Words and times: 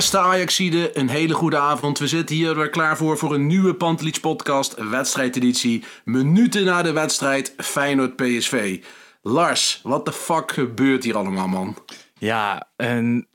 Beste 0.00 0.18
Ajaxide, 0.18 0.98
een 0.98 1.08
hele 1.08 1.34
goede 1.34 1.58
avond. 1.58 1.98
We 1.98 2.06
zitten 2.06 2.36
hier 2.36 2.56
weer 2.56 2.70
klaar 2.70 2.96
voor 2.96 3.18
voor 3.18 3.34
een 3.34 3.46
nieuwe 3.46 3.74
Pantelich 3.74 4.20
podcast, 4.20 4.74
wedstrijdeditie. 4.90 5.84
Minuten 6.04 6.64
na 6.64 6.82
de 6.82 6.92
wedstrijd 6.92 7.54
Feyenoord-PSV. 7.56 8.84
Lars, 9.22 9.80
wat 9.82 10.04
de 10.04 10.12
fuck 10.12 10.52
gebeurt 10.52 11.04
hier 11.04 11.16
allemaal, 11.16 11.48
man? 11.48 11.76
Ja, 12.18 12.68
een, 12.76 13.28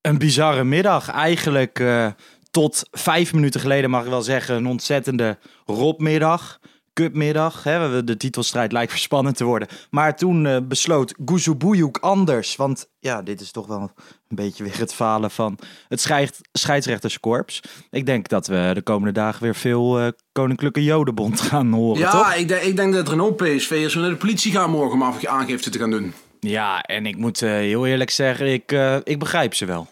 een 0.00 0.18
bizarre 0.18 0.64
middag. 0.64 1.10
Eigenlijk 1.10 1.78
eh, 1.78 2.06
tot 2.50 2.88
vijf 2.90 3.32
minuten 3.32 3.60
geleden 3.60 3.90
mag 3.90 4.02
ik 4.02 4.10
wel 4.10 4.22
zeggen 4.22 4.56
een 4.56 4.66
ontzettende 4.66 5.38
robmiddag. 5.66 6.60
Cupmiddag. 7.02 7.62
Hè? 7.64 7.88
we- 7.88 8.04
De 8.04 8.16
titelstrijd 8.16 8.72
lijkt 8.72 8.90
weer 8.92 9.00
spannend 9.00 9.36
te 9.36 9.44
worden. 9.44 9.68
Maar 9.90 10.16
toen 10.16 10.46
eh, 10.46 10.56
besloot 10.62 11.14
Guzubuyuk 11.24 11.96
anders. 11.96 12.56
Want 12.56 12.88
ja, 13.00 13.22
dit 13.22 13.40
is 13.40 13.50
toch 13.50 13.66
wel 13.66 13.80
een 14.28 14.36
beetje 14.36 14.64
weer 14.64 14.78
het 14.78 14.94
falen 14.94 15.30
van 15.30 15.58
het 15.88 16.00
scheids 16.00 16.40
scheidsrechterskorps. 16.52 17.60
Ik 17.90 18.06
denk 18.06 18.28
dat 18.28 18.46
we 18.46 18.70
de 18.74 18.82
komende 18.82 19.12
dagen 19.12 19.42
weer 19.42 19.54
veel 19.54 19.98
eh, 20.00 20.08
Koninklijke 20.32 20.84
Jodenbond 20.84 21.40
gaan 21.40 21.72
horen, 21.72 22.00
Ja, 22.00 22.10
toch? 22.10 22.34
ik 22.34 22.48
denk, 22.48 22.62
ik 22.62 22.76
denk 22.76 22.92
dat 22.94 23.08
Renault 23.08 23.36
PSV 23.36 23.70
is 23.70 23.94
naar 23.94 24.10
de 24.10 24.16
politie 24.16 24.52
gaan 24.52 24.70
morgen 24.70 24.92
om 24.94 25.02
af- 25.02 25.24
aangifte 25.26 25.70
te 25.70 25.78
gaan 25.78 25.90
doen. 25.90 26.12
Ja, 26.40 26.82
en 26.82 27.06
ik 27.06 27.16
moet 27.16 27.42
eh, 27.42 27.50
heel 27.50 27.86
eerlijk 27.86 28.10
zeggen, 28.10 28.52
ik, 28.52 28.72
ik 29.04 29.18
begrijp 29.18 29.54
ze 29.54 29.64
wel. 29.64 29.88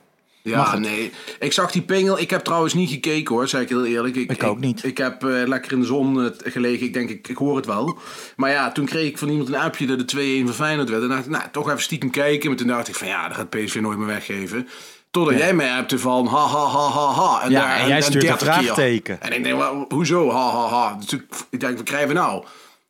Ja, 0.51 0.79
nee. 0.79 1.13
Ik 1.39 1.53
zag 1.53 1.71
die 1.71 1.83
pingel. 1.83 2.19
Ik 2.19 2.31
heb 2.31 2.45
trouwens 2.45 2.75
niet 2.75 2.91
gekeken 2.91 3.35
hoor, 3.35 3.49
zeg 3.49 3.61
ik 3.61 3.69
heel 3.69 3.85
eerlijk. 3.85 4.17
Ik 4.17 4.43
ook 4.43 4.61
niet. 4.61 4.85
Ik, 4.85 4.99
heb 4.99 5.25
eh, 5.25 5.47
lekker 5.47 5.73
in 5.73 5.81
de 5.81 5.87
zon 5.87 6.25
eh, 6.25 6.31
gelegen. 6.45 6.87
Ik 6.87 6.93
denk, 6.93 7.11
ik, 7.11 7.29
ik 7.29 7.37
hoor 7.37 7.57
het 7.57 7.67
wel. 7.67 7.99
Maar 8.37 8.51
ja, 8.51 8.73
toen 8.73 8.85
kreeg 8.85 9.09
ik 9.09 9.19
van 9.19 9.29
iemand 9.29 9.49
een 9.49 9.55
appje 9.57 9.87
dat 9.87 10.09
de 10.11 10.41
2-1 10.43 10.45
van 10.45 10.55
Feyenoord 10.55 10.89
werd. 10.89 11.03
En 11.03 11.09
dacht 11.09 11.25
ik, 11.25 11.31
nou, 11.31 11.45
toch 11.53 11.69
even 11.69 11.83
stiekem 11.83 12.11
kijken. 12.11 12.49
Maar 12.49 12.59
toen 12.59 12.67
dacht 12.67 12.89
ik 12.89 12.95
van, 12.95 13.09
ja, 13.09 13.29
dat 13.29 13.37
gaat 13.37 13.51
PSV 13.51 13.75
nooit 13.81 13.99
meer 13.99 14.07
weggeven. 14.07 14.69
Totdat 15.11 15.39
jij 15.39 15.55
mij 15.55 15.71
appte 15.73 15.99
van, 15.99 16.27
ha, 16.27 16.47
ha, 16.47 16.67
ha, 16.67 16.89
ha, 16.91 17.13
ha. 17.13 17.43
En, 17.43 17.51
Ja, 17.51 17.77
en 17.79 17.89
jij 17.89 18.01
stuurt 18.01 18.15
een 18.25 18.31
30 18.31 18.49
keer. 18.49 18.63
vraagteken. 18.65 19.23
En 19.23 19.33
ik 19.33 19.45
denk, 19.45 19.63
hoezo, 19.89 20.31
ha, 20.31 20.51
ha, 20.51 20.69
ha. 20.69 20.97
Dus 21.01 21.13
ik, 21.13 21.25
ik 21.51 21.61
denk, 21.61 21.77
wat 21.77 21.87
krijgen 21.87 22.09
we 22.09 22.15
nou? 22.15 22.45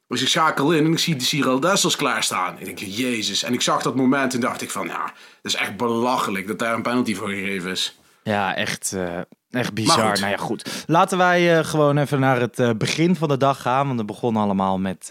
Dus 0.08 0.22
ik 0.22 0.28
schakel 0.28 0.72
in 0.72 0.84
en 0.84 0.92
ik 0.92 0.98
zie 0.98 1.16
de 1.16 1.24
Cyril 1.24 1.60
Dessels 1.60 1.96
klaarstaan. 1.96 2.58
Ik 2.58 2.64
denk, 2.64 2.78
jezus. 2.78 3.42
En 3.42 3.52
ik 3.52 3.62
zag 3.62 3.82
dat 3.82 3.94
moment 3.94 4.34
en 4.34 4.40
dacht 4.40 4.62
ik 4.62 4.70
van, 4.70 4.86
ja, 4.86 5.04
dat 5.42 5.52
is 5.52 5.54
echt 5.54 5.76
belachelijk 5.76 6.46
dat 6.46 6.58
daar 6.58 6.74
een 6.74 6.82
penalty 6.82 7.14
voor 7.14 7.28
gegeven 7.28 7.70
is. 7.70 7.98
Ja, 8.22 8.54
echt, 8.54 8.92
eh, 8.92 9.18
echt 9.50 9.74
bizar. 9.74 10.18
Nou 10.20 10.30
ja, 10.30 10.36
goed. 10.36 10.84
Laten 10.86 11.18
wij 11.18 11.58
eh, 11.58 11.64
gewoon 11.64 11.98
even 11.98 12.20
naar 12.20 12.40
het 12.40 12.58
eh, 12.58 12.70
begin 12.78 13.16
van 13.16 13.28
de 13.28 13.36
dag 13.36 13.60
gaan. 13.62 13.86
Want 13.86 13.98
het 13.98 14.06
begon 14.06 14.36
allemaal 14.36 14.78
met 14.78 15.10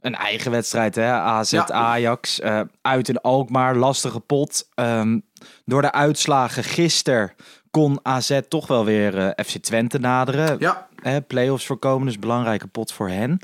een 0.00 0.14
eigen 0.14 0.50
wedstrijd. 0.50 0.94
Hè? 0.94 1.10
AZ 1.10 1.50
Ja. 1.50 1.68
Ajax. 1.68 2.40
uit 2.82 3.08
in 3.08 3.20
Alkmaar. 3.20 3.76
Lastige 3.76 4.20
pot. 4.20 4.68
Ehm, 4.74 5.18
door 5.64 5.82
de 5.82 5.92
uitslagen 5.92 6.64
gisteren 6.64 7.32
kon 7.70 8.00
AZ 8.02 8.40
toch 8.48 8.66
wel 8.66 8.84
weer 8.84 9.34
FC 9.46 9.56
Twente 9.56 9.98
naderen. 9.98 10.56
Ja. 10.58 10.86
Hè, 11.02 11.20
Playoffs 11.20 11.66
voorkomen, 11.66 12.06
dus 12.06 12.18
belangrijke 12.18 12.66
pot 12.66 12.92
voor 12.92 13.08
hen. 13.08 13.38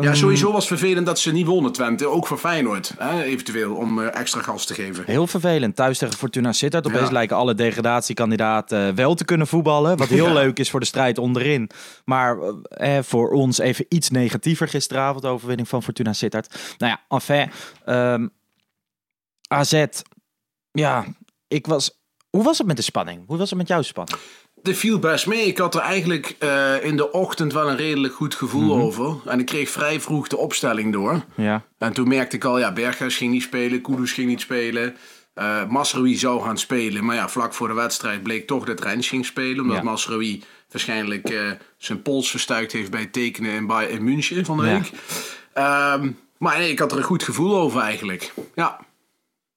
Ja, 0.00 0.14
sowieso 0.14 0.52
was 0.52 0.68
het 0.68 0.78
vervelend 0.78 1.06
dat 1.06 1.18
ze 1.18 1.32
niet 1.32 1.46
wonnen, 1.46 1.72
Twente. 1.72 2.06
Ook 2.06 2.26
voor 2.26 2.38
Feyenoord, 2.38 2.94
hè, 2.98 3.22
eventueel, 3.22 3.74
om 3.74 4.00
eh, 4.02 4.20
extra 4.20 4.42
gas 4.42 4.64
te 4.66 4.74
geven. 4.74 5.04
Heel 5.06 5.26
vervelend. 5.26 5.76
Thuis 5.76 5.98
tegen 5.98 6.16
Fortuna 6.18 6.52
Sittard. 6.52 6.86
Opeens 6.86 7.06
Ja. 7.06 7.12
lijken 7.12 7.36
alle 7.36 7.54
degradatiekandidaten 7.54 8.88
eh, 8.88 8.94
wel 8.94 9.14
te 9.14 9.24
kunnen 9.24 9.46
voetballen. 9.46 9.96
Wat 9.96 10.08
heel 10.08 10.26
Ja. 10.26 10.32
leuk 10.32 10.58
is 10.58 10.70
voor 10.70 10.80
de 10.80 10.86
strijd 10.86 11.18
onderin. 11.18 11.70
Maar 12.04 12.38
eh, 12.38 12.96
eh, 12.98 13.04
voor 13.04 13.30
ons 13.30 13.58
even 13.58 13.86
iets 13.88 14.10
negatiever 14.10 14.68
gisteravond. 14.68 15.22
De 15.22 15.28
overwinning 15.28 15.68
van 15.68 15.82
Fortuna 15.82 16.12
Sittard. 16.12 16.74
Nou 16.78 16.92
ja, 16.92 17.16
enfin. 17.16 17.50
ehm, 17.84 18.26
AZ. 19.48 19.84
Ja, 20.72 21.04
ik 21.48 21.66
was... 21.66 22.00
Hoe 22.30 22.42
was 22.44 22.58
het 22.58 22.66
met 22.66 22.76
de 22.76 22.82
spanning? 22.82 23.22
Hoe 23.26 23.36
was 23.38 23.48
het 23.50 23.58
met 23.58 23.68
jouw 23.68 23.82
spanning? 23.82 24.18
Het 24.62 24.76
viel 24.76 24.98
best 24.98 25.26
mee. 25.26 25.46
Ik 25.46 25.58
had 25.58 25.74
er 25.74 25.80
eigenlijk 25.80 26.36
eh, 26.38 26.84
in 26.84 26.96
de 26.96 27.10
ochtend 27.12 27.52
wel 27.52 27.68
een 27.70 27.76
redelijk 27.76 28.14
goed 28.14 28.34
gevoel 28.34 28.76
over. 28.80 29.16
En 29.26 29.38
ik 29.40 29.46
kreeg 29.46 29.70
vrij 29.70 30.00
vroeg 30.00 30.28
de 30.28 30.36
opstelling 30.36 30.92
door. 30.92 31.24
Ja. 31.36 31.62
En 31.78 31.92
toen 31.92 32.08
merkte 32.08 32.36
ik 32.36 32.44
al, 32.44 32.58
ja, 32.58 32.72
Berghuis 32.72 33.16
ging 33.16 33.32
niet 33.32 33.42
spelen, 33.42 33.80
Kudus 33.82 34.12
ging 34.12 34.28
niet 34.28 34.40
spelen. 34.40 34.96
eh 35.34 35.66
Masraoui 35.68 36.16
zou 36.16 36.42
gaan 36.42 36.58
spelen, 36.58 37.04
maar 37.04 37.16
ja, 37.16 37.28
vlak 37.28 37.54
voor 37.54 37.68
de 37.68 37.74
wedstrijd 37.74 38.22
bleek 38.22 38.46
toch 38.46 38.64
dat 38.64 38.80
Rens 38.80 39.08
ging 39.08 39.26
spelen. 39.26 39.60
Omdat 39.60 39.76
Ja. 39.76 39.82
Masraoui 39.82 40.42
waarschijnlijk 40.70 41.30
eh, 41.30 41.40
zijn 41.78 42.02
pols 42.02 42.30
verstuikt 42.30 42.72
heeft 42.72 42.90
bij 42.90 43.00
het 43.00 43.12
tekenen 43.12 43.52
in, 43.52 43.66
Bay- 43.66 43.86
in 43.86 44.04
München 44.04 44.44
van 44.44 44.56
de 44.56 44.66
Ja. 44.66 44.72
week. 44.72 44.90
Ehm, 45.52 46.10
maar 46.38 46.58
nee, 46.58 46.70
ik 46.70 46.78
had 46.78 46.92
er 46.92 46.98
een 46.98 47.04
goed 47.04 47.22
gevoel 47.22 47.56
over 47.58 47.80
eigenlijk. 47.80 48.32
Ja, 48.54 48.78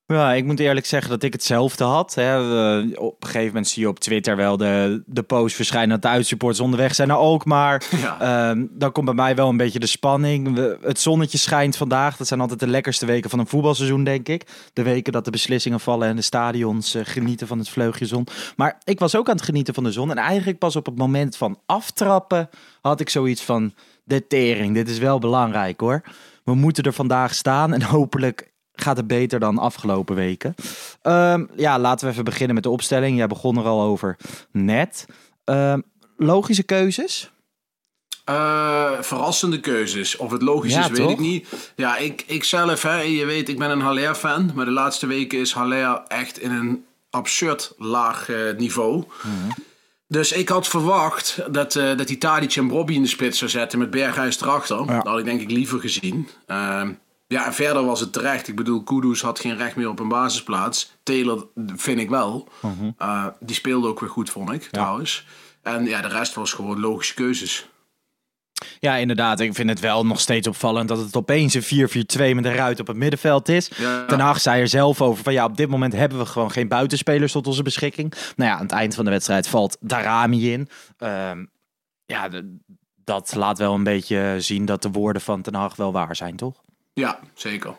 Ja, 0.07 0.33
ik 0.33 0.45
moet 0.45 0.59
eerlijk 0.59 0.85
zeggen 0.85 1.09
dat 1.09 1.23
ik 1.23 1.33
hetzelfde 1.33 1.83
had. 1.83 2.13
Hè. 2.13 2.47
We- 2.47 2.99
op 2.99 3.21
een 3.23 3.27
gegeven 3.27 3.47
moment 3.47 3.67
zie 3.67 3.81
je 3.81 3.87
op 3.89 3.99
Twitter 3.99 4.35
wel 4.35 4.57
de, 4.57 5.03
de 5.05 5.23
post 5.23 5.55
verschijnen 5.55 5.89
dat 5.89 6.01
de 6.01 6.07
uitsupporters 6.07 6.59
onderweg 6.59 6.95
zijn 6.95 7.07
naar 7.07 7.17
Alkmaar. 7.17 7.83
Ja. 8.01 8.19
Ehm, 8.49 8.65
dan 8.71 8.91
komt 8.91 9.05
bij 9.05 9.13
mij 9.15 9.35
wel 9.35 9.49
een 9.49 9.57
beetje 9.57 9.79
de 9.79 9.85
spanning. 9.87 10.53
We- 10.55 10.77
het 10.81 10.99
zonnetje 10.99 11.37
schijnt 11.37 11.77
vandaag. 11.77 12.17
Dat 12.17 12.27
zijn 12.27 12.39
altijd 12.39 12.59
de 12.59 12.67
lekkerste 12.67 13.05
weken 13.05 13.29
van 13.29 13.39
een 13.39 13.47
voetbalseizoen, 13.47 14.03
denk 14.03 14.27
ik. 14.27 14.69
De 14.73 14.83
weken 14.83 15.13
dat 15.13 15.25
de 15.25 15.31
beslissingen 15.31 15.79
vallen 15.79 16.07
en 16.07 16.15
de 16.15 16.21
stadions 16.21 16.95
eh, 16.95 17.01
genieten 17.05 17.47
van 17.47 17.57
het 17.59 17.69
vleugje 17.69 18.05
zon. 18.05 18.27
Maar 18.55 18.77
ik 18.83 18.99
was 18.99 19.15
ook 19.15 19.29
aan 19.29 19.35
het 19.35 19.45
genieten 19.45 19.73
van 19.73 19.83
de 19.83 19.91
zon. 19.91 20.11
En 20.11 20.17
eigenlijk 20.17 20.57
pas 20.59 20.75
op 20.75 20.85
het 20.85 20.97
moment 20.97 21.37
van 21.37 21.59
aftrappen 21.65 22.49
had 22.81 22.99
ik 22.99 23.09
zoiets 23.09 23.41
van... 23.41 23.73
De 24.07 24.27
tering, 24.27 24.73
dit 24.73 24.89
is 24.89 24.97
wel 24.97 25.19
belangrijk 25.19 25.79
hoor. 25.79 26.01
We 26.43 26.53
moeten 26.55 26.83
er 26.83 26.93
vandaag 26.93 27.33
staan 27.35 27.73
en 27.73 27.81
hopelijk 27.81 28.51
gaat 28.75 28.97
het 28.97 29.07
beter 29.07 29.39
dan 29.39 29.57
afgelopen 29.57 30.15
weken. 30.15 30.55
Ehm, 31.01 31.45
ja, 31.55 31.79
laten 31.79 32.05
we 32.05 32.11
even 32.11 32.25
beginnen 32.25 32.53
met 32.55 32.63
de 32.63 32.69
opstelling. 32.69 33.17
Jij 33.17 33.27
begon 33.27 33.57
er 33.57 33.65
al 33.65 33.81
over 33.81 34.17
net. 34.51 35.05
Ehm, 35.43 35.79
logische 36.17 36.63
keuzes? 36.63 37.29
Eh, 38.25 38.91
verrassende 39.01 39.59
keuzes. 39.59 40.17
Of 40.17 40.31
het 40.31 40.41
logisch 40.41 40.73
Ja, 40.73 40.81
is, 40.81 40.87
weet 40.87 40.97
toch? 40.97 41.11
ik 41.11 41.19
niet. 41.19 41.71
Ja, 41.75 41.97
ik, 41.97 42.23
ik 42.27 42.43
zelf, 42.43 42.81
hè, 42.81 42.99
je 43.01 43.25
weet, 43.25 43.49
ik 43.49 43.57
ben 43.57 43.69
een 43.69 43.81
Haller-fan. 43.81 44.51
Maar 44.55 44.65
de 44.65 44.71
laatste 44.71 45.07
weken 45.07 45.39
is 45.39 45.53
Haller 45.53 46.01
echt 46.07 46.39
in 46.39 46.51
een 46.51 46.85
absurd 47.09 47.73
laag 47.77 48.29
eh, 48.29 48.37
niveau. 48.57 49.03
Dus 50.07 50.31
ik 50.31 50.49
had 50.49 50.67
verwacht 50.67 51.39
dat, 51.51 51.75
eh 51.75 51.97
dat 51.97 52.07
hij 52.07 52.17
Tadic 52.17 52.55
en 52.55 52.67
Bobby 52.67 52.93
in 52.93 53.01
de 53.01 53.07
spits 53.07 53.37
zou 53.37 53.51
zetten 53.51 53.79
met 53.79 53.89
Berghuis 53.89 54.41
erachter. 54.41 54.77
Dat 54.87 55.05
had 55.05 55.19
ik 55.19 55.25
denk 55.25 55.41
ik 55.41 55.51
liever 55.51 55.79
gezien. 55.79 56.27
Ja, 57.27 57.45
en 57.45 57.53
verder 57.53 57.85
was 57.85 57.99
het 57.99 58.13
terecht. 58.13 58.47
Ik 58.47 58.55
bedoel, 58.55 58.83
Kudus 58.83 59.21
had 59.21 59.39
geen 59.39 59.57
recht 59.57 59.75
meer 59.75 59.89
op 59.89 59.99
een 59.99 60.07
basisplaats. 60.07 60.95
Taylor 61.03 61.47
vind 61.75 61.99
ik 61.99 62.09
wel. 62.09 62.47
Eh, 62.97 63.25
die 63.39 63.55
speelde 63.55 63.87
ook 63.87 63.99
weer 63.99 64.09
goed, 64.09 64.29
vond 64.29 64.51
ik, 64.51 64.63
trouwens. 64.71 65.25
En 65.61 65.85
ja, 65.85 66.01
de 66.01 66.07
rest 66.07 66.33
was 66.33 66.53
gewoon 66.53 66.79
logische 66.79 67.13
keuzes. 67.13 67.69
Ja, 68.79 68.95
inderdaad. 68.95 69.39
Ik 69.39 69.55
vind 69.55 69.69
het 69.69 69.79
wel 69.79 70.05
nog 70.05 70.19
steeds 70.19 70.47
opvallend 70.47 70.87
dat 70.87 70.97
het 70.97 71.15
opeens 71.15 71.53
een 71.53 71.63
4-4-2 71.63 72.35
met 72.35 72.45
een 72.45 72.53
ruit 72.55 72.79
op 72.79 72.87
het 72.87 72.97
middenveld 72.97 73.49
is. 73.49 73.71
Ja. 73.77 74.05
Ten 74.05 74.19
Hag 74.19 74.41
zei 74.41 74.61
er 74.61 74.67
zelf 74.67 75.01
over 75.01 75.23
van 75.23 75.33
ja, 75.33 75.45
op 75.45 75.57
dit 75.57 75.69
moment 75.69 75.93
hebben 75.93 76.17
we 76.17 76.25
gewoon 76.25 76.51
geen 76.51 76.67
buitenspelers 76.67 77.31
tot 77.31 77.47
onze 77.47 77.63
beschikking. 77.63 78.13
Nou 78.35 78.49
ja, 78.49 78.55
aan 78.55 78.61
het 78.63 78.71
eind 78.71 78.95
van 78.95 79.05
de 79.05 79.11
wedstrijd 79.11 79.47
valt 79.47 79.77
Darami 79.79 80.51
in. 80.51 80.69
Ehm, 80.97 81.45
ja, 82.05 82.29
de- 82.29 82.57
dat 83.03 83.35
laat 83.35 83.57
wel 83.57 83.73
een 83.73 83.83
beetje 83.83 84.35
zien 84.39 84.65
dat 84.65 84.81
de 84.81 84.89
woorden 84.91 85.21
van 85.21 85.41
Ten 85.41 85.55
Hag 85.55 85.75
wel 85.75 85.91
waar 85.91 86.15
zijn, 86.15 86.35
toch? 86.35 86.63
Ja, 86.95 87.19
zeker. 87.33 87.75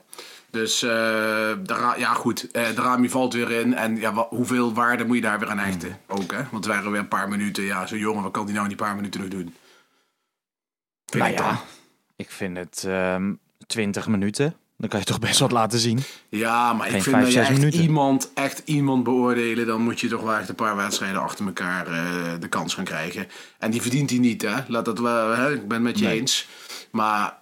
Dus 0.51 0.83
eh 0.83 1.53
Dra- 1.63 1.95
ja, 1.97 2.15
goed. 2.15 2.51
eh 2.51 2.69
Drami 2.69 3.09
valt 3.11 3.33
weer 3.35 3.51
in. 3.51 3.75
En 3.75 3.97
ja, 3.97 4.13
hoeveel 4.29 4.75
waarde 4.75 5.05
moet 5.05 5.17
je 5.17 5.23
daar 5.23 5.39
weer 5.39 5.49
aan 5.51 5.59
hechten? 5.59 5.99
Ook, 6.07 6.31
hè? 6.33 6.37
Want 6.51 6.65
het 6.65 6.67
waren 6.67 6.91
weer 6.91 7.01
een 7.01 7.09
paar 7.09 7.29
minuten. 7.29 7.65
Ja, 7.65 7.87
zo'n 7.87 7.99
jongen, 7.99 8.23
wat 8.23 8.33
kan 8.33 8.45
die 8.45 8.55
nou 8.55 8.65
in 8.69 8.75
die 8.77 8.85
paar 8.87 8.97
minuten 8.97 9.21
nog 9.21 9.31
doen? 9.31 9.55
Vind 11.07 11.23
nou 11.23 11.35
ik 11.35 11.39
ja, 11.39 11.47
dan. 11.47 11.57
ik 12.17 12.31
vind 12.31 12.57
het 12.57 12.85
ehm 12.87 13.33
20 13.67 14.07
minuten. 14.09 14.57
Dan 14.79 14.89
kan 14.89 14.99
je 14.99 15.05
toch 15.07 15.19
best 15.19 15.39
wat 15.41 15.53
laten 15.53 15.79
zien. 15.79 15.99
Ja, 16.29 16.73
maar 16.73 16.87
Geen 16.87 16.97
ik 16.97 17.03
vind 17.03 17.21
dat 17.21 17.33
je 17.33 17.41
echt 17.41 17.51
minuten. 17.51 17.81
iemand, 17.81 18.31
echt 18.35 18.63
iemand 18.65 19.05
beoordelen, 19.05 19.67
dan 19.67 19.81
moet 19.83 20.01
je 20.01 20.09
toch 20.09 20.23
wel 20.23 20.35
echt 20.35 20.49
een 20.49 20.55
paar 20.55 20.77
wedstrijden 20.77 21.21
achter 21.23 21.47
elkaar 21.47 21.87
eh, 21.87 22.33
de 22.41 22.49
kans 22.49 22.75
gaan 22.75 22.85
krijgen. 22.85 23.29
En 23.59 23.71
die 23.71 23.83
verdient 23.83 24.11
hij 24.11 24.19
niet, 24.19 24.43
hè? 24.43 24.55
Laat 24.69 24.85
dat 24.85 24.99
wel, 24.99 25.31
hè? 25.37 25.53
Ik 25.55 25.69
ben 25.69 25.77
het 25.77 25.83
met 25.87 25.99
je 25.99 26.05
Nee. 26.05 26.19
eens. 26.21 26.49
Maar 26.91 27.35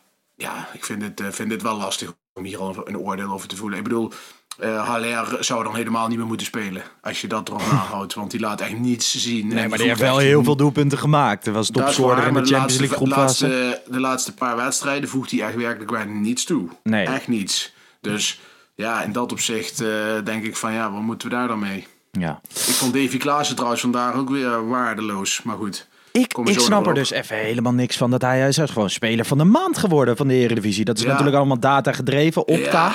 ja, 0.44 0.68
ik 0.72 0.84
vind 0.84 1.02
het, 1.02 1.20
eh, 1.20 1.26
vind 1.30 1.50
het 1.50 1.62
wel 1.62 1.76
lastig 1.76 2.12
om 2.32 2.44
hier 2.44 2.58
al 2.58 2.88
een 2.88 2.98
oordeel 2.98 3.30
over 3.30 3.48
te 3.48 3.56
voelen. 3.56 3.78
Ik 3.78 3.84
bedoel, 3.84 4.12
eh 4.58 4.88
Haller 4.88 5.36
zou 5.40 5.64
dan 5.64 5.74
helemaal 5.74 6.08
niet 6.08 6.18
meer 6.18 6.26
moeten 6.26 6.46
spelen. 6.46 6.82
Als 7.02 7.20
je 7.20 7.26
dat 7.26 7.48
erop 7.48 7.60
nahoudt, 7.72 8.14
want 8.14 8.30
die 8.30 8.40
laat 8.40 8.60
echt 8.60 8.78
niets 8.78 9.14
zien. 9.22 9.46
Nee, 9.46 9.68
maar 9.68 9.78
die 9.78 9.86
heeft 9.86 10.00
wel 10.00 10.18
heel 10.18 10.44
veel 10.44 10.56
doelpunten 10.56 10.98
gemaakt. 10.98 11.44
Hij 11.44 11.54
was 11.54 11.70
topscorer 11.70 12.26
in 12.26 12.34
de 12.34 12.44
Champions 12.44 12.78
League 12.78 13.08
laatste, 13.08 13.46
groepfase. 13.46 13.82
de 13.92 14.00
laatste 14.00 14.34
paar 14.34 14.56
wedstrijden 14.56 15.08
voegt 15.08 15.30
hij 15.30 15.40
echt 15.40 15.56
werkelijk 15.56 15.90
bijna 15.90 16.12
niets 16.12 16.44
toe. 16.44 16.68
Nee. 16.82 17.06
Echt 17.06 17.28
niets. 17.28 17.72
Dus 18.00 18.40
ja, 18.74 19.02
in 19.02 19.12
dat 19.12 19.32
opzicht 19.32 19.80
eh, 19.80 19.88
denk 20.24 20.44
ik 20.44 20.56
van 20.56 20.72
ja, 20.72 20.92
wat 20.92 21.02
moeten 21.02 21.28
we 21.28 21.34
daar 21.34 21.48
dan 21.48 21.58
mee? 21.58 21.86
Ja. 22.10 22.40
Ik 22.50 22.74
vond 22.74 22.92
Davy 22.92 23.16
Klaassen 23.18 23.54
trouwens 23.54 23.82
vandaag 23.82 24.14
ook 24.14 24.28
weer 24.28 24.68
waardeloos. 24.68 25.42
Maar 25.42 25.56
goed. 25.56 25.86
Ik, 26.18 26.38
ik 26.44 26.60
snap 26.60 26.86
er 26.86 26.94
dus 26.94 27.10
even 27.10 27.36
helemaal 27.36 27.72
niks 27.72 27.96
van 27.96 28.10
dat 28.10 28.22
hij, 28.22 28.38
hij 28.38 28.48
is 28.48 28.58
gewoon 28.64 28.90
speler 28.90 29.24
van 29.24 29.38
de 29.38 29.44
maand 29.44 29.78
geworden 29.78 30.16
van 30.16 30.28
de 30.28 30.34
Eredivisie. 30.34 30.84
Dat 30.84 30.96
is 30.96 31.02
Ja. 31.02 31.08
natuurlijk 31.08 31.36
allemaal 31.36 31.58
data 31.60 31.92
gedreven, 31.92 32.48
opta. 32.48 32.86
Ja. 32.86 32.94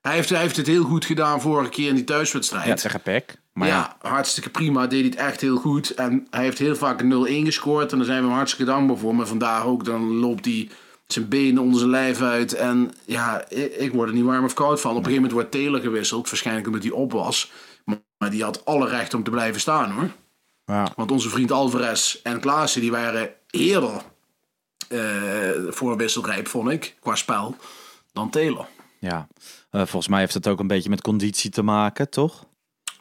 Hij, 0.00 0.14
heeft, 0.14 0.28
hij 0.28 0.40
heeft 0.40 0.56
het 0.56 0.66
heel 0.66 0.84
goed 0.84 1.04
gedaan 1.04 1.40
vorige 1.40 1.70
keer 1.70 1.88
in 1.88 1.94
die 1.94 2.04
thuiswedstrijd. 2.04 2.66
Ja, 2.66 2.74
tegen 2.74 3.00
Peck. 3.00 3.36
Maar 3.52 3.68
ja. 3.68 3.96
hartstikke 4.00 4.50
prima. 4.50 4.86
Deed 4.86 5.00
hij 5.00 5.08
het 5.08 5.18
echt 5.18 5.40
heel 5.40 5.56
goed. 5.56 5.90
En 5.90 6.26
hij 6.30 6.42
heeft 6.42 6.58
heel 6.58 6.76
vaak 6.76 7.00
een 7.00 7.42
0-1 7.42 7.44
gescoord. 7.44 7.92
En 7.92 7.96
daar 7.98 8.06
zijn 8.06 8.20
we 8.22 8.26
hem 8.26 8.36
hartstikke 8.36 8.70
dankbaar 8.72 8.96
voor. 8.96 9.14
Maar 9.14 9.26
vandaag 9.26 9.64
ook, 9.64 9.84
dan 9.84 10.02
loopt 10.14 10.44
hij 10.44 10.68
zijn 11.06 11.28
benen 11.28 11.62
onder 11.62 11.78
zijn 11.78 11.90
lijf 11.90 12.20
uit. 12.20 12.52
En 12.54 12.92
ja, 13.04 13.44
ik, 13.48 13.74
ik 13.74 13.92
word 13.92 14.08
er 14.08 14.14
niet 14.14 14.24
warm 14.24 14.44
of 14.44 14.54
koud 14.54 14.80
van. 14.80 14.90
Op 14.90 14.96
een 14.96 15.04
gegeven 15.04 15.22
moment 15.22 15.32
wordt 15.32 15.50
Taylor 15.50 15.80
gewisseld. 15.80 16.30
Waarschijnlijk 16.30 16.66
omdat 16.66 16.82
hij 16.82 16.92
op 16.92 17.12
was. 17.12 17.50
Maar, 17.84 17.98
maar 18.18 18.30
die 18.30 18.42
had 18.42 18.64
alle 18.64 18.88
recht 18.88 19.14
om 19.14 19.22
te 19.22 19.30
blijven 19.30 19.60
staan 19.60 19.90
hoor. 19.90 20.08
Ja. 20.66 20.92
Want 20.96 21.10
onze 21.10 21.28
vriend 21.28 21.52
Alvarez 21.52 22.16
en 22.22 22.40
Klaassen 22.40 22.80
die 22.80 22.90
waren 22.90 23.30
eerder 23.50 24.02
eh, 24.88 25.00
voor 25.68 25.96
wisselrijp, 25.96 26.48
vond 26.48 26.70
ik, 26.70 26.96
qua 27.00 27.14
spel, 27.14 27.56
dan 28.12 28.30
Taylor. 28.30 28.66
ja. 28.98 29.28
Eh, 29.70 29.80
volgens 29.80 30.08
mij 30.08 30.20
heeft 30.20 30.34
het 30.34 30.48
ook 30.48 30.60
een 30.60 30.66
beetje 30.66 30.90
met 30.90 31.00
conditie 31.00 31.50
te 31.50 31.62
maken, 31.62 32.10
toch? 32.10 32.44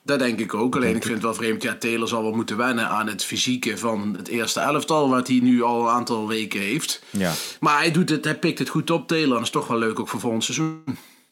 Dat 0.04 0.20
denk 0.20 0.40
ik 0.40 0.54
ook. 0.54 0.76
Alleen 0.76 0.96
ik 0.96 1.02
vind 1.02 1.14
het 1.14 1.24
wel 1.24 1.34
vreemd. 1.34 1.62
Ja, 1.64 1.76
Taylor 1.76 2.08
zal 2.08 2.22
wel 2.24 2.32
moeten 2.32 2.58
wennen 2.58 2.88
aan 2.88 3.08
het 3.08 3.24
fysieke 3.24 3.78
van 3.78 4.16
het 4.18 4.28
eerste 4.28 4.60
elftal. 4.60 5.10
Wat 5.10 5.28
hij 5.28 5.40
nu 5.40 5.62
al 5.62 5.82
een 5.82 5.90
aantal 5.94 6.28
weken 6.28 6.60
heeft. 6.60 7.04
Ja. 7.10 7.34
Maar 7.60 7.78
hij, 7.78 7.92
doet 7.92 8.10
het, 8.10 8.24
hij 8.24 8.40
pikt 8.40 8.60
het 8.60 8.70
goed 8.70 8.90
op, 8.92 9.08
Taylor. 9.08 9.28
En 9.28 9.34
dat 9.34 9.44
is 9.44 9.50
toch 9.50 9.68
wel 9.68 9.78
leuk 9.78 10.00
ook 10.00 10.08
voor 10.08 10.20
volgend 10.20 10.44
seizoen. 10.44 10.84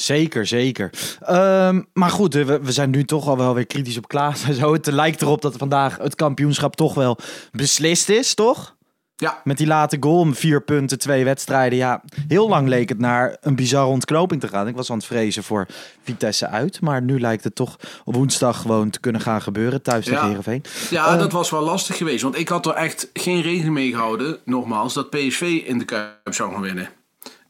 Zeker, 0.01 0.47
zeker. 0.47 0.89
Ehm, 1.19 1.81
maar 1.93 2.09
goed, 2.09 2.33
we, 2.33 2.59
we 2.61 2.71
zijn 2.71 2.89
nu 2.89 3.03
toch 3.03 3.27
al 3.27 3.37
wel 3.37 3.53
weer 3.53 3.65
kritisch 3.65 3.97
op 3.97 4.07
Klaas 4.07 4.43
en 4.43 4.53
zo. 4.53 4.73
Het 4.73 4.85
lijkt 4.85 5.21
erop 5.21 5.41
dat 5.41 5.55
vandaag 5.57 5.97
het 5.97 6.15
kampioenschap 6.15 6.75
toch 6.75 6.93
wel 6.93 7.17
beslist 7.51 8.09
is, 8.09 8.33
toch? 8.33 8.75
Ja, 9.15 9.41
Met 9.43 9.57
die 9.57 9.67
late 9.67 9.97
goal 9.99 10.19
om 10.19 10.35
vier 10.35 10.61
punten, 10.61 10.99
twee 10.99 11.23
wedstrijden. 11.23 11.77
Ja, 11.77 12.01
heel 12.27 12.49
lang 12.49 12.67
leek 12.67 12.89
het 12.89 12.99
naar 12.99 13.37
een 13.41 13.55
bizarre 13.55 13.89
ontknoping 13.89 14.41
te 14.41 14.47
gaan. 14.47 14.67
Ik 14.67 14.75
was 14.75 14.89
aan 14.91 14.97
het 14.97 15.05
vrezen 15.05 15.43
voor 15.43 15.67
Vitesse 16.03 16.47
uit. 16.47 16.81
Maar 16.81 17.01
nu 17.01 17.19
lijkt 17.19 17.43
het 17.43 17.55
toch 17.55 17.75
op 18.03 18.15
woensdag 18.15 18.61
gewoon 18.61 18.89
te 18.89 18.99
kunnen 18.99 19.21
gaan 19.21 19.41
gebeuren 19.41 19.81
thuis 19.81 20.05
tegen 20.05 20.19
Ja. 20.19 20.27
Heerenveen. 20.27 20.63
ja 20.89 21.13
Eh, 21.13 21.19
dat 21.19 21.31
was 21.31 21.49
wel 21.49 21.61
lastig 21.61 21.97
geweest. 21.97 22.23
Want 22.23 22.37
ik 22.37 22.49
had 22.49 22.65
er 22.65 22.73
echt 22.73 23.09
geen 23.13 23.41
rekening 23.41 23.73
mee 23.73 23.91
gehouden, 23.91 24.37
nogmaals, 24.45 24.93
dat 24.93 25.09
PSV 25.09 25.41
in 25.65 25.77
de 25.77 25.85
Kuip 25.85 26.33
zou 26.33 26.51
gaan 26.51 26.61
winnen. 26.61 26.89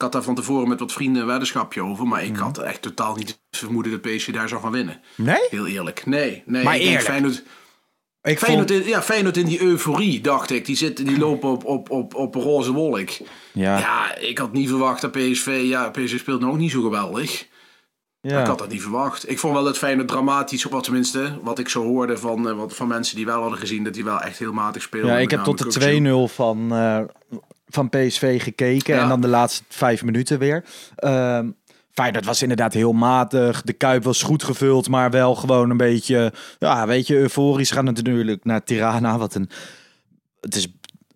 Ik 0.01 0.07
had 0.07 0.15
daar 0.15 0.25
van 0.25 0.36
tevoren 0.36 0.69
met 0.69 0.80
wat 0.80 0.94
vrienden 0.94 1.21
een 1.21 1.27
weddenschapje 1.27 1.83
over. 1.83 2.07
Maar 2.07 2.24
ik 2.24 2.36
had 2.36 2.57
echt 2.57 2.81
totaal 2.81 3.15
niet 3.15 3.39
vermoeden 3.51 3.92
dat 3.92 4.01
PSV 4.01 4.33
daar 4.33 4.50
zou 4.50 4.62
gaan 4.62 4.71
winnen. 4.71 5.01
Nee? 5.15 5.48
Heel 5.50 5.68
eerlijk. 5.68 6.06
Nee, 6.06 6.44
nee. 6.45 6.63
Maar 6.63 6.75
ik 6.75 6.81
eerlijk. 6.81 7.03
Feyenoord, 7.03 7.44
Ik 8.21 8.39
Feyenoord, 8.39 8.71
vond... 8.71 8.83
in, 8.83 8.88
ja, 8.88 9.01
Feyenoord 9.01 9.38
in 9.38 9.45
die 9.45 9.62
euforie, 9.62 10.21
dacht 10.21 10.51
ik. 10.51 10.65
Die, 10.65 10.75
zitten, 10.75 11.06
die 11.06 11.18
lopen 11.18 11.50
op, 11.50 11.65
op, 11.65 11.89
op, 11.89 12.15
op 12.15 12.36
een 12.36 12.42
roze 12.42 12.71
wolk. 12.71 13.09
Ja, 13.51 13.77
Ja, 13.77 14.15
ik 14.15 14.38
had 14.38 14.53
niet 14.53 14.68
verwacht 14.69 15.01
dat 15.01 15.12
PSV... 15.12 15.62
Ja, 15.63 15.89
PSV 15.89 16.19
speelt 16.19 16.44
ook 16.44 16.57
niet 16.57 16.71
zo 16.71 16.81
geweldig. 16.81 17.48
ja. 18.21 18.39
Ik 18.39 18.48
had 18.48 18.59
dat 18.59 18.69
niet 18.69 18.81
verwacht. 18.81 19.30
Ik 19.30 19.39
vond 19.39 19.53
wel 19.53 19.63
dat 19.63 19.77
Feyenoord 19.77 20.07
dramatisch, 20.07 20.63
wat 20.63 20.83
tenminste, 20.83 21.39
wat 21.42 21.59
ik 21.59 21.69
zo 21.69 21.83
hoorde 21.83 22.18
van, 22.18 22.50
eh, 22.50 22.56
wat, 22.56 22.75
van 22.75 22.88
mensen 22.88 23.15
die 23.15 23.25
wel 23.25 23.42
hadden 23.42 23.59
gezien, 23.59 23.83
dat 23.83 23.94
die 23.94 24.03
wel 24.03 24.19
echt 24.21 24.39
heel 24.39 24.53
matig 24.53 24.81
speelden. 24.81 25.12
Ja, 25.12 25.18
ik 25.18 25.31
heb 25.31 25.44
tot 25.44 25.57
de 25.57 25.65
Kukçu. 25.65 26.27
2-0 26.27 26.27
van, 26.33 26.74
eh, 26.74 27.01
van 27.73 27.89
PSV 27.89 28.44
gekeken. 28.44 28.95
Ja. 28.95 29.01
En 29.01 29.09
dan 29.09 29.21
de 29.21 29.27
laatste 29.27 29.63
vijf 29.68 30.03
minuten 30.03 30.39
weer. 30.39 30.63
Ehm 30.95 31.50
Feyenoord 31.91 32.25
was 32.25 32.41
inderdaad 32.41 32.73
heel 32.73 32.94
matig. 32.94 33.62
De 33.62 33.73
Kuip 33.73 34.03
was 34.03 34.23
goed 34.23 34.44
gevuld, 34.44 34.89
maar 34.89 35.12
wel 35.12 35.35
gewoon 35.35 35.69
een 35.69 35.77
beetje... 35.77 36.33
Ja, 36.59 36.88
weet 36.88 37.07
je, 37.07 37.15
euforisch 37.15 37.71
gaan 37.71 37.85
natuurlijk 37.85 38.45
naar 38.45 38.63
Tirana. 38.63 39.18
Wat 39.18 39.35
een... 39.35 39.50
Het 40.39 40.56
is 40.56 40.68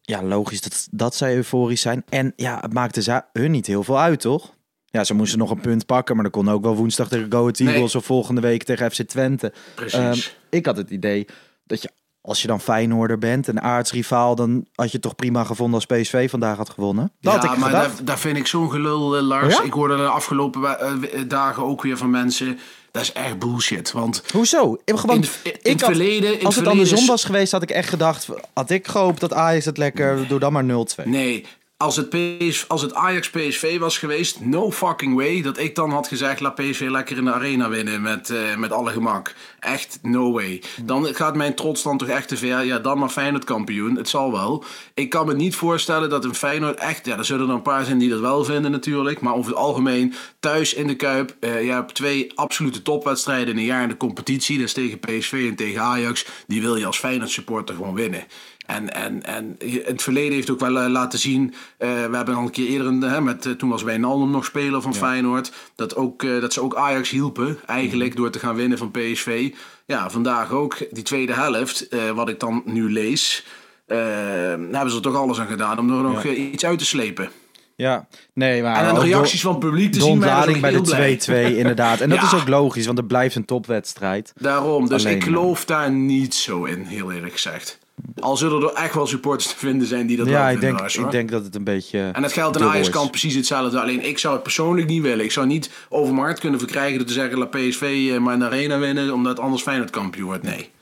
ja, 0.02 0.24
logisch 0.24 0.62
dat, 0.62 0.88
dat 0.92 1.16
zij 1.16 1.36
euforisch 1.36 1.82
zijn. 1.82 2.04
En 2.10 2.34
ja, 2.36 2.58
het 2.62 2.74
maakte 2.74 3.26
hun 3.34 3.52
niet 3.52 3.68
heel 3.68 3.84
veel 3.84 4.00
uit, 4.00 4.20
toch? 4.20 4.54
Ja, 4.86 5.04
ze 5.04 5.14
moesten 5.14 5.40
nog 5.40 5.52
een 5.52 5.62
punt 5.62 5.86
pakken, 5.86 6.16
maar 6.16 6.24
dat 6.24 6.34
kon 6.34 6.50
ook 6.50 6.64
wel 6.64 6.76
woensdag 6.76 7.08
tegen 7.08 7.32
Go 7.32 7.40
Ahead 7.40 7.60
Eagles 7.60 7.94
Nee. 7.94 8.02
of 8.02 8.06
volgende 8.06 8.42
week 8.42 8.64
tegen 8.64 8.92
FC 8.92 9.02
Twente. 9.02 9.54
Precies. 9.76 10.00
Ehm, 10.00 10.18
ik 10.50 10.66
had 10.66 10.78
het 10.78 10.90
idee 10.90 11.26
dat 11.66 11.82
je, 11.82 11.90
als 12.26 12.42
je 12.42 12.48
dan 12.48 12.62
Feyenoorder 12.62 13.18
bent, 13.18 13.48
een 13.48 13.62
aardsrivaal, 13.62 14.36
dan 14.36 14.66
had 14.76 14.86
je 14.86 14.92
het 14.92 15.02
toch 15.02 15.16
prima 15.16 15.44
gevonden 15.44 15.76
als 15.76 15.86
PSV 15.86 16.30
vandaag 16.30 16.58
had 16.58 16.70
gewonnen. 16.70 17.12
Dat 17.22 17.34
ja, 17.34 17.40
had 17.40 17.52
ik 17.52 17.58
maar 17.60 17.72
daar, 17.72 17.90
daar 18.04 18.20
vind 18.20 18.38
ik 18.38 18.48
zo'n 18.48 18.72
gelul, 18.72 19.16
eh, 19.18 19.22
Lars. 19.24 19.58
Ja? 19.58 19.64
Ik 19.64 19.74
hoorde 19.74 19.96
de 19.96 20.08
afgelopen 20.08 20.80
eh, 20.80 20.92
eh, 20.92 21.30
dagen 21.30 21.64
ook 21.64 21.82
weer 21.82 21.98
van 21.98 22.10
mensen... 22.10 22.60
Dat 22.92 23.04
is 23.04 23.14
echt 23.14 23.40
bullshit, 23.40 23.92
want... 23.92 24.24
Hoezo? 24.34 24.78
Ik, 24.86 24.98
gewoon, 24.98 25.16
In 25.16 25.22
het- 25.22 25.40
in 25.44 25.52
ik 25.62 25.72
het 25.72 25.84
verleden- 25.86 26.40
in 26.40 26.46
als 26.46 26.56
het 26.56 26.64
verleden 26.64 26.72
andersom 26.72 26.98
is- 27.00 27.08
was 27.08 27.24
geweest, 27.24 27.52
had 27.52 27.62
ik 27.64 27.70
echt 27.72 27.90
gedacht, 27.90 28.28
had 28.54 28.70
ik 28.70 28.88
gehoopt 28.88 29.20
dat 29.20 29.34
Ajax 29.34 29.66
het 29.66 29.78
lekker, 29.78 30.28
doe 30.28 30.40
dan 30.40 30.54
maar 30.54 30.64
0-2. 30.64 31.06
Nee, 31.06 31.46
als 31.78 31.96
het, 31.96 32.10
PS, 32.10 32.68
als 32.68 32.82
het 32.82 32.94
Ajax 32.94 33.30
PSV 33.30 33.80
was 33.80 33.98
geweest, 33.98 34.40
no 34.40 34.72
fucking 34.72 35.16
way 35.16 35.42
dat 35.42 35.58
ik 35.58 35.76
dan 35.76 35.90
had 35.90 36.08
gezegd 36.08 36.40
laat 36.40 36.56
PSV 36.56 36.88
lekker 36.90 37.18
in 37.18 37.26
de 37.26 37.34
arena 37.34 37.70
winnen 37.70 38.02
met, 38.02 38.30
eh, 38.30 38.56
met 38.56 38.72
alle 38.72 38.92
gemak. 38.92 39.34
Echt 39.60 40.00
no 40.02 40.32
way. 40.32 40.64
Dan 40.84 41.06
gaat 41.06 41.36
mijn 41.36 41.56
trots 41.56 41.84
dan 41.84 41.98
toch 41.98 42.08
echt 42.08 42.28
te 42.28 42.38
ver. 42.38 42.66
Ja, 42.66 42.80
dan 42.80 42.98
maar 42.98 43.10
Feyenoord 43.10 43.44
kampioen. 43.44 43.96
Het 43.96 44.10
zal 44.10 44.32
wel. 44.32 44.64
Ik 44.94 45.10
kan 45.10 45.26
me 45.26 45.34
niet 45.34 45.56
voorstellen 45.56 46.10
dat 46.10 46.26
een 46.26 46.36
Feyenoord 46.36 46.80
echt... 46.80 47.06
Ja, 47.06 47.18
er 47.18 47.26
zullen 47.26 47.50
er 47.50 47.56
een 47.56 47.62
paar 47.62 47.86
zijn 47.86 47.98
die 47.98 48.10
dat 48.10 48.20
wel 48.20 48.44
vinden 48.44 48.72
natuurlijk. 48.72 49.22
Maar 49.22 49.34
over 49.34 49.52
het 49.52 49.60
algemeen, 49.60 50.14
thuis 50.40 50.74
in 50.74 50.88
de 50.88 50.96
Kuip. 50.96 51.36
eh, 51.40 51.64
je 51.64 51.72
hebt 51.72 51.94
twee 51.96 52.32
absolute 52.36 52.82
topwedstrijden 52.82 53.54
in 53.54 53.58
een 53.58 53.66
jaar 53.66 53.84
in 53.84 53.90
de 53.90 53.98
competitie. 53.98 54.58
Dat 54.58 54.66
is 54.68 54.74
tegen 54.74 55.00
PSV 55.00 55.46
en 55.50 55.56
tegen 55.56 55.82
Ajax. 55.82 56.26
Die 56.48 56.62
wil 56.62 56.76
je 56.76 56.86
als 56.86 57.00
Feyenoord 57.00 57.30
supporter 57.30 57.76
gewoon 57.76 57.96
winnen. 57.96 58.24
En, 58.66 58.94
en, 58.94 59.24
en 59.24 59.58
het 59.86 60.02
verleden 60.02 60.34
heeft 60.34 60.50
ook 60.50 60.60
wel 60.60 60.80
eh, 60.80 60.90
laten 60.90 61.20
zien. 61.20 61.54
eh, 61.78 61.90
we 61.90 62.16
hebben 62.16 62.36
al 62.36 62.42
een 62.44 62.50
keer 62.52 62.68
eerder, 62.68 62.88
een, 62.88 63.02
hè, 63.02 63.22
met, 63.22 63.46
eh, 63.46 63.52
toen 63.52 63.70
was 63.70 63.84
Wijnaldum 63.84 64.32
nog 64.32 64.46
speler 64.46 64.82
van 64.82 64.96
Feyenoord. 64.96 65.52
Dat, 65.76 65.96
ook, 65.96 66.26
dat 66.42 66.54
ze 66.54 66.62
ook 66.62 66.76
Ajax 66.76 67.10
hielpen, 67.10 67.58
eigenlijk 67.66 68.16
door 68.16 68.30
te 68.30 68.40
gaan 68.40 68.56
winnen 68.56 68.78
van 68.78 68.92
PSV. 68.92 69.50
Ja, 69.86 70.10
vandaag 70.10 70.52
ook, 70.52 70.78
die 70.92 71.04
tweede 71.04 71.34
helft, 71.34 71.88
wat 72.16 72.30
ik 72.30 72.40
dan 72.40 72.62
nu 72.66 72.92
lees. 72.92 73.46
hebben 73.88 74.90
ze 74.90 74.96
er 74.96 75.02
toch 75.02 75.16
alles 75.16 75.40
aan 75.40 75.48
gedaan 75.48 75.80
om 75.80 75.90
er 75.98 76.02
nog 76.04 76.24
iets 76.24 76.66
uit 76.66 76.80
te 76.80 76.86
slepen. 76.86 77.30
Ja, 77.78 78.08
nee, 78.34 78.62
maar 78.62 78.88
En 78.88 78.94
de 78.96 79.00
reacties 79.02 79.42
van 79.42 79.52
het 79.52 79.60
publiek 79.60 79.92
te 79.92 79.98
de 79.98 80.04
zien. 80.04 80.20
bij 80.20 80.72
de 80.72 80.82
blij. 80.82 81.20
2-2 81.54 81.58
inderdaad. 81.58 82.00
En 82.02 82.10
dat 82.10 82.18
Ja. 82.20 82.26
is 82.26 82.34
ook 82.34 82.48
logisch, 82.48 82.86
want 82.86 82.98
het 82.98 83.08
blijft 83.08 83.36
een 83.36 83.46
topwedstrijd. 83.46 84.34
Daarom, 84.36 84.88
dus 84.88 85.06
Alleen, 85.06 85.16
ik 85.18 85.24
geloof 85.24 85.66
daar 85.66 85.92
niet 85.92 86.36
zo 86.36 86.64
in, 86.64 86.82
heel 86.84 87.12
eerlijk 87.12 87.34
gezegd. 87.34 87.80
Al 88.20 88.38
zullen 88.38 88.62
er 88.62 88.74
echt 88.74 88.94
wel 88.94 89.08
supporters 89.08 89.48
te 89.48 89.58
vinden 89.58 89.88
zijn 89.88 90.08
die 90.08 90.18
dat 90.18 90.28
Ja, 90.28 90.50
ik 90.50 90.60
denk, 90.60 90.80
ik 91.14 91.32
dat 91.32 91.44
het 91.44 91.56
een 91.56 91.64
beetje 91.64 92.10
En 92.14 92.22
dat 92.22 92.34
geldt 92.34 92.62
aan 92.62 92.70
Ajax 92.70 92.90
kant 92.90 93.10
precies 93.10 93.36
hetzelfde. 93.36 93.80
Alleen 93.80 94.06
ik 94.06 94.18
zou 94.18 94.34
het 94.34 94.44
persoonlijk 94.44 94.88
niet 94.88 95.02
willen. 95.02 95.26
Ik 95.26 95.32
zou 95.32 95.48
niet 95.48 95.70
over 95.90 96.14
mijn 96.14 96.26
hart 96.26 96.40
kunnen 96.40 96.60
verkrijgen 96.60 96.98
door 96.98 97.08
te 97.08 97.14
zeggen... 97.14 97.38
laat 97.38 97.50
PSV 97.50 98.10
eh, 98.12 98.18
maar 98.18 98.40
de 98.40 98.46
arena 98.46 98.80
winnen... 98.80 99.14
omdat 99.14 99.40
anders 99.40 99.62
Feyenoord 99.62 99.90
kampioen 99.90 100.26
wordt. 100.26 100.44
Nee. 100.44 100.74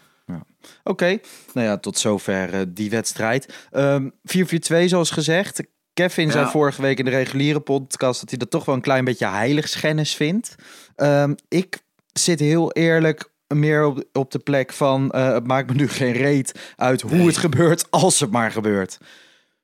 Oké, 0.84 1.20
nou 1.54 1.68
ja, 1.68 1.78
tot 1.78 1.98
zover 1.98 2.54
uh, 2.54 2.62
die 2.68 2.90
wedstrijd. 2.90 3.68
Um, 3.72 4.12
4-4-2 4.12 4.86
zoals 4.86 5.12
gezegd. 5.12 5.64
Kevin 5.94 6.32
zei 6.32 6.50
vorige 6.50 6.82
week 6.82 7.00
in 7.00 7.06
de 7.06 7.12
reguliere 7.12 7.60
podcast 7.60 8.20
dat 8.20 8.30
hij 8.30 8.38
dat 8.38 8.50
toch 8.50 8.66
wel 8.66 8.76
een 8.76 8.82
klein 8.82 9.06
beetje 9.06 9.28
heiligschennis 9.28 10.16
vindt. 10.16 10.56
Um, 10.96 11.36
ik 11.48 11.80
zit 12.14 12.40
heel 12.40 12.72
eerlijk 12.72 13.32
meer 13.60 13.86
op, 13.86 14.04
op 14.12 14.32
de 14.32 14.40
plek 14.40 14.74
van 14.74 15.12
uh, 15.16 15.34
het 15.34 15.48
maakt 15.48 15.70
me 15.70 15.76
nu 15.76 15.88
geen 15.88 16.12
reet 16.12 16.74
uit 16.76 17.02
hoe 17.02 17.28
het 17.28 17.38
gebeurt 17.38 17.92
als 17.92 18.20
het 18.20 18.32
maar 18.32 18.52
gebeurt. 18.52 18.98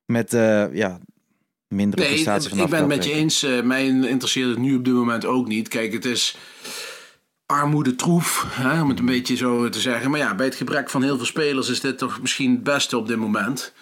Met 0.05 0.33
uh, 0.33 0.75
ja, 0.75 0.99
mindere 1.67 2.01
nee, 2.01 2.11
prestaties 2.11 2.49
van 2.49 2.59
ik 2.59 2.69
ben 2.69 2.79
het 2.79 2.87
met 2.87 3.05
je 3.05 3.11
eens. 3.11 3.43
Uh, 3.43 3.61
mij 3.61 3.87
interesseert 3.87 4.49
het 4.49 4.57
nu 4.57 4.75
op 4.75 4.85
dit 4.85 4.93
moment 4.93 5.25
ook 5.25 5.47
niet. 5.47 5.67
Kijk, 5.67 5.93
het 5.93 6.05
is 6.05 6.37
armoede 7.45 7.95
troef, 7.95 8.45
hè, 8.49 8.81
om 8.81 8.89
het 8.89 8.99
een 8.99 9.05
beetje 9.05 9.35
zo 9.35 9.69
te 9.69 9.79
zeggen. 9.79 10.11
Maar 10.11 10.19
ja, 10.19 10.35
bij 10.35 10.45
het 10.45 10.55
gebrek 10.55 10.89
van 10.89 11.03
heel 11.03 11.17
veel 11.17 11.25
spelers 11.25 11.69
is 11.69 11.79
dit 11.79 11.97
toch 11.97 12.21
misschien 12.21 12.51
het 12.51 12.63
beste 12.63 12.97
op 12.97 13.07
dit 13.07 13.17
moment. 13.17 13.73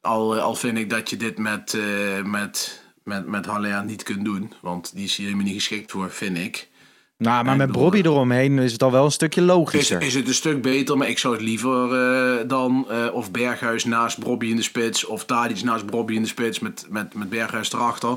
Al, 0.00 0.38
al 0.38 0.54
vind 0.54 0.78
ik 0.78 0.90
dat 0.90 1.10
je 1.10 1.16
dit 1.16 1.38
met, 1.38 1.72
uh, 1.72 2.22
met, 2.24 2.82
met, 3.02 3.26
met 3.26 3.46
Haller 3.46 3.84
niet 3.84 4.02
kunt 4.02 4.24
doen. 4.24 4.52
Want 4.60 4.94
die 4.94 5.04
is 5.04 5.16
hier 5.16 5.26
helemaal 5.26 5.46
niet 5.46 5.54
geschikt 5.54 5.90
voor, 5.90 6.10
vind 6.10 6.38
ik. 6.38 6.68
Nou, 7.18 7.44
maar 7.44 7.56
met 7.56 7.72
Bobby 7.72 7.98
eromheen 7.98 8.58
is 8.58 8.72
het 8.72 8.82
al 8.82 8.92
wel 8.92 9.04
een 9.04 9.10
stukje 9.10 9.42
logischer. 9.42 10.00
Is, 10.00 10.06
is 10.06 10.14
het 10.14 10.28
een 10.28 10.34
stuk 10.34 10.62
beter, 10.62 10.96
maar 10.96 11.08
ik 11.08 11.18
zou 11.18 11.34
het 11.34 11.42
liever 11.42 11.92
uh, 11.92 12.48
dan 12.48 12.86
uh, 12.90 13.14
of 13.14 13.30
Berghuis 13.30 13.84
naast 13.84 14.18
Bobby 14.18 14.46
in 14.46 14.56
de 14.56 14.62
spits 14.62 15.04
of 15.04 15.24
Tadic 15.24 15.62
naast 15.62 15.86
Bobby 15.86 16.14
in 16.14 16.22
de 16.22 16.28
spits 16.28 16.58
met, 16.58 16.86
met, 16.88 17.14
met 17.14 17.28
Berghuis 17.28 17.72
erachter. 17.72 18.16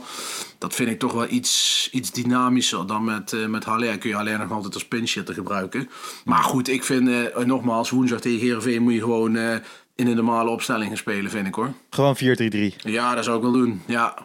Dat 0.58 0.76
vind 0.76 0.90
ik 0.90 1.00
toch 1.00 1.14
wel 1.14 1.28
iets, 1.30 1.90
iets 1.92 2.12
dynamischer 2.12 2.88
dan 2.88 3.04
met, 3.04 3.32
uh, 3.32 3.48
met 3.48 3.64
Haller. 3.64 3.98
Kun 3.98 4.10
je 4.10 4.16
Haller 4.16 4.40
nog 4.40 4.52
altijd 4.52 4.74
als 4.74 4.88
pinchitter 4.88 5.34
gebruiken. 5.34 5.90
Maar 6.26 6.44
goed, 6.44 6.70
ik 6.70 6.84
vind 6.84 7.36
nogmaals, 7.46 7.90
woensdag 7.90 8.20
tegen 8.20 8.40
Heerenveen 8.40 8.82
moet 8.82 8.94
je 8.94 9.00
gewoon 9.00 9.38
in 9.96 10.08
een 10.08 10.16
normale 10.16 10.50
opstelling 10.50 10.88
gaan 10.88 10.98
spelen, 10.98 11.32
vind 11.32 11.48
ik 11.48 11.56
hoor. 11.56 11.74
Gewoon 11.90 12.18
4-3-3. 12.18 12.20
Ja, 12.78 13.16
dat 13.16 13.24
zou 13.24 13.38
ik 13.38 13.44
wel 13.44 13.52
doen, 13.52 13.82
ja. 13.88 14.16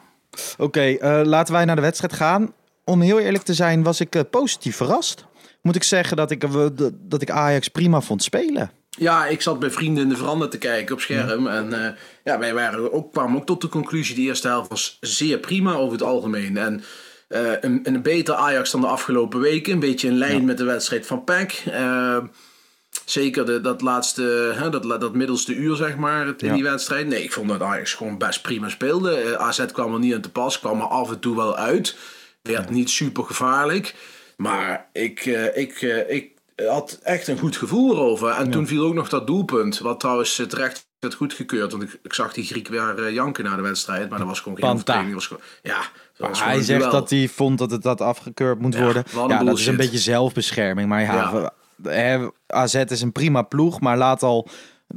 Oké, 0.59 0.97
okay, 0.99 1.25
laten 1.25 1.54
wij 1.54 1.64
naar 1.64 1.76
de 1.76 1.83
wedstrijd 1.83 2.12
gaan 2.12 2.52
om 2.86 3.00
heel 3.00 3.18
eerlijk 3.18 3.44
te 3.44 3.54
zijn, 3.54 3.82
was 3.82 4.00
ik 4.00 4.14
uh, 4.14 4.22
positief 4.30 4.76
verrast. 4.76 5.24
Moet 5.62 5.76
ik 5.76 5.82
zeggen 5.82 6.16
dat 6.16 6.30
ik, 6.30 6.44
uh, 6.44 6.66
dat 6.92 7.22
ik 7.22 7.30
Ajax 7.30 7.68
prima 7.68 8.00
vond 8.00 8.22
spelen. 8.22 8.70
Ja, 8.90 9.26
ik 9.26 9.42
zat 9.42 9.58
bij 9.58 9.70
vrienden 9.70 10.02
in 10.02 10.08
de 10.08 10.16
veranda 10.16 10.48
te 10.48 10.58
kijken 10.58 10.94
op 10.94 11.00
scherm. 11.00 11.46
En 11.46 11.66
uh, 11.66 11.88
ja, 12.24 12.38
wij 12.38 12.54
waren 12.54 12.92
ook, 12.92 13.12
kwamen 13.12 13.36
ook 13.36 13.46
tot 13.46 13.60
de 13.60 13.68
conclusie: 13.68 14.14
de 14.14 14.20
eerste 14.20 14.48
helft 14.48 14.68
was 14.68 14.96
zeer 15.00 15.38
prima 15.38 15.74
over 15.74 15.92
het 15.92 16.02
algemeen. 16.02 16.56
En 16.56 16.82
een, 17.60 17.80
een 17.82 18.02
beter 18.02 18.34
Ajax 18.34 18.70
dan 18.70 18.80
de 18.80 18.86
afgelopen 18.86 19.40
weken. 19.40 19.72
Een 19.72 19.80
beetje 19.80 20.08
in 20.08 20.18
lijn 20.18 20.44
met 20.44 20.58
de 20.58 20.64
wedstrijd 20.64 21.06
van 21.06 21.24
PEC. 21.24 21.64
Zeker 23.04 23.46
de, 23.46 23.60
dat 23.60 23.80
laatste, 23.80 24.52
hè, 24.56 24.70
dat, 24.70 24.82
dat 24.82 25.14
middelste 25.14 25.54
uur, 25.54 25.76
zeg 25.76 25.96
maar, 25.96 26.34
in 26.36 26.54
die 26.54 26.62
wedstrijd. 26.62 27.06
Nee, 27.06 27.22
ik 27.22 27.32
vond 27.32 27.48
dat 27.48 27.62
Ajax 27.62 27.94
gewoon 27.94 28.18
best 28.18 28.42
prima 28.42 28.68
speelde. 28.68 29.38
AZ 29.38 29.64
kwam 29.72 29.92
er 29.92 29.98
niet 29.98 30.14
aan 30.14 30.20
te 30.20 30.30
pas, 30.30 30.58
kwam 30.58 30.80
er 30.80 30.86
af 30.86 31.10
en 31.10 31.18
toe 31.18 31.36
wel 31.36 31.56
uit 31.56 31.96
werd 32.46 32.70
niet 32.70 32.90
super 32.90 33.24
gevaarlijk. 33.24 33.94
Maar 34.36 34.88
ik, 34.92 35.26
uh, 35.26 35.56
ik, 35.56 35.82
uh, 35.82 36.10
ik 36.10 36.30
had 36.56 36.98
echt 37.02 37.28
een 37.28 37.38
goed 37.38 37.56
gevoel 37.56 37.94
erover. 37.94 38.30
En 38.30 38.50
toen 38.50 38.66
viel 38.66 38.84
ook 38.86 38.94
nog 38.94 39.08
dat 39.08 39.26
doelpunt. 39.26 39.78
Wat 39.78 40.00
trouwens 40.00 40.42
terecht 40.48 40.86
werd 40.98 41.14
goedgekeurd. 41.14 41.70
Want 41.72 41.82
ik, 41.82 41.98
ik 42.02 42.12
zag 42.12 42.32
die 42.32 42.44
Griek 42.44 42.68
weer 42.68 42.98
uh, 42.98 43.14
janken 43.14 43.44
na 43.44 43.56
de 43.56 43.62
wedstrijd. 43.62 44.08
Maar 44.08 44.18
dat 44.18 44.28
was 44.28 44.40
gewoon 44.40 44.58
geen. 44.58 45.14
Was 45.14 45.26
gewoon, 45.26 45.42
ja, 45.62 45.80
hij 46.18 46.62
zegt 46.62 46.90
dat 46.90 47.10
hij 47.10 47.28
vond 47.28 47.58
dat 47.58 47.70
het 47.70 47.82
dat 47.82 48.00
afgekeurd 48.00 48.60
moet 48.60 48.76
worden. 48.76 49.04
Ja, 49.28 49.44
dat 49.44 49.58
is 49.58 49.66
een 49.66 49.76
beetje 49.76 49.98
zelfbescherming. 49.98 50.88
Maar 50.88 51.02
ja, 51.02 51.52
ja. 51.82 52.30
AZ 52.46 52.74
is 52.74 53.00
een 53.00 53.12
prima 53.12 53.42
ploeg. 53.42 53.80
Maar 53.80 53.96
laat 53.96 54.22
al 54.22 54.48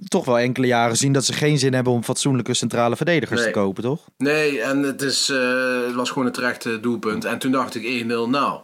toch 0.08 0.26
wel 0.26 0.40
enkele 0.40 0.68
jaren 0.68 0.98
zien 0.98 1.14
dat 1.14 1.26
ze 1.26 1.34
geen 1.34 1.60
zin 1.60 1.74
hebben 1.74 1.94
om 1.94 2.04
fatsoenlijke 2.04 2.54
centrale 2.54 2.96
verdedigers 2.96 3.44
te 3.44 3.52
kopen, 3.52 3.84
toch? 3.84 4.06
Nee, 4.18 4.62
en 4.62 4.84
het, 4.84 5.02
is, 5.02 5.30
uh, 5.30 5.86
het 5.86 5.96
was 5.96 6.10
gewoon 6.10 6.26
een 6.26 6.34
terecht 6.34 6.82
doelpunt. 6.82 7.26
En 7.26 7.40
toen 7.40 7.52
dacht 7.52 7.76
ik 7.76 8.04
1-0, 8.04 8.08
nou, 8.08 8.60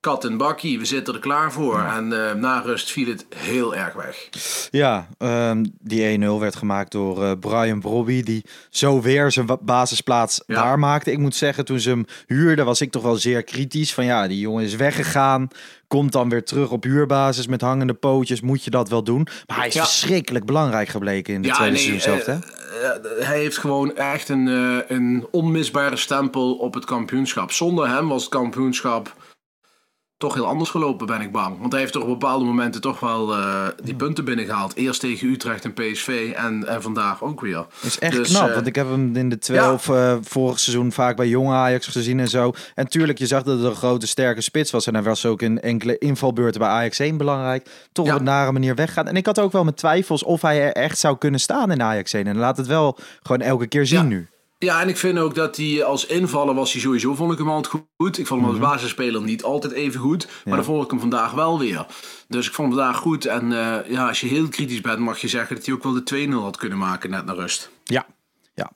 kat 0.00 0.24
en 0.24 0.36
bakkie, 0.36 0.78
we 0.78 0.84
zitten 0.84 1.14
er 1.14 1.20
klaar 1.20 1.52
voor. 1.52 1.80
En 1.80 2.10
uh, 2.10 2.32
na 2.32 2.60
rust 2.60 2.90
viel 2.90 3.08
het 3.08 3.26
heel 3.36 3.74
erg 3.74 3.94
weg. 3.94 4.28
Ja, 4.70 5.08
um, 5.18 5.72
die 5.80 6.18
1-0 6.18 6.24
werd 6.38 6.56
gemaakt 6.56 6.92
door 6.92 7.22
uh, 7.22 7.32
Brian 7.40 7.80
Brobby, 7.80 8.22
die 8.22 8.44
zo 8.70 9.00
weer 9.00 9.32
zijn 9.32 9.46
basisplaats 9.60 10.42
ja. 10.46 10.62
waarmaakte. 10.62 11.12
Ik 11.12 11.18
moet 11.18 11.34
zeggen, 11.34 11.64
toen 11.64 11.80
ze 11.80 11.90
hem 11.90 12.04
huurden, 12.26 12.64
was 12.64 12.80
ik 12.80 12.90
toch 12.90 13.02
wel 13.02 13.16
zeer 13.16 13.42
kritisch. 13.42 13.94
Van 13.94 14.04
ja, 14.04 14.28
die 14.28 14.40
jongen 14.40 14.64
is 14.64 14.76
weggegaan, 14.76 15.48
komt 15.86 16.12
dan 16.12 16.28
weer 16.28 16.44
terug 16.44 16.70
op 16.70 16.82
huurbasis 16.82 17.46
met 17.46 17.60
hangende 17.60 17.94
pootjes. 17.94 18.40
Moet 18.40 18.64
je 18.64 18.70
dat 18.70 18.88
wel 18.88 19.02
doen? 19.02 19.26
Maar 19.46 19.56
hij 19.56 19.66
is 19.68 19.74
ja. 19.74 19.82
verschrikkelijk 19.82 20.44
belangrijk 20.44 20.88
gebleken 20.88 21.34
in 21.34 21.42
de 21.42 21.50
tweede 21.50 21.72
nee, 21.72 21.82
seizoen 21.82 22.00
zelf, 22.00 22.26
hè? 22.26 22.38
hij 23.24 23.38
heeft 23.38 23.58
gewoon 23.58 23.96
echt 23.96 24.28
een, 24.28 24.46
een 24.88 25.26
onmisbare 25.30 25.96
stempel 25.96 26.54
op 26.54 26.74
het 26.74 26.84
kampioenschap. 26.84 27.52
Zonder 27.52 27.88
hem 27.88 28.08
was 28.08 28.22
het 28.22 28.30
kampioenschap 28.30 29.14
toch 30.18 30.34
heel 30.34 30.46
anders 30.46 30.70
gelopen, 30.70 31.06
ben 31.06 31.20
ik 31.20 31.32
bang. 31.32 31.58
Want 31.58 31.72
hij 31.72 31.80
heeft 31.80 31.92
toch 31.92 32.02
op 32.02 32.08
bepaalde 32.08 32.44
momenten 32.44 32.80
toch 32.80 33.00
wel 33.00 33.38
uh, 33.38 33.66
die 33.82 33.94
punten 33.94 34.24
binnengehaald. 34.24 34.74
Eerst 34.74 35.00
tegen 35.00 35.28
Utrecht 35.28 35.64
en 35.64 35.72
PSV 35.72 36.32
en, 36.36 36.66
en 36.66 36.82
vandaag 36.82 37.22
ook 37.22 37.40
weer. 37.40 37.54
Dat 37.54 37.68
is 37.82 37.98
echt 37.98 38.16
dus, 38.16 38.28
knap, 38.28 38.48
uh, 38.48 38.54
want 38.54 38.66
ik 38.66 38.74
heb 38.74 38.88
hem 38.88 39.16
in 39.16 39.28
de 39.28 39.38
12 39.38 39.86
ja. 39.86 40.12
uh, 40.12 40.18
vorig 40.22 40.58
seizoen 40.58 40.92
vaak 40.92 41.16
bij 41.16 41.28
jonge 41.28 41.54
Ajax 41.54 41.86
gezien 41.86 42.20
en 42.20 42.28
zo. 42.28 42.52
En 42.74 42.88
tuurlijk, 42.88 43.18
je 43.18 43.26
zag 43.26 43.42
dat 43.42 43.58
het 43.58 43.66
een 43.66 43.74
grote 43.74 44.06
sterke 44.06 44.40
spits 44.40 44.70
was. 44.70 44.86
En 44.86 44.94
hij 44.94 45.02
was 45.02 45.26
ook 45.26 45.42
in 45.42 45.60
enkele 45.60 45.98
invalbeurten 45.98 46.60
bij 46.60 46.70
Ajax 46.70 46.98
1 46.98 47.16
belangrijk. 47.16 47.68
Toch 47.92 48.06
ja. 48.06 48.12
op 48.12 48.18
een 48.18 48.24
nare 48.24 48.52
manier 48.52 48.74
weggaan. 48.74 49.08
En 49.08 49.16
ik 49.16 49.26
had 49.26 49.38
ook 49.38 49.52
wel 49.52 49.64
mijn 49.64 49.76
twijfels 49.76 50.22
of 50.22 50.42
hij 50.42 50.62
er 50.62 50.72
echt 50.72 50.98
zou 50.98 51.18
kunnen 51.18 51.40
staan 51.40 51.70
in 51.70 51.82
Ajax 51.82 52.12
1. 52.12 52.26
En 52.26 52.36
laat 52.36 52.56
het 52.56 52.66
wel 52.66 52.98
gewoon 53.22 53.40
elke 53.40 53.66
keer 53.66 53.86
zien 53.86 53.98
ja. 53.98 54.04
nu. 54.04 54.28
Ja, 54.58 54.80
en 54.80 54.88
ik 54.88 54.96
vind 54.96 55.18
ook 55.18 55.34
dat 55.34 55.56
hij 55.56 55.84
als 55.84 56.06
invaller 56.06 56.54
was 56.54 56.72
hij 56.72 56.80
sowieso, 56.80 57.14
vond 57.14 57.32
ik 57.32 57.38
hem 57.38 57.48
altijd 57.48 57.82
goed. 57.96 58.18
Ik 58.18 58.26
vond 58.26 58.40
hem 58.40 58.50
als 58.50 58.58
basisspeler 58.58 59.22
niet 59.22 59.42
altijd 59.42 59.72
even 59.72 60.00
goed. 60.00 60.26
Maar 60.26 60.42
ja. 60.44 60.54
dan 60.54 60.64
vond 60.64 60.84
ik 60.84 60.90
hem 60.90 61.00
vandaag 61.00 61.32
wel 61.32 61.58
weer. 61.58 61.86
Dus 62.28 62.46
ik 62.46 62.54
vond 62.54 62.68
hem 62.68 62.78
vandaag 62.78 63.00
goed. 63.00 63.24
En 63.24 63.50
uh, 63.50 63.76
ja, 63.88 64.08
als 64.08 64.20
je 64.20 64.26
heel 64.26 64.48
kritisch 64.48 64.80
bent, 64.80 64.98
mag 64.98 65.18
je 65.18 65.28
zeggen 65.28 65.56
dat 65.56 65.66
hij 65.66 65.74
ook 65.74 65.82
wel 65.82 66.04
de 66.04 66.28
2-0 66.28 66.32
had 66.32 66.56
kunnen 66.56 66.78
maken 66.78 67.10
net 67.10 67.24
naar 67.24 67.34
rust. 67.34 67.70
Ja, 67.84 68.06
ja. 68.54 68.70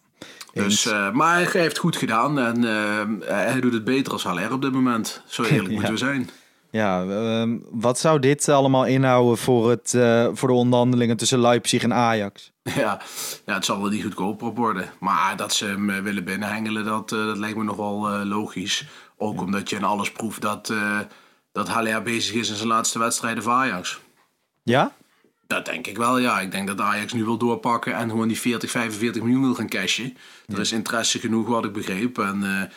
Dus, 0.52 0.86
uh, 0.86 1.10
maar 1.10 1.34
hij 1.34 1.60
heeft 1.60 1.78
goed 1.78 1.96
gedaan 1.96 2.38
en 2.38 2.62
uh, 2.62 3.28
hij 3.28 3.60
doet 3.60 3.72
het 3.72 3.84
beter 3.84 4.12
als 4.12 4.24
Haller 4.24 4.52
op 4.52 4.62
dit 4.62 4.72
moment. 4.72 5.22
Zo 5.26 5.42
eerlijk 5.42 5.68
ja. 5.68 5.72
moeten 5.72 5.92
we 5.92 5.98
zijn. 5.98 6.30
Ja, 6.72 7.04
uh, 7.04 7.54
wat 7.70 7.98
zou 7.98 8.18
dit 8.18 8.48
allemaal 8.48 8.86
inhouden 8.86 9.38
voor, 9.38 9.70
het, 9.70 9.92
uh, 9.96 10.28
voor 10.32 10.48
de 10.48 10.54
onderhandelingen 10.54 11.16
tussen 11.16 11.40
Leipzig 11.40 11.82
en 11.82 11.92
Ajax? 11.92 12.50
Ja, 12.74 13.00
ja 13.46 13.54
het 13.54 13.64
zal 13.64 13.80
wel 13.80 13.90
niet 13.90 14.02
goedkoper 14.02 14.54
worden. 14.54 14.90
Maar 15.00 15.36
dat 15.36 15.52
ze 15.54 15.64
hem 15.64 15.90
uh, 15.90 15.98
willen 15.98 16.24
binnenhengelen, 16.24 16.84
dat, 16.84 17.12
uh, 17.12 17.26
dat 17.26 17.38
lijkt 17.38 17.56
me 17.56 17.64
nog 17.64 17.76
wel 17.76 18.24
logisch. 18.24 18.86
Ook 19.16 19.34
ja. 19.34 19.40
omdat 19.40 19.70
je 19.70 19.76
in 19.76 19.84
alles 19.84 20.12
proeft 20.12 20.40
dat, 20.40 20.72
dat 21.52 21.68
Haller 21.68 22.02
bezig 22.02 22.34
is 22.34 22.50
in 22.50 22.56
zijn 22.56 22.68
laatste 22.68 22.98
wedstrijden 22.98 23.42
voor 23.42 23.52
Ajax. 23.52 24.00
Ja? 24.62 24.92
Dat 25.46 25.64
denk 25.64 25.86
ik 25.86 25.96
wel, 25.96 26.18
ja. 26.18 26.40
Ik 26.40 26.50
denk 26.50 26.66
dat 26.66 26.80
Ajax 26.80 27.12
nu 27.12 27.24
wil 27.24 27.36
doorpakken 27.36 27.94
en 27.94 28.10
gewoon 28.10 28.28
die 28.28 28.40
40, 28.40 28.70
45 28.70 29.22
miljoen 29.22 29.42
wil 29.42 29.54
gaan 29.54 29.68
cashen. 29.68 30.16
Er 30.46 30.60
is 30.60 30.72
interesse 30.72 31.18
genoeg, 31.18 31.48
wat 31.48 31.64
ik 31.64 31.72
begreep. 31.72 32.18
En 32.18 32.70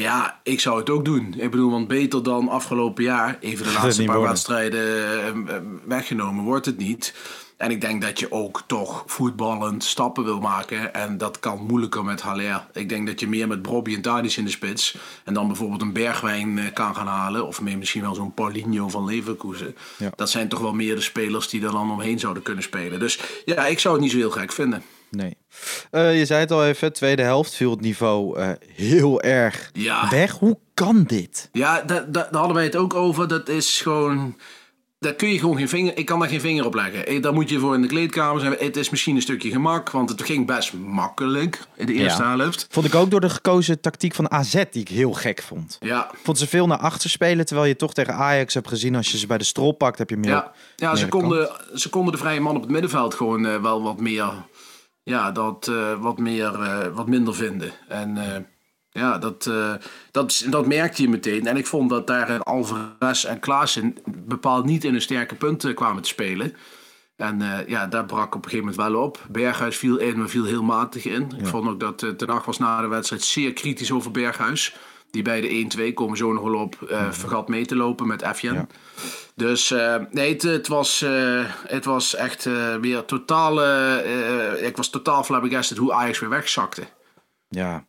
ja, 0.00 0.40
ik 0.42 0.60
zou 0.60 0.78
het 0.78 0.90
ook 0.90 1.04
doen. 1.04 1.34
Ik 1.38 1.50
bedoel, 1.50 1.70
want 1.70 1.88
beter 1.88 2.22
dan 2.22 2.48
afgelopen 2.48 3.04
jaar, 3.04 3.38
even 3.40 3.66
de 3.66 3.72
laatste 3.72 4.04
paar 4.04 4.14
worden. 4.14 4.32
wedstrijden 4.32 5.84
weggenomen, 5.84 6.44
wordt 6.44 6.66
het 6.66 6.78
niet. 6.78 7.14
En 7.56 7.70
ik 7.70 7.80
denk 7.80 8.02
dat 8.02 8.20
je 8.20 8.32
ook 8.32 8.62
toch 8.66 9.02
voetballend 9.06 9.84
stappen 9.84 10.24
wil 10.24 10.40
maken. 10.40 10.94
En 10.94 11.18
dat 11.18 11.40
kan 11.40 11.66
moeilijker 11.66 12.04
met 12.04 12.20
Haller. 12.20 12.66
Ik 12.72 12.88
denk 12.88 13.06
dat 13.06 13.20
je 13.20 13.28
meer 13.28 13.48
met 13.48 13.62
Bobby 13.62 13.94
en 13.94 14.02
Tadic 14.02 14.36
in 14.36 14.44
de 14.44 14.50
spits. 14.50 14.96
En 15.24 15.34
dan 15.34 15.46
bijvoorbeeld 15.46 15.82
een 15.82 15.92
Bergwijn 15.92 16.72
kan 16.72 16.94
gaan 16.94 17.06
halen. 17.06 17.46
Of 17.46 17.60
misschien 17.60 18.02
wel 18.02 18.14
zo'n 18.14 18.34
Paulinho 18.34 18.88
van 18.88 19.04
Leverkusen. 19.04 19.76
Ja. 19.98 20.10
Dat 20.16 20.30
zijn 20.30 20.48
toch 20.48 20.60
wel 20.60 20.74
meer 20.74 20.94
de 20.94 21.00
spelers 21.00 21.48
die 21.48 21.64
er 21.64 21.72
dan 21.72 21.90
omheen 21.90 22.18
zouden 22.18 22.42
kunnen 22.42 22.62
spelen. 22.62 22.98
Dus 22.98 23.20
ja, 23.44 23.66
ik 23.66 23.78
zou 23.78 23.94
het 23.94 24.02
niet 24.02 24.12
zo 24.12 24.18
heel 24.18 24.30
gek 24.30 24.52
vinden. 24.52 24.82
Nee. 25.08 25.36
Uh, 25.90 26.18
je 26.18 26.26
zei 26.26 26.40
het 26.40 26.50
al 26.50 26.66
even, 26.66 26.92
tweede 26.92 27.22
helft 27.22 27.54
viel 27.54 27.70
het 27.70 27.80
niveau 27.80 28.38
uh, 28.38 28.48
heel 28.74 29.22
erg 29.22 29.70
ja. 29.72 30.10
weg. 30.10 30.32
Hoe 30.32 30.58
kan 30.74 31.02
dit? 31.02 31.48
Ja, 31.52 31.82
daar, 31.82 32.12
daar 32.12 32.28
hadden 32.30 32.54
wij 32.54 32.64
het 32.64 32.76
ook 32.76 32.94
over. 32.94 33.28
Dat 33.28 33.48
is 33.48 33.80
gewoon 33.80 34.36
daar 34.98 35.14
kun 35.14 35.28
je 35.28 35.38
gewoon 35.38 35.56
geen 35.56 35.68
vinger, 35.68 35.96
ik 35.96 36.06
kan 36.06 36.18
daar 36.18 36.28
geen 36.28 36.40
vinger 36.40 36.66
op 36.66 36.74
leggen. 36.74 37.22
Daar 37.22 37.32
moet 37.32 37.48
je 37.48 37.58
voor 37.58 37.74
in 37.74 37.82
de 37.82 37.88
kleedkamer 37.88 38.40
zijn. 38.40 38.56
Het 38.58 38.76
is 38.76 38.90
misschien 38.90 39.16
een 39.16 39.22
stukje 39.22 39.50
gemak, 39.50 39.90
want 39.90 40.10
het 40.10 40.22
ging 40.22 40.46
best 40.46 40.72
makkelijk 40.72 41.60
in 41.76 41.86
de 41.86 41.92
eerste 41.92 42.22
ja. 42.22 42.36
helft. 42.36 42.66
Vond 42.70 42.86
ik 42.86 42.94
ook 42.94 43.10
door 43.10 43.20
de 43.20 43.30
gekozen 43.30 43.80
tactiek 43.80 44.14
van 44.14 44.30
AZ, 44.30 44.52
die 44.70 44.80
ik 44.80 44.88
heel 44.88 45.12
gek 45.12 45.42
vond. 45.42 45.76
Ja. 45.80 46.10
Vond 46.22 46.38
ze 46.38 46.46
veel 46.46 46.66
naar 46.66 46.78
achter 46.78 47.10
spelen, 47.10 47.46
terwijl 47.46 47.68
je 47.68 47.76
toch 47.76 47.94
tegen 47.94 48.14
Ajax 48.14 48.54
hebt 48.54 48.68
gezien, 48.68 48.96
als 48.96 49.10
je 49.10 49.18
ze 49.18 49.26
bij 49.26 49.38
de 49.38 49.44
strop 49.44 49.78
pakt, 49.78 49.98
heb 49.98 50.10
je 50.10 50.16
meer. 50.16 50.30
Ja, 50.30 50.52
ja 50.76 50.96
ze, 50.96 51.08
konden, 51.08 51.50
ze 51.74 51.88
konden 51.88 52.12
de 52.12 52.18
vrije 52.18 52.40
man 52.40 52.56
op 52.56 52.62
het 52.62 52.70
middenveld 52.70 53.14
gewoon 53.14 53.46
uh, 53.46 53.62
wel 53.62 53.82
wat 53.82 54.00
meer, 54.00 54.32
ja, 55.08 55.30
dat, 55.30 55.66
uh, 55.70 56.00
wat, 56.00 56.18
meer 56.18 56.52
uh, 56.52 56.86
wat 56.94 57.08
minder 57.08 57.34
vinden. 57.34 57.72
En 57.88 58.16
ja, 58.90 59.18
dat, 59.18 59.50
dat, 60.10 60.46
dat 60.50 60.66
merkte 60.66 61.02
je 61.02 61.08
meteen. 61.08 61.46
En 61.46 61.56
ik 61.56 61.66
vond 61.66 61.90
dat 61.90 62.06
daar 62.06 62.42
Alvarez 62.42 63.24
en 63.24 63.38
Klaassen 63.38 63.96
bepaald 64.04 64.64
niet 64.64 64.84
in 64.84 64.94
een 64.94 65.00
sterke 65.00 65.34
punten 65.34 65.74
kwamen 65.74 66.02
te 66.02 66.08
spelen. 66.08 66.54
En 67.16 67.42
eh, 67.42 67.68
ja, 67.68 67.86
daar 67.86 68.04
brak 68.04 68.34
op 68.34 68.44
een 68.44 68.50
gegeven 68.50 68.70
moment 68.70 68.92
wel 68.92 69.02
op. 69.02 69.26
Berghuis 69.28 69.76
viel 69.76 69.96
in, 69.96 70.18
maar 70.18 70.28
viel 70.28 70.44
heel 70.44 70.62
matig 70.62 71.04
in. 71.04 71.32
Ik 71.38 71.46
vond 71.46 71.68
ook 71.68 71.80
dat 71.80 72.02
uh, 72.02 72.10
Ten 72.10 72.30
Hag 72.30 72.44
was 72.44 72.58
na 72.58 72.80
de 72.80 72.86
wedstrijd 72.86 73.22
zeer 73.22 73.52
kritisch 73.52 73.92
over 73.92 74.10
Berghuis. 74.10 74.76
Die 75.10 75.22
bij 75.22 75.40
de 75.40 75.88
1-2 75.90 75.94
komen 75.94 76.16
zo 76.16 76.32
nog 76.32 76.42
wel 76.42 76.60
op. 76.60 76.88
Uh, 76.90 77.10
vergat 77.10 77.48
mee 77.48 77.66
te 77.66 77.76
lopen 77.76 78.06
met 78.06 78.22
Efjen. 78.22 78.54
Ja. 78.54 78.66
Dus 79.36 79.74
nee, 80.10 80.36
het, 80.36 80.68
was, 80.68 81.04
het 81.66 81.84
was 81.84 82.14
echt 82.14 82.44
weer 82.80 83.04
totaal... 83.04 83.52
ik 84.56 84.76
was 84.76 84.90
totaal 84.90 85.24
flabbergasted 85.24 85.76
hoe 85.76 85.92
Ajax 85.92 86.18
weer 86.18 86.28
wegzakte. 86.28 86.82
Ja, 87.48 87.86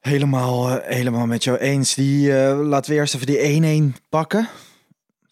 helemaal, 0.00 0.80
helemaal 0.80 1.26
met 1.26 1.44
jou 1.44 1.58
eens. 1.58 1.94
Die, 1.94 2.32
laten 2.54 2.90
we 2.90 2.96
eerst 2.96 3.14
even 3.14 3.26
die 3.26 3.92
1-1 3.94 4.08
pakken. 4.08 4.48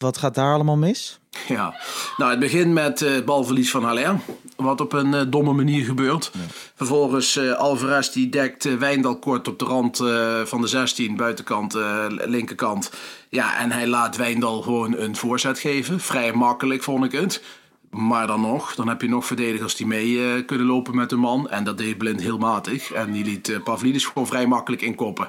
Wat 0.01 0.19
gaat 0.19 0.35
daar 0.35 0.55
allemaal 0.55 0.77
mis? 0.77 1.19
Ja, 1.49 1.75
nou 2.17 2.31
het 2.31 2.41
begint 2.41 2.73
met 2.73 3.01
uh, 3.01 3.15
het 3.15 3.25
balverlies 3.25 3.71
van 3.71 3.85
Haller. 3.85 4.21
Wat 4.57 4.81
op 4.81 4.93
een 4.93 5.13
uh, 5.13 5.21
domme 5.29 5.53
manier 5.53 5.85
gebeurt. 5.85 6.31
Ja. 6.33 6.41
Vervolgens 6.75 7.37
uh, 7.37 7.53
Alvarez 7.53 8.09
die 8.09 8.29
dekt 8.29 8.79
Wijndal 8.79 9.19
kort 9.19 9.49
op 9.49 9.59
de 9.59 9.65
rand 9.65 9.97
van 10.49 10.61
de 10.61 10.67
16, 10.67 11.17
buitenkant, 11.17 11.77
linkerkant. 12.09 12.91
Ja, 13.29 13.59
en 13.59 13.73
hij 13.73 13.87
laat 13.87 14.17
Wijndal 14.17 14.63
gewoon 14.63 14.97
een 14.97 15.17
voorzet 15.17 15.59
geven. 15.59 16.01
Vrij 16.01 16.33
makkelijk 16.33 16.83
vond 16.83 17.05
ik 17.05 17.13
het. 17.13 17.43
Maar 17.91 18.27
dan 18.27 18.41
nog, 18.41 18.75
dan 18.75 18.89
heb 18.89 19.03
je 19.03 19.09
nog 19.09 19.27
verdedigers 19.27 19.77
die 19.77 19.87
mee 19.87 20.45
kunnen 20.45 20.67
lopen 20.67 20.97
met 20.97 21.11
de 21.11 21.17
man. 21.17 21.49
En 21.49 21.65
dat 21.65 21.79
deed 21.79 21.99
Blind 21.99 22.21
heel 22.21 22.39
matig. 22.39 22.93
En 22.93 23.13
die 23.13 23.25
liet 23.25 23.61
Pavlidis 23.65 24.05
gewoon 24.05 24.27
vrij 24.27 24.47
makkelijk 24.47 24.83
inkoppen. 24.83 25.29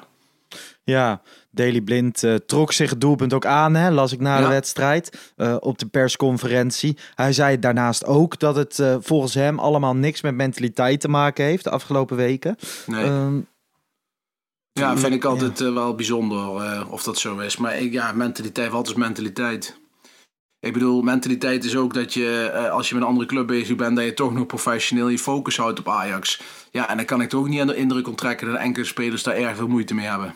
Ja, 0.84 1.22
Daily 1.50 1.80
Blind 1.80 2.22
uh, 2.22 2.34
trok 2.34 2.72
zich 2.72 2.90
het 2.90 3.00
doelpunt 3.00 3.32
ook 3.32 3.46
aan, 3.46 3.74
hè, 3.74 3.90
las 3.90 4.12
ik 4.12 4.20
na 4.20 4.36
ja. 4.36 4.42
de 4.42 4.48
wedstrijd 4.48 5.32
uh, 5.36 5.56
op 5.60 5.78
de 5.78 5.86
persconferentie. 5.86 6.96
Hij 7.14 7.32
zei 7.32 7.58
daarnaast 7.58 8.04
ook 8.04 8.38
dat 8.38 8.56
het 8.56 8.78
uh, 8.78 8.96
volgens 9.00 9.34
hem 9.34 9.58
allemaal 9.58 9.96
niks 9.96 10.20
met 10.20 10.34
mentaliteit 10.34 11.00
te 11.00 11.08
maken 11.08 11.44
heeft 11.44 11.64
de 11.64 11.70
afgelopen 11.70 12.16
weken. 12.16 12.56
Nee. 12.86 13.04
Um, 13.04 13.46
ja, 14.72 14.96
vind 14.96 15.14
ik 15.14 15.24
altijd 15.24 15.58
ja. 15.58 15.72
wel 15.72 15.94
bijzonder 15.94 16.90
of 16.90 17.02
dat 17.02 17.18
zo 17.18 17.38
is. 17.38 17.56
Maar 17.56 17.82
ja, 17.82 18.12
mentaliteit, 18.12 18.70
wat 18.70 18.88
is 18.88 18.94
mentaliteit? 18.94 19.80
Ik 20.60 20.72
bedoel, 20.72 21.02
mentaliteit 21.02 21.64
is 21.64 21.76
ook 21.76 21.94
dat 21.94 22.14
je, 22.14 22.52
als 22.72 22.88
je 22.88 22.94
met 22.94 23.02
een 23.02 23.08
andere 23.08 23.26
club 23.26 23.46
bezig 23.46 23.76
bent, 23.76 23.96
dat 23.96 24.04
je 24.04 24.14
toch 24.14 24.32
nog 24.32 24.46
professioneel 24.46 25.08
je 25.08 25.18
focus 25.18 25.56
houdt 25.56 25.78
op 25.78 25.88
Ajax. 25.88 26.42
Ja, 26.70 26.88
en 26.88 26.96
dan 26.96 27.06
kan 27.06 27.20
ik 27.20 27.28
toch 27.28 27.40
ook 27.40 27.48
niet 27.48 27.60
aan 27.60 27.66
de 27.66 27.76
indruk 27.76 28.08
onttrekken 28.08 28.46
dat 28.46 28.56
enkele 28.56 28.84
spelers 28.84 29.22
daar 29.22 29.36
erg 29.36 29.56
veel 29.56 29.68
moeite 29.68 29.94
mee 29.94 30.06
hebben. 30.06 30.34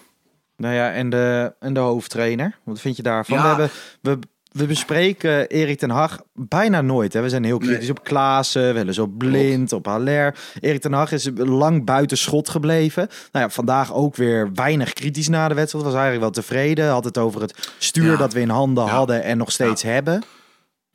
Nou 0.56 0.74
ja, 0.74 0.92
en 0.92 1.10
de, 1.10 1.54
en 1.60 1.74
de 1.74 1.80
hoofdtrainer. 1.80 2.58
Wat 2.64 2.80
vind 2.80 2.96
je 2.96 3.02
daarvan? 3.02 3.36
Ja. 3.36 3.42
We, 3.42 3.48
hebben, 3.48 3.70
we, 4.00 4.18
we 4.52 4.66
bespreken 4.66 5.48
Erik 5.48 5.78
ten 5.78 5.90
Hag 5.90 6.20
bijna 6.34 6.80
nooit. 6.80 7.12
Hè. 7.12 7.20
We 7.20 7.28
zijn 7.28 7.44
heel 7.44 7.58
kritisch 7.58 7.80
nee. 7.80 7.90
op 7.90 8.04
Klaassen, 8.04 8.74
wel 8.74 8.86
eens 8.86 8.98
op 8.98 9.18
Blind, 9.18 9.72
op 9.72 9.86
Haller. 9.86 10.34
Erik 10.60 10.80
ten 10.80 10.92
Hag 10.92 11.12
is 11.12 11.30
lang 11.34 11.84
buiten 11.84 12.18
schot 12.18 12.48
gebleven. 12.48 13.08
Nou 13.32 13.44
ja, 13.44 13.50
vandaag 13.50 13.94
ook 13.94 14.16
weer 14.16 14.50
weinig 14.54 14.92
kritisch 14.92 15.28
na 15.28 15.48
de 15.48 15.54
wedstrijd. 15.54 15.84
Was 15.84 15.94
eigenlijk 15.94 16.22
wel 16.22 16.42
tevreden. 16.42 16.88
Had 16.88 17.04
het 17.04 17.18
over 17.18 17.40
het 17.40 17.72
stuur 17.78 18.10
ja. 18.10 18.16
dat 18.16 18.32
we 18.32 18.40
in 18.40 18.48
handen 18.48 18.84
ja. 18.84 18.90
hadden 18.90 19.22
en 19.22 19.38
nog 19.38 19.52
steeds 19.52 19.82
hebben. 19.82 20.22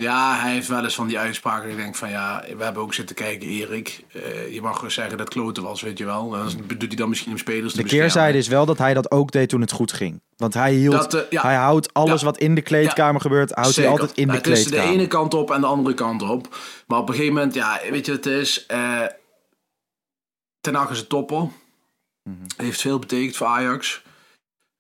Ja, 0.02 0.40
hij 0.40 0.52
heeft 0.52 0.68
wel 0.68 0.84
eens 0.84 0.96
van 0.96 1.08
die 1.08 1.20
uitspraken. 1.20 1.70
Ik 1.70 1.76
denk 1.76 1.96
van 1.96 2.10
ja, 2.10 2.44
we 2.58 2.64
hebben 2.64 2.84
ook 2.84 2.94
zitten 2.94 3.16
kijken, 3.16 3.48
Erik. 3.48 4.04
Uh, 4.16 4.54
je 4.54 4.62
mag 4.62 4.76
gewoon 4.76 4.92
zeggen 4.92 5.18
dat 5.18 5.30
kloten 5.30 5.64
was, 5.64 5.82
weet 5.82 5.98
je 5.98 6.06
wel. 6.06 6.30
Dan 6.30 6.50
doet 6.68 6.88
hij 6.88 6.96
dan 6.96 7.10
misschien 7.10 7.32
om 7.32 7.38
spelers 7.38 7.74
te 7.74 7.82
De 7.82 7.88
keerzijde 7.88 8.38
is 8.38 8.48
wel 8.48 8.66
dat 8.66 8.78
hij 8.78 8.94
dat 8.94 9.12
ook 9.12 9.32
deed 9.32 9.50
toen 9.50 9.62
het 9.62 9.72
goed 9.72 9.94
ging. 9.94 10.22
Want 10.36 10.54
hij 10.54 10.74
hield, 10.74 10.94
dat, 10.94 11.14
uh, 11.14 11.22
ja. 11.30 11.42
hij 11.42 11.56
houdt 11.56 11.94
alles 11.94 12.20
ja. 12.20 12.26
wat 12.26 12.38
in 12.38 12.56
de 12.56 12.62
kleedkamer 12.62 13.14
ja. 13.14 13.20
gebeurt, 13.20 13.52
houdt 13.52 13.74
Zeker. 13.74 13.92
hij 13.92 14.00
altijd 14.00 14.18
in 14.18 14.28
de 14.28 14.34
het 14.34 14.42
kleedkamer. 14.42 14.72
Het 14.72 14.84
is 14.84 14.92
de 14.92 15.00
ene 15.00 15.08
kant 15.08 15.34
op 15.34 15.52
en 15.52 15.62
de 15.62 15.68
andere 15.68 15.96
kant 15.96 16.22
op. 16.22 16.56
Maar 16.88 17.00
op 17.00 17.08
een 17.08 17.14
gegeven 17.14 17.36
moment, 17.36 17.54
ja, 17.54 17.80
weet 17.90 18.06
je 18.06 18.12
wat 18.12 18.24
het 18.24 18.34
is? 18.34 18.66
Uh, 18.72 19.02
Ten 20.62 20.76
Hag 20.76 20.90
is 20.90 21.00
een 21.00 21.08
topper. 21.08 21.40
Mm 21.40 21.52
-hmm. 22.24 22.46
Heeft 22.66 22.82
veel 22.82 23.00
betekend 23.00 23.36
voor 23.36 23.48
Ajax. 23.48 24.02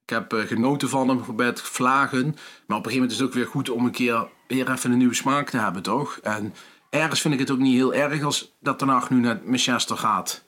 Ik 0.04 0.10
heb 0.10 0.44
genoten 0.48 0.90
van 0.90 1.08
hem 1.08 1.24
met 1.36 1.62
vlagen. 1.62 2.36
Maar 2.68 2.78
op 2.78 2.86
een 2.86 2.92
gegeven 2.92 2.94
moment 2.94 3.12
is 3.12 3.18
het 3.18 3.28
ook 3.28 3.34
weer 3.34 3.48
goed 3.48 3.70
om 3.70 3.86
een 3.86 3.92
keer 3.92 4.28
weer 4.54 4.72
even 4.72 4.92
een 4.92 4.98
nieuwe 4.98 5.14
smaak 5.14 5.50
te 5.50 5.58
hebben, 5.58 5.82
toch? 5.82 6.20
En 6.24 6.54
ergens 6.90 7.22
vind 7.22 7.34
ik 7.34 7.40
het 7.40 7.52
ook 7.52 7.60
niet 7.60 7.76
heel 7.76 7.94
erg 7.94 8.24
als 8.24 8.54
dat 8.60 8.80
daarna 8.80 9.04
nu 9.10 9.20
naar 9.20 9.40
Manchester 9.46 9.98
gaat. 9.98 10.44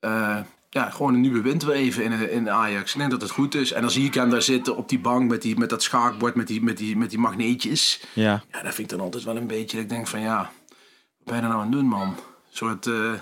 Uh, 0.00 0.38
ja, 0.70 0.90
gewoon 0.90 1.14
een 1.14 1.20
nieuwe 1.20 1.40
wind 1.40 1.62
weer 1.62 1.74
even 1.74 2.04
in, 2.04 2.30
in 2.30 2.50
Ajax. 2.50 2.92
Ik 2.92 2.98
denk 2.98 3.10
dat 3.10 3.20
het 3.20 3.30
goed 3.30 3.54
is. 3.54 3.72
En 3.72 3.80
dan 3.80 3.90
zie 3.90 4.06
ik 4.06 4.14
hem 4.14 4.30
daar 4.30 4.42
zitten 4.42 4.76
op 4.76 4.88
die 4.88 4.98
bank 4.98 5.30
met, 5.30 5.42
die, 5.42 5.58
met 5.58 5.70
dat 5.70 5.82
schaakbord, 5.82 6.34
met 6.34 6.46
die, 6.46 6.62
met, 6.62 6.76
die, 6.76 6.96
met 6.96 7.10
die 7.10 7.18
magneetjes. 7.18 8.00
Ja. 8.12 8.42
ja, 8.52 8.62
dat 8.62 8.74
vind 8.74 8.90
ik 8.90 8.96
dan 8.96 9.06
altijd 9.06 9.24
wel 9.24 9.36
een 9.36 9.46
beetje. 9.46 9.80
Ik 9.80 9.88
denk 9.88 10.06
van 10.06 10.20
ja, 10.20 10.36
wat 10.38 11.24
ben 11.24 11.34
je 11.36 11.42
nou 11.42 11.54
aan 11.54 11.60
het 11.60 11.72
doen, 11.72 11.86
man? 11.86 12.08
Een 12.08 12.16
soort. 12.50 12.86
Uh, 12.86 13.12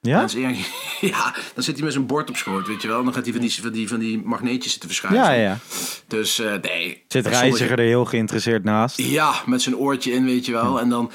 ja? 0.00 0.26
ja, 1.00 1.34
dan 1.54 1.62
zit 1.62 1.74
hij 1.74 1.84
met 1.84 1.92
zijn 1.92 2.06
bord 2.06 2.28
op 2.28 2.36
schoot, 2.36 2.66
weet 2.66 2.82
je 2.82 2.88
wel. 2.88 3.04
Dan 3.04 3.12
gaat 3.12 3.24
hij 3.24 3.32
van 3.32 3.42
die, 3.42 3.62
van 3.62 3.72
die, 3.72 3.88
van 3.88 3.98
die 3.98 4.22
magneetjes 4.24 4.70
zitten 4.72 4.88
verschuiven. 4.88 5.24
Ja, 5.24 5.32
ja. 5.32 5.58
Dus 6.06 6.40
uh, 6.40 6.54
nee. 6.62 7.04
Zit 7.08 7.26
Reiziger 7.26 7.78
er 7.78 7.84
heel 7.84 8.04
geïnteresseerd 8.04 8.64
naast? 8.64 8.96
Ja, 8.96 9.34
met 9.46 9.62
zijn 9.62 9.76
oortje 9.76 10.12
in, 10.12 10.24
weet 10.24 10.46
je 10.46 10.52
wel. 10.52 10.74
Ja. 10.74 10.80
En 10.80 10.88
dan... 10.88 11.10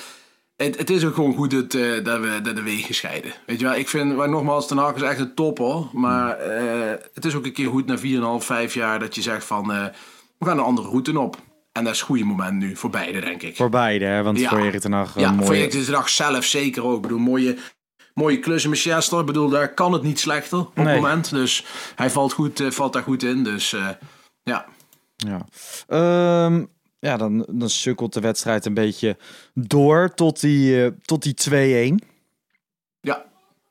Het, 0.56 0.78
het, 0.78 0.90
is 0.90 1.06
ook 1.06 1.16
gewoon 1.16 1.36
goed 1.36 1.52
dat, 1.52 1.74
uh, 1.74 2.04
dat, 2.04 2.20
we, 2.20 2.40
dat 2.44 2.56
de 2.56 2.62
wegen 2.62 2.96
scheiden. 2.96 3.34
Weet 3.46 3.60
je 3.60 3.66
wel, 3.66 3.76
ik 3.76 3.90
vind, 3.90 4.16
maar 4.16 4.30
nogmaals, 4.30 4.68
Ten 4.68 4.78
Hag 4.78 4.96
is 4.96 5.02
echt 5.02 5.20
een 5.20 5.34
top 5.34 5.58
hoor. 5.58 5.90
Maar 5.94 6.48
uh, 6.48 6.92
het 7.14 7.26
is 7.26 7.36
ook 7.36 7.46
een 7.46 7.54
keer 7.54 7.70
goed 7.70 7.86
na 7.86 7.98
4,5, 8.40 8.46
5 8.46 8.74
jaar 8.74 9.00
dat 9.00 9.16
je 9.16 9.22
zegt 9.22 9.46
van... 9.46 9.72
Uh, 9.72 9.86
we 10.38 10.46
gaan 10.46 10.58
een 10.58 10.64
andere 10.64 10.88
route 10.88 11.20
op. 11.20 11.38
En 11.72 11.84
dat 11.84 11.94
is 11.94 12.00
een 12.00 12.06
goede 12.06 12.24
moment 12.24 12.54
nu 12.54 12.76
voor 12.76 12.90
beide, 12.90 13.20
denk 13.20 13.42
ik. 13.42 13.56
Voor 13.56 13.70
beide, 13.70 14.06
hè? 14.06 14.24
Want 14.24 14.40
ja. 14.40 14.50
voor 14.50 14.60
Erik 14.60 14.80
ten 14.80 14.92
Hag... 14.92 15.20
Ja, 15.20 15.32
mooie... 15.32 15.46
voor 15.46 15.56
Erik 15.56 15.72
ten 15.72 15.94
Hag 15.94 16.10
zelf 16.10 16.44
zeker 16.44 16.84
ook. 16.84 16.96
Ik 16.96 17.02
bedoel, 17.02 17.20
mooie 17.20 17.58
mooie 18.16 18.40
klus 18.40 18.64
in 18.64 18.70
Manchester. 18.70 19.20
Ik 19.20 19.26
bedoel, 19.26 19.50
daar 19.50 19.74
kan 19.74 19.94
het 19.94 20.04
niet 20.04 20.20
slechter 20.20 20.60
op 20.60 20.76
het 20.76 20.86
moment. 20.86 21.30
Dus 21.30 21.66
hij 21.96 22.10
valt, 22.10 22.34
goed, 22.34 22.60
uh, 22.60 22.72
valt 22.72 22.94
daar 22.94 23.04
goed 23.04 23.24
in. 23.24 23.44
Dus 23.44 23.74
uh, 23.74 23.90
ja. 24.44 24.66
Ja, 25.16 25.46
um, 26.46 26.68
ja 27.00 27.18
dan, 27.18 27.46
dan 27.52 27.70
sukkelt 27.70 28.14
de 28.14 28.20
wedstrijd 28.20 28.66
een 28.66 28.74
beetje 28.74 29.18
door 29.54 30.14
tot 30.14 30.40
die, 30.40 30.86
uh, 30.86 30.92
tot 31.02 31.24
die 31.24 31.94
2-1. 32.02 32.15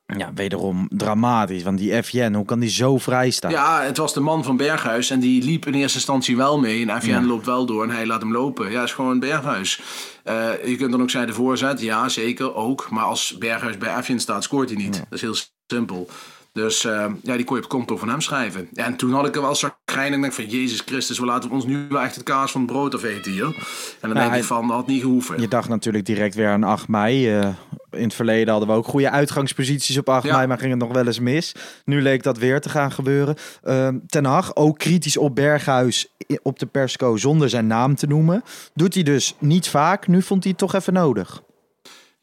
Ja. 0.06 0.32
Wederom 0.34 0.88
dramatisch. 0.90 1.62
Want 1.62 1.78
die 1.78 2.02
FJN, 2.02 2.34
hoe 2.34 2.44
kan 2.44 2.60
die 2.60 2.70
zo 2.70 2.98
vrij 2.98 3.30
staan? 3.30 3.50
Ja, 3.50 3.82
het 3.82 3.96
was 3.96 4.14
de 4.14 4.20
man 4.20 4.44
van 4.44 4.56
Berghuis. 4.56 5.10
En 5.10 5.20
die 5.20 5.42
liep 5.42 5.66
in 5.66 5.74
eerste 5.74 5.98
instantie 5.98 6.36
wel 6.36 6.58
mee. 6.58 6.86
En 6.86 7.06
ja. 7.06 7.22
loopt 7.22 7.46
wel 7.46 7.66
door 7.66 7.82
en 7.82 7.90
hij 7.90 8.06
laat 8.06 8.20
hem 8.20 8.32
lopen. 8.32 8.70
Ja, 8.70 8.82
is 8.82 8.92
gewoon 8.92 9.18
Berghuis. 9.18 9.80
Uh, 10.24 10.64
je 10.64 10.76
kunt 10.76 10.90
dan 10.90 11.02
ook 11.02 11.10
zeggen 11.10 11.30
de 11.30 11.36
voorzet. 11.36 11.80
Ja, 11.80 12.08
zeker, 12.08 12.54
ook. 12.54 12.90
Maar 12.90 13.04
als 13.04 13.36
Berghuis 13.38 13.78
bij 13.78 14.02
FJN 14.02 14.18
staat, 14.18 14.44
scoort 14.44 14.68
hij 14.68 14.78
niet. 14.78 14.94
Ja. 14.94 15.00
Dat 15.00 15.12
is 15.12 15.20
heel 15.20 15.36
simpel. 15.66 16.08
Dus 16.54 16.84
uh, 16.84 17.06
ja, 17.22 17.36
die 17.36 17.44
kon 17.44 17.56
je 17.56 17.62
op 17.62 17.70
het 17.70 17.78
konto 17.78 17.96
van 17.96 18.08
hem 18.08 18.20
schrijven. 18.20 18.68
En 18.74 18.96
toen 18.96 19.12
had 19.12 19.26
ik 19.26 19.34
er 19.34 19.42
wel 19.42 19.54
zagrijnig 19.54 20.14
en 20.14 20.20
denk 20.20 20.32
van... 20.32 20.46
Jezus 20.46 20.80
Christus, 20.80 21.18
we 21.18 21.24
laten 21.24 21.50
ons 21.50 21.64
nu 21.64 21.86
wel 21.88 22.00
echt 22.00 22.14
het 22.14 22.24
kaas 22.24 22.50
van 22.50 22.60
het 22.60 22.70
brood 22.70 22.94
afeten 22.94 23.32
hier. 23.32 23.44
En 23.44 23.54
dan 24.00 24.10
nou, 24.10 24.18
denk 24.18 24.30
hij, 24.30 24.38
ik 24.38 24.44
van, 24.44 24.66
dat 24.66 24.76
had 24.76 24.86
niet 24.86 25.00
gehoeven. 25.00 25.40
Je 25.40 25.48
dacht 25.48 25.68
natuurlijk 25.68 26.06
direct 26.06 26.34
weer 26.34 26.48
aan 26.48 26.62
8 26.62 26.88
mei. 26.88 27.38
Uh, 27.38 27.48
in 27.90 28.02
het 28.02 28.14
verleden 28.14 28.48
hadden 28.48 28.68
we 28.68 28.74
ook 28.74 28.86
goede 28.86 29.10
uitgangsposities 29.10 29.98
op 29.98 30.08
8 30.08 30.26
ja. 30.26 30.36
mei... 30.36 30.46
maar 30.46 30.58
ging 30.58 30.70
het 30.70 30.80
nog 30.80 30.92
wel 30.92 31.06
eens 31.06 31.20
mis. 31.20 31.54
Nu 31.84 32.02
leek 32.02 32.22
dat 32.22 32.38
weer 32.38 32.60
te 32.60 32.68
gaan 32.68 32.92
gebeuren. 32.92 33.36
Uh, 33.64 33.88
Ten 34.06 34.24
Hag, 34.24 34.56
ook 34.56 34.78
kritisch 34.78 35.16
op 35.16 35.34
Berghuis 35.34 36.08
op 36.42 36.58
de 36.58 36.66
persco... 36.66 37.16
zonder 37.16 37.48
zijn 37.48 37.66
naam 37.66 37.94
te 37.94 38.06
noemen. 38.06 38.42
Doet 38.74 38.94
hij 38.94 39.02
dus 39.02 39.34
niet 39.38 39.68
vaak. 39.68 40.06
Nu 40.06 40.22
vond 40.22 40.42
hij 40.42 40.52
het 40.52 40.60
toch 40.60 40.74
even 40.74 40.92
nodig. 40.92 41.42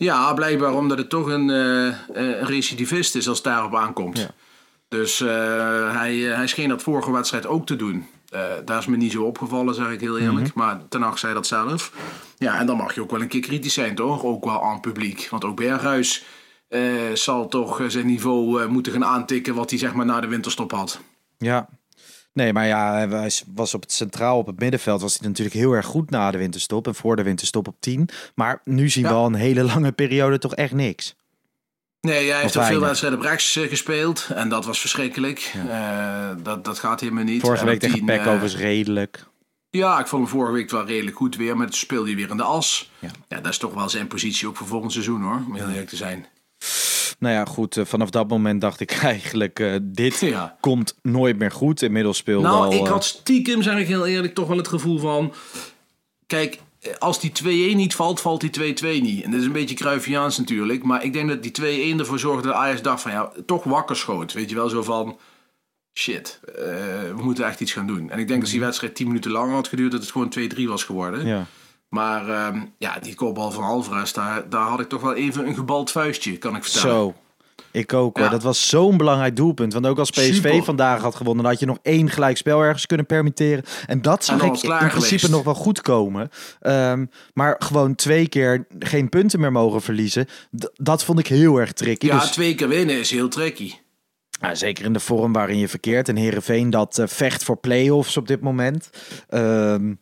Ja, 0.04 0.34
blijkbaar 0.34 0.74
omdat 0.74 0.98
het 0.98 1.10
toch 1.10 1.28
een, 1.28 1.50
uh, 1.50 1.96
een 2.14 2.46
recidivist 2.46 3.16
is 3.16 3.28
als 3.28 3.38
het 3.38 3.46
daarop 3.46 3.76
aankomt. 3.76 4.18
Ja. 4.18 4.30
Dus 4.88 5.20
uh, 5.20 5.30
hij, 5.98 6.16
hij 6.16 6.48
scheen 6.48 6.70
dat 6.70 6.82
vorige 6.82 7.12
wedstrijd 7.12 7.48
ook 7.48 7.66
te 7.66 7.76
doen. 7.76 8.06
Uh, 8.34 8.42
daar 8.66 8.78
is 8.78 8.86
me 8.86 8.98
niet 8.98 9.12
zo 9.12 9.24
opgevallen, 9.24 9.76
zeg 9.76 9.92
ik 9.92 10.00
heel 10.00 10.18
eerlijk. 10.18 10.56
Mm 10.56 10.62
-hmm. 10.62 10.62
Maar 10.64 10.88
Ten 10.90 11.02
Hag 11.02 11.20
zei 11.20 11.34
dat 11.34 11.48
zelf. 11.48 11.92
Ja, 12.38 12.60
en 12.60 12.66
dan 12.66 12.78
mag 12.78 12.96
je 12.96 13.02
ook 13.02 13.12
wel 13.12 13.22
een 13.22 13.28
keer 13.28 13.42
kritisch 13.42 13.74
zijn, 13.74 13.96
toch? 13.96 14.24
Ook 14.24 14.46
wel 14.46 14.64
aan 14.64 14.74
het 14.74 14.82
publiek. 14.82 15.28
Want 15.30 15.46
ook 15.46 15.56
Berghuis 15.56 16.26
zal 17.14 17.48
toch 17.48 17.82
zijn 17.88 18.06
niveau 18.06 18.68
moeten 18.68 18.92
gaan 18.92 19.06
aantikken... 19.06 19.56
wat 19.56 19.70
hij 19.70 19.80
zeg 19.80 19.94
maar 19.94 20.06
na 20.06 20.22
de 20.22 20.28
winterstop 20.28 20.72
had. 20.72 21.02
Ja, 21.38 21.70
Nee, 22.34 22.54
maar 22.54 22.68
ja, 22.68 22.94
hij 22.94 23.30
was 23.54 23.74
op 23.74 23.82
het 23.82 23.92
centraal, 23.92 24.38
op 24.38 24.48
het 24.48 24.60
middenveld, 24.60 25.02
was 25.02 25.18
hij 25.18 25.28
natuurlijk 25.28 25.56
heel 25.56 25.72
erg 25.72 25.86
goed 25.86 26.10
na 26.10 26.32
de 26.32 26.38
winterstop. 26.38 26.88
En 26.88 26.96
voor 26.96 27.16
de 27.16 27.24
winterstop 27.24 27.68
op 27.68 27.76
10. 27.80 28.10
Maar 28.36 28.62
nu 28.64 28.90
zien 28.90 29.04
ja. 29.04 29.10
we 29.10 29.16
al 29.16 29.26
een 29.26 29.34
hele 29.34 29.64
lange 29.64 29.92
periode 29.92 30.38
toch 30.38 30.56
echt 30.56 30.74
niks. 30.74 31.16
Nee, 32.02 32.30
hij 32.30 32.42
heeft 32.42 32.58
ook 32.58 32.64
veel 32.64 32.80
wedstrijden 32.80 33.20
op 33.20 33.26
rechts 33.26 33.60
gespeeld. 33.62 34.28
En 34.34 34.50
dat 34.50 34.66
was 34.66 34.80
verschrikkelijk. 34.80 35.40
Ja. 35.40 36.30
Uh, 36.30 36.44
dat, 36.44 36.66
dat 36.66 36.80
gaat 36.80 37.00
helemaal 37.00 37.24
niet. 37.24 37.42
Vorige 37.42 37.66
week 37.66 37.80
tegen 37.80 38.06
Pek 38.06 38.20
uh, 38.20 38.28
overigens 38.28 38.56
redelijk. 38.56 39.26
Ja, 39.70 40.00
ik 40.00 40.08
vond 40.08 40.22
hem 40.22 40.32
vorige 40.32 40.54
week 40.54 40.70
wel 40.70 40.86
redelijk 40.86 41.18
goed 41.18 41.36
weer. 41.36 41.58
Maar 41.58 41.66
toen 41.66 41.76
speelde 41.76 42.08
hij 42.08 42.16
weer 42.16 42.30
in 42.30 42.38
de 42.38 42.44
as. 42.44 42.92
Ja. 43.00 43.10
ja, 43.28 43.42
dat 43.42 43.52
is 43.52 43.58
toch 43.58 43.74
wel 43.74 43.90
zijn 43.90 44.08
positie 44.08 44.48
ook 44.48 44.58
voor 44.58 44.68
volgend 44.68 44.92
seizoen 44.92 45.22
hoor. 45.22 45.44
Om 45.48 45.56
heel 45.56 45.68
eerlijk 45.68 45.90
te 45.90 45.96
zijn. 45.96 46.26
Nou 47.22 47.36
ja, 47.36 47.46
goed. 47.46 47.78
Uh, 47.78 47.86
vanaf 47.86 48.10
dat 48.10 48.28
moment 48.28 48.62
dacht 48.62 48.80
ik 48.80 48.92
eigenlijk, 49.14 49.60
uh, 49.60 49.76
dit 49.82 50.20
ja. 50.20 50.58
komt 50.60 50.96
nooit 51.02 51.38
meer 51.38 51.52
goed. 51.52 51.82
Inmiddels 51.82 52.18
speelde 52.18 52.48
nou, 52.48 52.66
al... 52.66 52.74
ik 52.74 52.88
had 52.88 53.06
stiekem, 53.06 53.62
zeg 53.62 53.78
ik 53.78 53.88
heel 53.88 54.08
eerlijk, 54.08 54.36
toch 54.36 54.48
wel 54.48 54.58
het 54.58 54.68
gevoel 54.68 55.00
van... 55.00 55.34
Kijk, 56.28 56.60
als 57.00 57.20
die 57.20 57.32
2-1 57.72 57.76
niet 57.76 57.96
valt, 57.96 58.22
valt 58.22 58.54
die 58.54 58.76
2-2 58.76 59.02
niet. 59.02 59.24
En 59.24 59.32
dat 59.32 59.40
is 59.40 59.46
een 59.46 59.52
beetje 59.52 59.76
Cruyffiaans 59.76 60.38
natuurlijk. 60.38 60.84
Maar 60.84 61.04
ik 61.04 61.14
denk 61.14 61.30
dat 61.30 61.44
die 61.44 61.96
2-1 61.96 62.00
ervoor 62.00 62.20
zorgde 62.20 62.48
dat 62.48 62.58
Ajax 62.58 62.82
dacht 62.82 63.02
van 63.02 63.12
ja, 63.12 63.32
toch 63.46 63.64
wakker 63.64 63.96
schoot. 63.96 64.34
Weet 64.34 64.50
je 64.50 64.56
wel, 64.56 64.70
zo 64.70 64.84
van 64.84 65.18
shit, 65.94 66.40
eh, 66.46 66.54
we 67.16 67.24
moeten 67.24 67.46
echt 67.46 67.60
iets 67.60 67.72
gaan 67.72 67.88
doen. 67.88 68.10
En 68.10 68.20
ik 68.20 68.28
denk 68.28 68.42
dat 68.42 68.52
die 68.52 68.60
wedstrijd 68.60 68.96
10 68.96 69.08
minuten 69.08 69.32
langer 69.32 69.54
had 69.54 69.68
geduurd, 69.68 69.92
dat 69.92 70.02
het 70.02 70.12
gewoon 70.12 70.34
2-3 70.40 70.68
was 70.68 70.84
geworden. 70.84 71.26
Ja. 71.26 71.46
Maar 71.92 72.30
ehm, 72.30 72.62
ja, 72.78 73.00
die 73.00 73.16
kopbal 73.16 73.52
van 73.52 73.64
Alvarez, 73.64 74.12
daar, 74.12 74.50
daar 74.50 74.68
had 74.68 74.80
ik 74.80 74.90
toch 74.90 75.02
wel 75.02 75.14
even 75.16 75.48
een 75.48 75.56
gebald 75.56 75.92
vuistje, 75.92 76.38
kan 76.38 76.56
ik 76.56 76.64
vertellen. 76.64 76.90
Zo. 76.98 77.14
Ik 77.72 77.94
ook 77.94 78.16
hoor. 78.18 78.26
Ja. 78.26 78.32
Dat 78.32 78.44
was 78.44 78.70
zo'n 78.70 78.98
belangrijk 78.98 79.36
doelpunt. 79.36 79.74
Want 79.74 79.86
ook 79.88 79.98
als 80.00 80.10
PSV 80.10 80.34
Super. 80.34 80.64
vandaag 80.64 81.02
had 81.02 81.16
gewonnen, 81.16 81.44
dan 81.44 81.52
had 81.52 81.62
je 81.62 81.68
nog 81.68 81.78
één 81.82 82.10
gelijkspel 82.10 82.62
ergens 82.62 82.86
kunnen 82.86 83.06
permitteren. 83.06 83.64
En 83.88 84.02
dat 84.02 84.26
zag 84.26 84.36
ik 84.36 84.44
in 84.44 84.50
principe 84.78 84.90
geweest. 84.90 85.30
nog 85.30 85.44
wel 85.44 85.54
goed 85.54 85.82
komen. 85.82 86.30
Ehm, 86.60 87.06
maar 87.34 87.56
gewoon 87.60 87.96
twee 87.96 88.28
keer 88.28 88.66
geen 88.80 89.10
punten 89.10 89.40
meer 89.40 89.52
mogen 89.52 89.82
verliezen. 89.82 90.26
d- 90.60 90.70
dat 90.74 91.04
vond 91.04 91.20
ik 91.20 91.28
heel 91.28 91.58
erg 91.58 91.72
tricky. 91.74 92.06
Ja, 92.06 92.20
Dus- 92.20 92.32
twee 92.32 92.56
keer 92.56 92.68
winnen 92.68 93.00
is 93.00 93.12
heel 93.12 93.28
tricky. 93.30 93.74
Ja, 94.42 94.56
zeker 94.56 94.86
in 94.86 94.94
de 94.94 95.00
vorm 95.00 95.34
waarin 95.34 95.58
je 95.58 95.68
verkeert. 95.68 96.10
En 96.10 96.16
Herenveen 96.16 96.70
dat 96.70 96.98
eh, 96.98 97.08
vecht 97.08 97.44
voor 97.44 97.58
play-offs 97.58 98.18
op 98.18 98.28
dit 98.28 98.42
moment. 98.42 98.90
Ehm, 99.30 99.94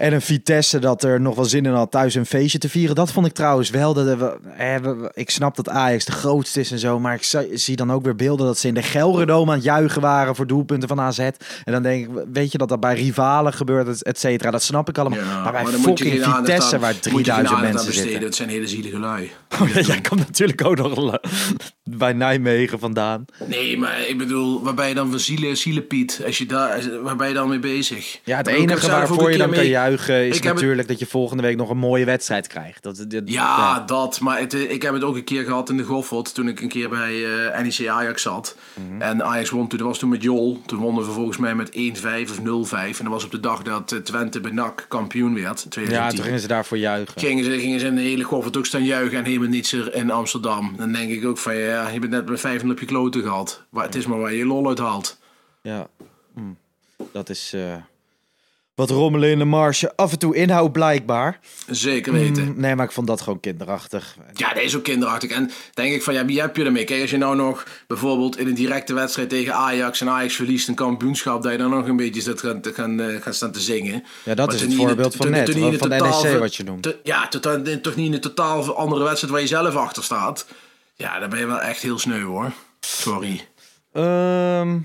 en 0.00 0.12
een 0.12 0.20
Vitesse 0.20 0.78
dat 0.78 1.02
er 1.02 1.20
nog 1.20 1.34
wel 1.34 1.44
zin 1.44 1.64
in 1.66 1.72
had 1.72 1.90
thuis 1.90 2.14
een 2.14 2.26
feestje 2.26 2.58
te 2.58 2.68
vieren. 2.68 2.94
Dat 2.94 3.12
vond 3.12 3.26
ik 3.26 3.32
trouwens 3.32 3.70
wel. 3.70 3.94
Dat 3.94 4.18
we, 4.18 4.36
eh, 4.56 4.76
ik 5.14 5.30
snap 5.30 5.56
dat 5.56 5.68
Ajax 5.68 6.04
de 6.04 6.12
grootste 6.12 6.60
is 6.60 6.70
en 6.72 6.78
zo. 6.78 6.98
Maar 7.00 7.14
ik 7.14 7.48
zie- 7.52 7.76
dan 7.76 7.92
ook 7.92 8.04
weer 8.04 8.16
beelden 8.16 8.46
dat 8.46 8.58
ze 8.58 8.68
in 8.68 8.74
de 8.74 8.82
Gelredome 8.82 9.50
aan 9.50 9.56
het 9.56 9.64
juichen 9.66 10.00
waren 10.00 10.34
voor 10.34 10.46
doelpunten 10.46 10.88
van 10.88 11.00
AZ. 11.00 11.18
En 11.18 11.32
dan 11.64 11.82
denk 11.82 12.04
ik, 12.08 12.24
weet 12.32 12.52
je 12.52 12.58
dat 12.58 12.68
dat 12.68 12.80
bij 12.80 12.94
rivalen 12.94 13.52
gebeurt, 13.52 13.88
et- 13.88 14.02
et 14.02 14.18
cetera. 14.18 14.50
Dat 14.50 14.62
snap 14.62 14.88
ik 14.88 14.98
allemaal. 14.98 15.18
Ja, 15.18 15.42
maar 15.42 15.52
bij 15.52 15.62
je 15.62 15.68
fucking 15.78 16.24
Vitesse 16.24 16.74
aan- 16.74 16.80
waar 16.80 16.94
moet 16.94 17.04
je 17.04 17.10
geen 17.10 17.22
3000 17.22 17.36
aandacht 17.36 17.54
aan 17.54 17.60
mensen 17.74 17.92
zitten. 17.92 18.22
Het 18.22 18.34
zijn 18.34 18.48
hele 18.48 18.66
zielige 18.66 18.98
lui. 18.98 19.30
Oh, 19.62 19.68
ja, 19.68 19.80
jij 19.80 20.00
komt 20.00 20.20
natuurlijk 20.20 20.64
ook 20.64 20.76
nog 20.76 21.18
bij 21.84 22.12
Nijmegen 22.12 22.78
vandaan. 22.78 23.24
Nee, 23.46 23.78
maar 23.78 24.00
ik 24.08 24.18
bedoel, 24.18 24.62
waar 24.62 24.74
ben 24.74 24.88
je 24.88 24.94
dan 24.94 25.10
van 25.10 25.18
zielen, 25.20 25.56
zielenpiet? 25.56 26.20
Als 26.26 26.38
je 26.38 26.46
daar, 26.46 26.80
waar 27.02 27.16
ben 27.16 27.28
je 27.28 27.34
dan 27.34 27.48
mee 27.48 27.58
bezig? 27.58 28.20
Ja, 28.24 28.36
het 28.36 28.46
enige 28.46 28.90
waarvoor 28.90 29.30
je 29.32 29.38
dan 29.38 29.50
kan 29.50 29.56
mee- 29.58 29.68
juichen 29.90 30.14
is 30.28 30.36
Ik 30.36 30.42
heb 30.42 30.52
het- 30.52 30.54
natuurlijk 30.54 30.88
dat 30.88 30.98
je 30.98 31.06
volgende 31.06 31.42
week 31.42 31.56
nog 31.56 31.70
een 31.70 31.76
mooie 31.78 32.04
wedstrijd 32.04 32.46
krijgt. 32.46 32.82
Dat, 32.82 33.04
dat- 33.08 33.22
Ja, 33.24 33.80
dat. 33.80 34.20
Maar 34.20 34.38
het, 34.38 34.54
eh, 34.54 34.70
ik 34.70 34.82
heb 34.82 34.92
het 34.94 35.04
ook 35.04 35.16
een 35.16 35.24
keer 35.24 35.44
gehad 35.44 35.68
in 35.70 35.76
de 35.76 35.82
Goffert. 35.82 36.34
Toen 36.34 36.48
ik 36.48 36.60
een 36.60 36.68
keer 36.68 36.88
bij 36.88 37.24
eh, 37.52 37.60
NEC 37.62 37.88
Ajax 37.88 38.22
zat. 38.22 38.56
Mhm. 38.88 39.02
En 39.02 39.24
Ajax 39.24 39.50
won 39.50 39.68
toen. 39.68 39.78
Dat 39.78 39.86
was 39.86 39.98
toen 39.98 40.08
met 40.08 40.22
Jol. 40.22 40.60
Toen 40.66 40.78
wonnen 40.78 41.04
we 41.04 41.10
volgens 41.10 41.36
mij 41.36 41.54
met 41.54 41.70
1-5 41.74 42.30
of 42.30 42.40
0-5. 42.40 42.98
En 42.98 43.04
dat 43.04 43.12
was 43.12 43.24
op 43.24 43.30
de 43.30 43.40
dag 43.40 43.62
dat 43.62 43.92
eh, 43.92 43.98
Twente 43.98 44.40
bij 44.40 44.50
NAC 44.50 44.84
kampioen 44.88 45.34
werd. 45.34 45.62
ja, 45.62 45.68
2010. 45.68 46.14
toen 46.16 46.24
gingen 46.24 46.40
ze 46.40 46.46
daarvoor 46.46 46.78
juichen. 46.78 47.20
Gingen 47.20 47.44
ze, 47.44 47.58
gingen 47.58 47.80
ze 47.80 47.86
in 47.86 47.94
de 47.94 48.00
hele 48.00 48.24
Goffert 48.24 48.56
ook 48.56 48.66
staan 48.66 48.84
juichen 48.84 49.18
en 49.18 49.24
helemaal 49.24 49.48
niets 49.48 49.72
er 49.72 49.94
in 49.94 50.10
Amsterdam. 50.10 50.74
Dan 50.76 50.92
denk 50.92 51.10
ik 51.10 51.24
ook 51.24 51.38
van 51.38 51.56
ja, 51.56 51.88
je 51.88 51.98
bent 51.98 52.12
net 52.12 52.28
met 52.28 52.40
5 52.40 52.62
op 52.64 52.78
je 52.80 52.86
kloten 52.86 53.22
gehad. 53.22 53.62
Maar 53.70 53.84
het 53.84 53.94
is 53.94 54.06
maar 54.06 54.18
waar 54.18 54.34
je 54.34 54.46
lol 54.46 54.68
uit 54.68 54.78
haalt. 54.78 55.18
Ja, 55.62 55.86
Hm. 56.34 56.40
dat 57.12 57.28
is 57.28 57.54
wat 58.80 58.90
rommelen 58.90 59.30
in 59.30 59.38
de 59.38 59.44
marge. 59.44 59.92
Af 59.96 60.12
en 60.12 60.18
toe 60.18 60.34
inhoud 60.36 60.72
blijkbaar. 60.72 61.38
Zeker 61.66 62.12
weten. 62.12 62.44
Mm, 62.44 62.54
nee, 62.60 62.74
maar 62.74 62.84
ik 62.86 62.92
vond 62.92 63.06
dat 63.06 63.20
gewoon 63.20 63.40
kinderachtig. 63.40 64.16
Ja, 64.32 64.52
dat 64.54 64.62
is 64.62 64.76
ook 64.76 64.82
kinderachtig. 64.82 65.30
En 65.30 65.50
denk 65.74 65.92
ik 65.94 66.02
van, 66.02 66.14
ja, 66.14 66.24
wie 66.24 66.40
heb 66.40 66.56
je 66.56 66.64
ermee? 66.64 66.84
Kijk, 66.84 67.00
als 67.00 67.10
je 67.10 67.16
nou 67.16 67.36
nog 67.36 67.64
bijvoorbeeld 67.86 68.38
in 68.38 68.46
een 68.46 68.54
directe 68.54 68.94
wedstrijd 68.94 69.28
tegen 69.28 69.54
Ajax 69.54 70.00
en 70.00 70.08
Ajax 70.08 70.34
verliest 70.34 70.68
een 70.68 70.74
kampioenschap, 70.74 71.42
dat 71.42 71.52
je 71.52 71.58
dan 71.58 71.70
nog 71.70 71.86
een 71.88 71.96
beetje 71.96 72.20
zit 72.20 72.40
gaan, 72.40 72.60
te- 72.60 72.72
gaan, 72.72 73.00
eh, 73.00 73.20
gaan 73.22 73.34
staan 73.34 73.52
te 73.52 73.60
zingen. 73.60 74.04
Ja, 74.24 74.34
dat 74.34 74.46
Maar 74.46 74.54
is 74.54 74.60
het 74.60 74.70
in 74.70 74.76
voorbeeld 74.76 75.16
van 75.16 75.30
net, 75.30 75.50
van 75.78 75.88
de 75.88 75.96
NEC 76.22 76.38
wat 76.38 76.54
je 76.56 76.64
noemt. 76.64 76.96
ja, 77.02 77.28
toch 77.28 77.96
niet 77.96 78.06
in 78.06 78.12
een 78.12 78.20
totaal 78.20 78.76
andere 78.76 79.02
wedstrijd 79.04 79.32
waar 79.32 79.42
je 79.42 79.46
zelf 79.48 79.74
achter 79.76 80.02
staat. 80.04 80.46
Ja, 80.94 81.18
dan 81.18 81.30
ben 81.30 81.38
je 81.38 81.46
wel 81.46 81.60
echt 81.60 81.82
heel 81.82 81.98
sneu 81.98 82.22
hoor. 82.22 82.52
Sorry. 82.80 83.48
Ehm, 83.92 84.78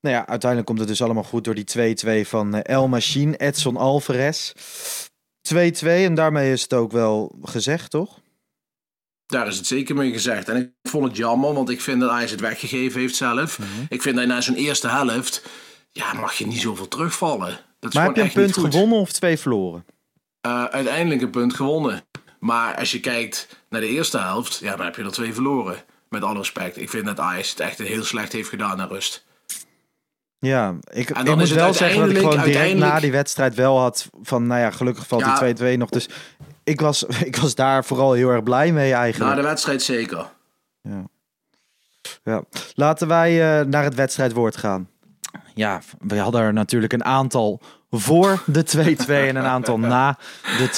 nou 0.00 0.14
ja, 0.14 0.26
uiteindelijk 0.26 0.66
komt 0.66 0.78
het 0.78 0.88
dus 0.88 1.02
allemaal 1.02 1.22
goed 1.22 1.44
door 1.44 1.54
die 1.54 1.96
2-2 2.24 2.28
van 2.28 2.54
eh, 2.54 2.74
El 2.74 2.88
Machine, 2.88 3.36
Edson 3.36 3.76
Alvarez. 3.76 4.52
2-2 5.54 5.54
en 5.80 6.14
daarmee 6.14 6.52
is 6.52 6.62
het 6.62 6.74
ook 6.74 6.92
wel 6.92 7.38
gezegd, 7.42 7.90
toch? 7.90 8.18
Daar 9.26 9.46
is 9.46 9.56
het 9.56 9.66
zeker 9.66 9.94
mee 9.94 10.12
gezegd. 10.12 10.48
En 10.48 10.56
ik 10.56 10.70
vond 10.82 11.04
het 11.04 11.16
jammer, 11.16 11.52
want 11.52 11.70
ik 11.70 11.80
vind 11.80 12.00
dat 12.00 12.10
Ajax 12.10 12.30
het 12.30 12.40
weggegeven 12.40 13.00
heeft 13.00 13.16
zelf. 13.16 13.58
Mhm. 13.58 13.68
Ik 13.88 14.02
vind 14.02 14.16
dat 14.16 14.26
na 14.26 14.40
zo'n 14.40 14.54
eerste 14.54 14.88
helft, 14.88 15.42
ja, 15.90 16.12
mag 16.12 16.34
je 16.34 16.46
niet 16.46 16.60
zoveel 16.60 16.88
terugvallen. 16.88 17.60
Dat 17.78 17.90
is 17.90 17.96
Maar 17.96 18.06
heb 18.06 18.14
je 18.14 18.22
een 18.22 18.32
punt 18.32 18.56
gewonnen 18.56 18.98
of 18.98 19.12
twee 19.12 19.38
verloren? 19.38 19.84
Eh, 20.40 20.64
uiteindelijk 20.64 21.22
een 21.22 21.30
punt 21.30 21.54
gewonnen. 21.54 22.04
Maar 22.38 22.76
als 22.76 22.90
je 22.90 23.00
kijkt 23.00 23.48
naar 23.68 23.80
de 23.80 23.88
eerste 23.88 24.18
helft, 24.18 24.58
ja, 24.58 24.76
dan 24.76 24.84
heb 24.84 24.96
je 24.96 25.02
er 25.02 25.12
twee 25.12 25.34
verloren. 25.34 25.76
Met 26.08 26.22
alle 26.22 26.38
respect. 26.38 26.76
Ik 26.76 26.90
vind 26.90 27.06
dat 27.06 27.20
Ajax 27.20 27.50
het 27.50 27.60
echt 27.60 27.78
heel 27.78 28.04
slecht 28.04 28.32
heeft 28.32 28.48
gedaan 28.48 28.76
naar 28.76 28.88
rust. 28.88 29.24
Ja, 30.40 30.74
ik, 30.90 31.10
En 31.10 31.20
ik 31.20 31.26
dan 31.26 31.34
moet 31.34 31.42
is 31.44 31.50
het 31.50 31.58
wel 31.58 31.74
zeggen 31.74 32.00
dat 32.00 32.10
ik 32.10 32.16
gewoon 32.16 32.38
uiteindelijk- 32.38 32.74
direct 32.78 32.92
na 32.94 33.00
die 33.00 33.12
wedstrijd 33.12 33.54
wel 33.54 33.78
had 33.78 34.08
van, 34.22 34.46
nou 34.46 34.60
ja, 34.60 34.70
gelukkig 34.70 35.06
valt 35.06 35.22
Ja. 35.22 35.38
die 35.38 35.54
2-2 35.54 35.76
nog. 35.78 35.88
Dus 35.88 36.08
ik 36.64 36.80
was, 36.80 37.04
ik 37.30 37.36
was 37.36 37.54
daar 37.54 37.84
vooral 37.84 38.12
heel 38.12 38.28
erg 38.30 38.42
blij 38.42 38.72
mee 38.72 38.90
Na 38.92 38.98
eigenlijk. 38.98 39.36
de 39.36 39.42
wedstrijd 39.42 39.82
zeker. 39.82 40.26
Ja. 42.24 42.42
Laten 42.74 43.08
wij 43.08 43.58
eh, 43.60 43.66
naar 43.66 43.84
het 43.84 43.94
wedstrijdwoord 43.94 44.56
gaan. 44.56 44.88
Ja, 45.54 45.80
we 46.00 46.18
hadden 46.18 46.40
er 46.40 46.52
natuurlijk 46.52 46.92
een 46.92 47.04
aantal 47.04 47.60
voor 47.90 48.42
de 48.46 48.64
2-2 49.06 49.28
en 49.28 49.36
een 49.36 49.44
aantal 49.44 49.78
na 49.94 50.18
de 50.58 50.68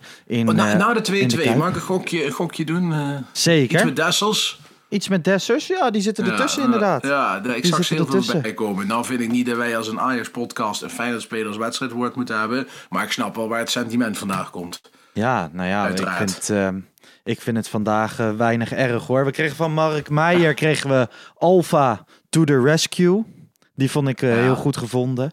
2-2 0.00 0.02
in 0.26 0.48
Oh, 0.48 0.54
na, 0.54 0.72
eh, 0.72 0.78
na 0.78 0.92
de 0.94 1.18
in 1.20 1.28
2-2, 1.28 1.36
Kuip. 1.44 1.56
mag 1.56 1.68
ik 1.68 1.74
een 1.74 1.80
gokje, 1.80 2.24
een 2.24 2.32
gokje 2.32 2.64
doen? 2.64 2.92
Eh, 2.92 3.16
Zeker. 3.32 3.74
iets 3.74 3.84
met 3.84 3.96
Dessels? 3.96 4.60
Iets 4.90 5.08
met 5.08 5.24
Dessers, 5.24 5.66
ja, 5.66 5.90
die 5.90 6.02
zitten 6.02 6.26
ertussen 6.30 6.62
inderdaad. 6.62 7.02
Ja, 7.06 7.36
ik 7.44 7.62
Die 7.62 7.74
zag 7.74 7.88
heel 7.88 8.06
veel 8.06 8.40
bij 8.40 8.54
komen. 8.54 8.86
Nou 8.86 9.04
vind 9.04 9.20
ik 9.20 9.30
niet 9.30 9.46
dat 9.46 9.56
wij 9.56 9.76
als 9.76 9.88
een 9.88 10.00
Ajax-podcast 10.00 10.82
een 10.82 10.90
fijne 10.90 11.20
spelers 11.20 11.56
wedstrijdwoord 11.56 12.14
moeten 12.16 12.38
hebben. 12.38 12.68
Maar 12.88 13.04
ik 13.04 13.12
snap 13.12 13.36
wel 13.36 13.48
waar 13.48 13.58
het 13.58 13.70
sentiment 13.70 14.18
vandaan 14.18 14.50
komt. 14.50 14.80
Ja, 15.12 15.50
nou 15.52 15.68
ja, 15.68 15.82
ik 15.82 15.88
Uiteraard. 15.88 16.16
vind, 16.32 16.50
ehm, 16.58 16.78
ik 17.24 17.40
vind 17.40 17.56
het 17.56 17.68
vandaag 17.68 18.18
eh, 18.18 18.30
weinig 18.36 18.72
erg 18.72 19.06
hoor. 19.06 19.24
We 19.24 19.30
kregen 19.30 19.56
van 19.56 19.72
Mark 19.72 20.10
Meijer 20.10 20.54
kregen 20.54 20.90
we 20.90 21.08
Alpha 21.34 22.04
to 22.30 22.44
the 22.44 22.60
Rescue. 22.62 23.24
Die 23.74 23.90
vond 23.90 24.08
ik 24.08 24.22
eh, 24.22 24.34
Ja. 24.36 24.40
heel 24.42 24.56
goed 24.56 24.76
gevonden. 24.76 25.32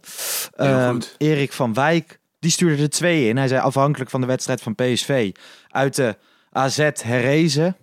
Heel 0.55 0.67
Ehm, 0.67 0.91
goed. 0.93 1.15
Erik 1.17 1.53
van 1.53 1.73
Wijk, 1.73 2.19
die 2.39 2.51
stuurde 2.51 2.81
er 2.83 2.89
twee 2.89 3.27
in. 3.29 3.37
Hij 3.37 3.47
zei 3.47 3.61
afhankelijk 3.61 4.09
van 4.09 4.21
de 4.21 4.27
wedstrijd 4.27 4.61
van 4.61 4.75
PSV 4.75 5.31
uit 5.69 5.95
de 5.95 6.15
AZ 6.51 6.89
herrezen 7.03 7.77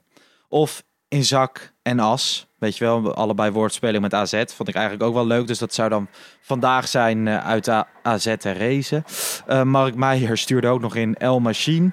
of 0.48 0.82
in 1.14 1.24
zak 1.24 1.72
en 1.82 1.98
as. 1.98 2.46
Weet 2.58 2.76
je 2.76 2.84
wel, 2.84 3.14
allebei 3.14 3.50
woordspeling 3.50 4.02
met 4.02 4.14
AZ. 4.14 4.42
Vond 4.46 4.68
ik 4.68 4.74
eigenlijk 4.74 5.04
ook 5.04 5.14
wel 5.14 5.26
leuk. 5.26 5.46
Dus 5.46 5.58
dat 5.58 5.74
zou 5.74 5.88
dan 5.88 6.08
vandaag 6.40 6.88
zijn 6.88 7.28
eh, 7.28 7.46
uit 7.46 7.64
de 7.64 7.84
AZ 8.02 8.34
herrezen. 8.38 9.04
Eh 9.46 9.62
Mark 9.62 9.94
Meijer 9.94 10.38
stuurde 10.38 10.68
ook 10.68 10.80
nog 10.80 10.94
in 10.94 11.14
El 11.14 11.40
Machine. 11.40 11.92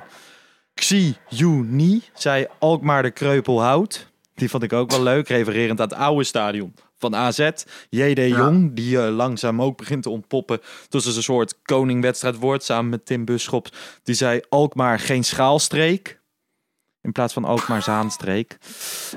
Xi 0.73 1.15
Yu 1.29 2.01
zei 2.13 2.47
Alkmaar 2.59 3.03
de 3.03 3.11
Kreupel 3.11 3.61
houdt. 3.61 4.07
Die 4.35 4.49
vond 4.49 4.63
ik 4.63 4.73
ook 4.73 4.91
wel 4.91 5.03
leuk, 5.03 5.27
refererend 5.27 5.81
aan 5.81 5.87
het 5.87 5.97
oude 5.97 6.23
stadion 6.23 6.73
van 6.97 7.15
AZ. 7.15 7.49
JD 7.89 8.19
Jong, 8.19 8.75
die 8.75 9.01
eh, 9.01 9.15
langzaam 9.15 9.61
ook 9.61 9.77
begint 9.77 10.03
te 10.03 10.09
ontpoppen. 10.09 10.59
Tussen 10.87 11.15
een 11.15 11.23
soort 11.23 11.61
koningwedstrijd 11.61 12.37
wordt 12.37 12.63
samen 12.63 12.89
met 12.89 13.05
Tim 13.05 13.25
Buschops. 13.25 13.71
Die 14.03 14.15
zei 14.15 14.41
Alkmaar 14.49 14.99
geen 14.99 15.23
schaalstreek. 15.23 16.20
In 17.01 17.11
plaats 17.11 17.33
van 17.33 17.45
Alkmaar 17.45 17.81
Zaanstreek. 17.81 18.57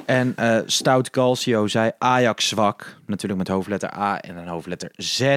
En 0.07 0.33
eh, 0.37 0.61
Stout 0.66 1.11
Calcio 1.11 1.66
zei 1.66 1.90
Ajax 1.99 2.49
zwak. 2.49 2.97
Natuurlijk 3.07 3.38
met 3.38 3.49
hoofdletter 3.49 3.99
A 3.99 4.20
en 4.20 4.37
een 4.37 4.49
hoofdletter 4.49 4.90
Z. 4.97 5.37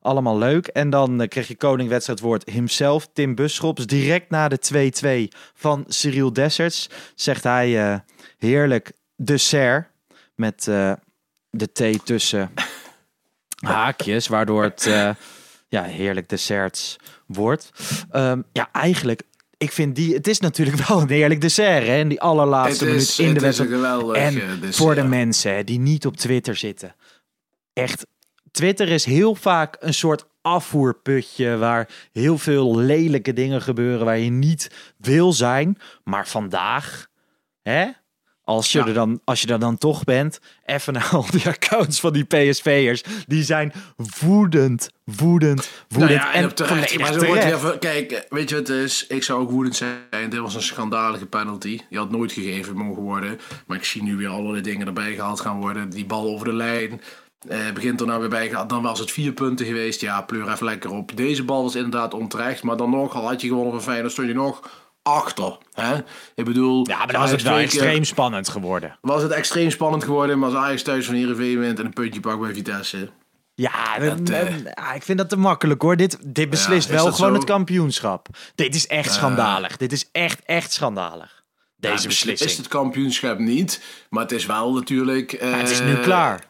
Allemaal 0.00 0.38
leuk. 0.38 0.66
En 0.66 0.90
dan 0.90 1.20
eh, 1.20 1.28
kreeg 1.28 1.48
je 1.48 1.56
koningwedstrijdwoord 1.56 2.50
himself, 2.50 3.08
Tim 3.12 3.34
Buschops. 3.34 3.86
Direct 3.86 4.30
na 4.30 4.48
de 4.48 5.30
2-2 5.32 5.36
van 5.54 5.84
Cyril 5.88 6.32
Desserts 6.32 6.90
zegt 7.14 7.42
hij 7.42 7.90
eh, 7.90 7.98
heerlijk 8.38 8.92
dessert. 9.16 9.86
Met 10.34 10.64
de 11.50 11.72
T 11.72 12.06
tussen 12.06 12.50
haakjes, 13.60 14.26
waardoor 14.26 14.62
het 14.62 14.88
ja, 15.74 15.82
heerlijk 15.82 16.28
desserts 16.28 16.96
wordt. 17.26 17.70
Ehm, 18.10 18.42
ja, 18.52 18.68
eigenlijk, 18.72 19.22
ik 19.56 19.72
vind 19.72 19.96
die, 19.96 20.14
het 20.14 20.28
is 20.28 20.40
natuurlijk 20.40 20.76
wel 20.88 21.00
een 21.00 21.08
heerlijk 21.08 21.40
dessert, 21.40 21.86
hè? 21.86 21.98
In 21.98 22.08
die 22.08 22.20
allerlaatste 22.20 22.84
Het 22.84 22.92
minuut 22.92 23.18
in 23.18 23.34
de 23.34 23.40
wedstrijd. 23.40 23.72
En 24.12 24.34
dessert. 24.34 24.76
voor 24.76 24.94
de 24.94 25.04
mensen 25.04 25.66
die 25.66 25.78
niet 25.78 26.06
op 26.06 26.16
Twitter 26.16 26.56
zitten. 26.56 26.94
Echt, 27.72 28.06
Twitter 28.50 28.88
is 28.88 29.04
heel 29.04 29.34
vaak 29.34 29.76
een 29.80 29.94
soort 29.94 30.26
afvoerputje 30.42 31.56
waar 31.56 31.88
heel 32.12 32.38
veel 32.38 32.76
lelijke 32.76 33.32
dingen 33.32 33.62
gebeuren 33.62 34.04
waar 34.04 34.18
je 34.18 34.30
niet 34.30 34.70
wil 34.96 35.32
zijn. 35.32 35.78
Maar 36.04 36.28
vandaag, 36.28 37.06
hè? 37.62 37.86
Als 38.44 38.72
je, 38.72 38.78
Ja. 38.78 38.86
er 38.86 38.94
dan, 38.94 39.20
als 39.24 39.40
je 39.40 39.46
er 39.52 39.58
dan 39.58 39.78
toch 39.78 40.04
bent, 40.04 40.38
even 40.64 40.92
naar 40.92 41.08
al 41.12 41.26
die 41.30 41.46
accounts 41.56 42.00
van 42.00 42.12
die 42.12 42.24
PSV'ers. 42.24 43.02
Die 43.26 43.42
zijn 43.42 43.72
woedend, 44.20 44.90
woedend, 45.04 45.70
woedend. 45.88 46.10
Nou 46.10 46.12
ja, 46.12 46.32
en, 46.32 46.54
terecht. 46.54 46.98
Maar 46.98 47.58
van- 47.58 47.78
kijk, 47.78 48.26
weet 48.28 48.48
je 48.48 48.54
wat 48.56 48.68
het 48.68 48.76
is? 48.76 49.06
Ik 49.06 49.22
zou 49.22 49.40
ook 49.40 49.50
woedend 49.50 49.76
zijn. 49.76 50.30
Dit 50.30 50.38
was 50.40 50.54
een 50.54 50.62
schandalige 50.62 51.26
penalty. 51.26 51.80
Die 51.88 51.98
had 51.98 52.10
nooit 52.10 52.32
gegeven 52.32 52.76
mogen 52.76 53.02
worden. 53.02 53.38
Maar 53.66 53.76
ik 53.76 53.84
zie 53.84 54.02
nu 54.02 54.16
weer 54.16 54.28
allerlei 54.28 54.62
dingen 54.62 54.86
erbij 54.86 55.14
gehaald 55.14 55.40
gaan 55.40 55.60
worden. 55.60 55.90
Die 55.90 56.06
bal 56.06 56.24
over 56.26 56.46
de 56.46 56.54
lijn. 56.54 57.00
eh, 57.48 57.58
begint 57.74 58.00
er 58.00 58.06
nou 58.06 58.20
weer 58.20 58.28
bij. 58.28 58.50
Dan 58.66 58.82
was 58.82 58.98
het 58.98 59.10
vier 59.10 59.32
punten 59.32 59.66
geweest. 59.66 60.00
Ja, 60.00 60.20
pleur 60.22 60.50
even 60.52 60.64
lekker 60.66 60.90
op. 60.90 61.16
Deze 61.16 61.44
bal 61.44 61.62
was 61.62 61.74
inderdaad 61.74 62.14
onterecht. 62.14 62.62
Maar 62.62 62.76
dan 62.76 62.90
nog, 62.90 63.14
al 63.14 63.26
had 63.28 63.40
je 63.40 63.48
gewonnen 63.48 63.72
van 63.72 63.82
Feyenoord, 63.82 64.12
stond 64.12 64.28
je 64.28 64.34
nog 64.34 64.70
achter. 65.04 65.58
Hè? 65.72 65.96
Ik 66.34 66.44
bedoel... 66.44 66.88
Ja, 66.88 66.98
maar 66.98 67.06
dan 67.12 67.20
was 67.20 67.30
het 67.30 67.42
wel 67.42 67.56
extreem 67.58 68.04
spannend 68.04 68.48
geworden. 68.48 68.98
Was 69.00 69.22
het 69.22 69.30
extreem 69.32 69.70
spannend 69.70 70.04
geworden. 70.04 70.38
Maar 70.38 70.48
als 70.50 70.58
Ajax 70.58 70.82
thuis 70.82 71.06
van 71.06 71.14
Heerenveen 71.14 71.58
wint 71.58 71.78
en 71.78 71.84
een 71.84 71.92
puntje 71.92 72.20
pakt 72.20 72.40
bij 72.40 72.54
Vitesse... 72.54 73.10
Ja, 73.56 73.98
Dat, 73.98 74.30
en- 74.30 74.46
eh, 74.46 74.64
ja, 74.74 74.92
ik 74.92 75.02
vind 75.02 75.18
dat 75.18 75.28
te 75.28 75.36
makkelijk 75.36 75.82
hoor. 75.82 75.96
Dit, 75.96 76.18
dit 76.26 76.50
beslist 76.50 76.88
is 76.88 76.94
wel 76.94 77.12
gewoon 77.12 77.30
zo? 77.30 77.36
het 77.36 77.44
kampioenschap. 77.44 78.28
Dit 78.54 78.74
is 78.74 78.86
echt 78.86 79.12
schandalig. 79.12 79.76
Dit 79.76 79.92
is 79.92 80.08
echt, 80.12 80.40
echt 80.44 80.72
schandalig. 80.72 81.42
Deze 81.76 82.02
Ja, 82.02 82.08
beslissing. 82.08 82.50
is 82.50 82.56
het 82.56 82.68
kampioenschap 82.68 83.38
niet. 83.38 83.82
Maar 84.10 84.22
het 84.22 84.32
is 84.32 84.46
wel 84.46 84.72
natuurlijk... 84.72 85.30
Ja, 85.40 85.46
het 85.46 85.70
is 85.70 85.80
eh, 85.80 85.86
nu 85.86 85.96
klaar. 85.96 86.44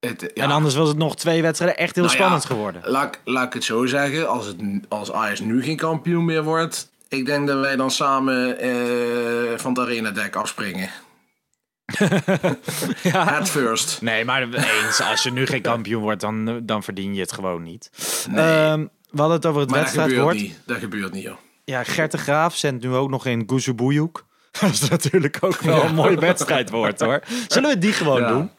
Het. 0.00 0.32
En 0.32 0.50
anders 0.50 0.74
was 0.74 0.88
het 0.88 0.96
nog 0.96 1.16
twee 1.16 1.42
wedstrijden 1.42 1.78
echt 1.78 1.94
heel 1.94 2.04
Nou 2.04 2.16
spannend 2.16 2.44
geworden. 2.44 2.82
Laat, 2.84 3.14
ik- 3.14 3.20
laat 3.24 3.46
ik 3.46 3.52
het 3.52 3.64
zo 3.64 3.86
zeggen. 3.86 4.28
Als, 4.28 4.46
het, 4.46 4.56
als 4.88 5.12
Ajax 5.12 5.40
nu 5.40 5.62
geen 5.62 5.76
kampioen 5.76 6.24
meer 6.24 6.42
wordt... 6.42 6.90
Ik 7.08 7.26
denk 7.26 7.46
dat 7.46 7.60
wij 7.60 7.76
dan 7.76 7.90
samen 7.90 8.58
eh, 8.58 9.58
van 9.58 9.70
het 9.72 9.78
arena-dek 9.78 10.36
afspringen. 10.36 10.90
At 13.12 13.50
first. 13.50 14.02
Nee, 14.02 14.24
maar 14.24 14.42
eens, 14.52 15.00
als 15.00 15.22
je 15.22 15.30
nu 15.32 15.46
geen 15.46 15.62
kampioen 15.62 16.02
wordt, 16.02 16.20
dan, 16.20 16.60
dan 16.66 16.82
verdien 16.82 17.14
je 17.14 17.20
het 17.20 17.32
gewoon 17.32 17.62
niet. 17.62 17.90
Nee. 18.30 18.44
Ehm, 18.44 18.86
we 19.10 19.18
hadden 19.20 19.36
het 19.36 19.46
over 19.46 19.60
het 19.60 19.68
dat 19.70 19.78
wedstrijdwoord. 19.78 20.34
niet. 20.36 20.60
Dat 20.66 20.78
gebeurt 20.78 21.12
niet, 21.12 21.22
joh. 21.22 21.36
Ja, 21.64 21.84
Gert 21.84 22.10
de 22.10 22.18
Graaf 22.18 22.56
zendt 22.56 22.84
nu 22.84 22.94
ook 22.94 23.10
nog 23.10 23.26
in 23.26 23.42
Guzubuyuk. 23.46 24.24
Dat 24.60 24.70
is 24.70 24.88
natuurlijk 24.88 25.36
ook 25.40 25.60
wel 25.60 25.84
een 25.84 25.94
mooi 25.94 26.16
wedstrijdwoord 26.16 27.00
hoor. 27.00 27.20
Zullen 27.48 27.70
we 27.70 27.78
die 27.78 27.92
gewoon 27.92 28.20
Ja. 28.20 28.28
doen? 28.28 28.50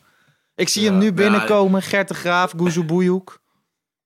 Ik 0.56 0.70
zie 0.70 0.82
Ja. 0.84 0.90
hem 0.90 0.98
nu 1.00 1.06
Ja. 1.06 1.12
binnenkomen. 1.12 1.82
Gert 1.82 2.08
de 2.08 2.14
Graaf, 2.14 2.54
Guzubuyuk. 2.58 3.38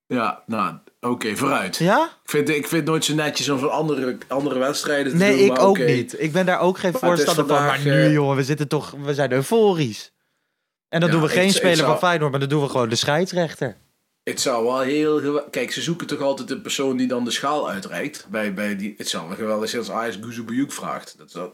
Ja, 0.06 0.42
nou, 0.46 0.74
oké, 1.04 1.36
vooruit. 1.36 1.76
Ja? 1.76 2.04
Ik, 2.24 2.30
vind, 2.30 2.48
ik 2.48 2.54
vind 2.54 2.70
het 2.70 2.84
nooit 2.84 3.04
zo 3.04 3.14
netjes 3.14 3.48
om 3.48 3.58
van 3.58 3.70
andere, 3.70 4.18
andere 4.28 4.58
wedstrijden 4.58 5.12
te 5.12 5.18
Nee, 5.18 5.36
doen. 5.36 5.44
ik 5.46 5.52
maar 5.52 5.60
ook 5.66 5.78
niet. 5.78 6.20
Ik 6.20 6.32
ben 6.32 6.46
daar 6.46 6.60
ook 6.60 6.78
geen 6.78 6.90
Maar 6.92 7.00
voorstander 7.00 7.46
van. 7.46 7.64
Maar 7.66 7.80
nu 7.84 7.90
eh, 7.90 8.12
jongen, 8.12 8.36
we 8.36 8.44
zitten 8.44 8.68
toch, 8.68 8.94
we 9.04 9.14
zijn 9.14 9.32
euforisch. 9.32 10.12
En 10.88 11.00
dan 11.00 11.08
Ja, 11.08 11.14
doen 11.14 11.24
we 11.24 11.30
ik- 11.32 11.38
geen 11.40 11.48
ik 11.48 11.54
speler 11.54 11.76
zou- 11.76 11.88
van 11.88 11.98
Feyenoord, 11.98 12.30
maar 12.30 12.40
dan 12.40 12.48
doen 12.48 12.62
we 12.62 12.68
gewoon 12.68 12.88
de 12.88 12.96
scheidsrechter. 12.96 13.76
Het 14.22 14.40
zou 14.40 14.64
wel 14.64 14.80
heel. 14.80 15.42
Kijk, 15.50 15.72
ze 15.72 15.82
zoeken 15.82 16.06
toch 16.06 16.20
altijd 16.20 16.48
de 16.48 16.60
persoon 16.60 16.96
die 16.96 17.06
dan 17.06 17.24
de 17.24 17.30
schaal 17.30 17.70
uitreikt. 17.70 18.26
Bij, 18.30 18.54
bij 18.54 18.76
die, 18.76 18.94
het 18.96 19.08
zou 19.08 19.28
wel 19.28 19.36
geweldig 19.36 19.68
zijn 19.68 19.82
als 19.82 19.90
Ajax 19.90 20.18
Guzubuyuk 20.20 20.72
vraagt. 20.72 21.14
Dat 21.18 21.30
zou, 21.30 21.50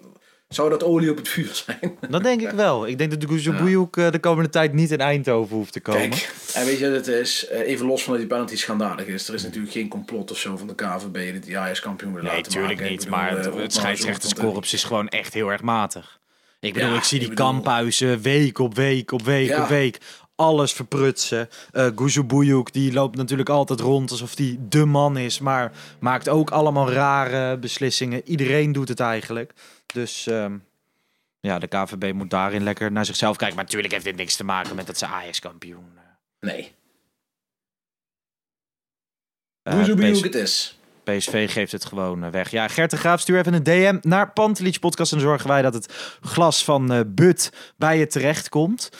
zou 0.54 0.70
dat 0.70 0.84
olie 0.84 1.10
op 1.10 1.16
het 1.16 1.28
vuur 1.28 1.50
zijn? 1.66 1.96
Dat 2.10 2.22
denk 2.22 2.40
ik 2.40 2.50
wel. 2.50 2.86
Ik 2.86 2.98
denk 2.98 3.10
dat 3.10 3.20
de 3.20 3.28
Guzubuyuk 3.28 3.96
eh, 3.96 4.10
de 4.10 4.18
komende 4.18 4.50
tijd 4.50 4.72
niet 4.72 4.90
in 4.90 4.98
Eindhoven 5.00 5.56
hoeft 5.56 5.72
te 5.72 5.80
komen. 5.80 6.08
Kijk, 6.10 6.32
en 6.54 6.64
weet 6.66 6.78
je 6.78 6.86
wat 6.90 6.96
het 6.96 7.06
is? 7.06 7.46
Eh, 7.48 7.60
Even 7.68 7.86
los 7.86 8.02
van 8.02 8.12
dat 8.12 8.20
die 8.22 8.30
penalty 8.30 8.56
schandalig 8.56 9.06
is. 9.06 9.28
Er 9.28 9.34
is 9.34 9.42
natuurlijk 9.42 9.72
geen 9.72 9.88
complot 9.88 10.30
of 10.30 10.38
zo 10.38 10.56
van 10.56 10.66
de 10.66 10.74
KVB 10.74 11.32
dat 11.34 11.42
die 11.42 11.58
Ajax 11.58 11.80
kampioen 11.80 12.12
wil 12.14 12.22
Nee, 12.22 12.32
laten 12.36 12.52
tuurlijk 12.52 12.72
maken. 12.80 12.84
Ik 12.84 12.90
niet. 12.90 13.04
bedoel, 13.04 13.18
Maar 13.20 13.36
eh, 13.38 13.44
het, 13.44 13.54
het 13.54 13.72
scheidsrechterskorps 13.72 14.72
is 14.72 14.84
gewoon 14.84 15.08
echt 15.08 15.34
heel 15.34 15.48
erg 15.50 15.62
matig. 15.62 16.18
Ik 16.60 16.72
bedoel, 16.74 16.88
Ja, 16.90 16.96
ik 16.96 17.02
zie 17.02 17.18
die 17.18 17.28
ik 17.28 17.34
bedoel- 17.34 17.50
kamphuizen 17.52 18.20
week 18.20 18.58
op 18.58 18.74
week 18.74 19.12
op 19.12 19.22
week 19.22 19.48
Ja. 19.48 19.62
op 19.62 19.68
week. 19.68 19.98
Alles 20.40 20.72
verprutsen. 20.72 21.48
Guzubuyuk, 21.72 22.72
die 22.72 22.92
loopt 22.92 23.16
natuurlijk 23.16 23.48
altijd 23.48 23.81
rond 23.81 24.11
alsof 24.11 24.37
hij 24.37 24.57
de 24.61 24.85
man 24.85 25.16
is. 25.16 25.38
Maar 25.38 25.72
maakt 25.98 26.29
ook 26.29 26.50
allemaal 26.50 26.90
rare 26.90 27.59
beslissingen. 27.59 28.29
Iedereen 28.29 28.72
doet 28.72 28.88
het 28.88 29.00
eigenlijk. 29.00 29.53
Dus 29.87 30.26
ehm, 30.26 30.57
ja, 31.40 31.59
de 31.59 31.66
KVB 31.66 32.12
moet 32.14 32.31
daarin 32.31 32.62
lekker 32.62 32.92
naar 32.92 33.05
zichzelf 33.05 33.37
kijken. 33.37 33.57
Maar 33.57 33.64
natuurlijk 33.64 33.92
heeft 33.92 34.05
dit 34.05 34.16
niks 34.16 34.37
te 34.37 34.44
maken 34.44 34.76
met 34.76 34.87
dat 34.87 34.98
ze 34.98 35.07
Ajax 35.07 35.38
kampioen. 35.40 35.85
Nee, 36.40 36.72
eh, 39.62 39.74
Guzubuyuk 39.74 40.14
PS 40.14 40.22
het 40.22 40.35
is. 40.35 40.79
PSV 41.05 41.53
geeft 41.53 41.72
het 41.72 41.85
gewoon 41.85 42.31
weg. 42.31 42.50
Ja, 42.50 42.68
Gert 42.68 42.90
de 42.90 42.96
Graaf, 42.96 43.20
stuur 43.20 43.38
even 43.38 43.55
een 43.55 43.62
DM 43.62 43.98
naar 44.00 44.33
Pantelich 44.33 44.79
Podcast. 44.79 45.12
En 45.12 45.18
dan 45.18 45.26
zorgen 45.26 45.48
wij 45.48 45.62
dat 45.62 45.74
het 45.74 46.16
glas 46.20 46.64
van 46.64 47.12
But 47.14 47.53
bij 47.76 47.98
je 47.98 48.07
terechtkomt. 48.07 48.90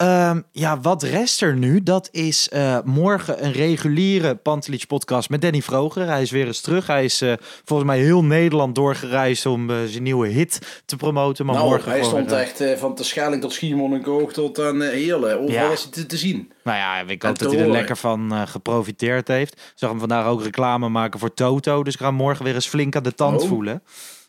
Ehm, 0.00 0.40
ja, 0.52 0.80
wat 0.80 1.02
rest 1.02 1.42
er 1.42 1.56
nu? 1.56 1.82
Dat 1.82 2.08
is 2.12 2.48
eh, 2.48 2.78
morgen 2.84 3.44
een 3.44 3.52
reguliere 3.52 4.34
Pantelich 4.34 4.86
podcast 4.86 5.30
met 5.30 5.42
Danny 5.42 5.62
Vroger. 5.62 6.06
Hij 6.06 6.22
is 6.22 6.30
weer 6.30 6.46
eens 6.46 6.60
terug. 6.60 6.86
Hij 6.86 7.04
is 7.04 7.20
eh, 7.20 7.32
volgens 7.64 7.88
mij 7.88 7.98
heel 7.98 8.24
Nederland 8.24 8.74
doorgereisd 8.74 9.46
om 9.46 9.70
eh, 9.70 9.76
zijn 9.86 10.02
nieuwe 10.02 10.28
hit 10.28 10.82
te 10.84 10.96
promoten. 10.96 11.46
Maar 11.46 11.54
Nou, 11.54 11.68
morgen 11.68 11.90
hij 11.90 12.02
stond 12.04 12.32
echt 12.32 12.62
van 12.76 12.94
Terschelling 12.94 13.40
tot 13.42 13.52
Schiermonnikoog 13.52 14.32
tot 14.32 14.58
aan 14.60 14.80
Heerlen. 14.82 15.40
Overal 15.40 15.66
Ja. 15.66 15.72
is 15.72 15.82
hij 15.82 15.90
te, 15.92 16.06
te 16.06 16.16
zien. 16.16 16.52
Nou 16.64 16.78
ja, 16.78 16.98
ik 17.00 17.22
hoop 17.22 17.38
dat 17.38 17.52
hij 17.52 17.60
er 17.60 17.70
lekker 17.70 17.96
van 17.96 18.48
geprofiteerd 18.48 19.28
heeft. 19.28 19.52
Ik 19.52 19.72
zag 19.74 19.90
hem 19.90 19.98
vandaag 19.98 20.26
ook 20.26 20.42
reclame 20.42 20.88
maken 20.88 21.20
voor 21.20 21.34
Toto. 21.34 21.82
Dus 21.82 21.94
ik 21.94 22.00
ga 22.00 22.06
hem 22.06 22.14
morgen 22.14 22.44
weer 22.44 22.54
eens 22.54 22.68
flink 22.68 22.96
aan 22.96 23.02
de 23.02 23.14
tand 23.14 23.42
Oh. 23.42 23.48
voelen. 23.48 23.82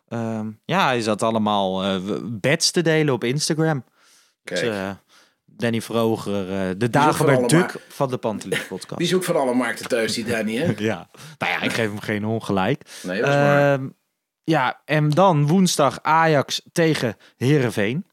Ehm, 0.08 0.48
ja, 0.66 0.86
hij 0.86 1.02
zat 1.02 1.24
allemaal 1.24 2.00
bets 2.24 2.72
te 2.72 2.82
delen 2.82 3.14
op 3.14 3.24
Instagram. 3.24 3.84
Kijk, 4.44 4.60
Dus, 4.62 4.76
Danny 5.62 5.82
Vroger, 5.82 6.52
eh, 6.52 6.70
de 6.78 6.90
Dagobert 6.90 7.50
Duck 7.50 7.74
ma- 7.74 7.80
van 7.90 8.10
de 8.10 8.18
Pantelich 8.18 8.68
podcast. 8.68 8.98
die 8.98 9.08
is 9.08 9.14
ook 9.14 9.24
van 9.24 9.36
alle 9.36 9.54
markten 9.54 9.88
thuis, 9.88 10.14
die 10.14 10.24
Danny, 10.26 10.56
hè? 10.56 10.74
Ja, 10.92 11.10
nou 11.38 11.52
ja, 11.52 11.62
ik 11.62 11.72
geef 11.74 11.88
hem 11.90 12.00
geen 12.00 12.26
ongelijk. 12.26 12.84
Nee, 13.04 13.20
dat 13.20 13.30
is 13.30 13.36
waar. 13.36 13.74
Ehm, 13.74 13.88
ja, 14.44 14.82
en 14.86 15.10
dan 15.10 15.48
woensdag 15.48 16.00
Ajax 16.02 16.62
tegen 16.72 17.16
Herenveen. 17.38 18.06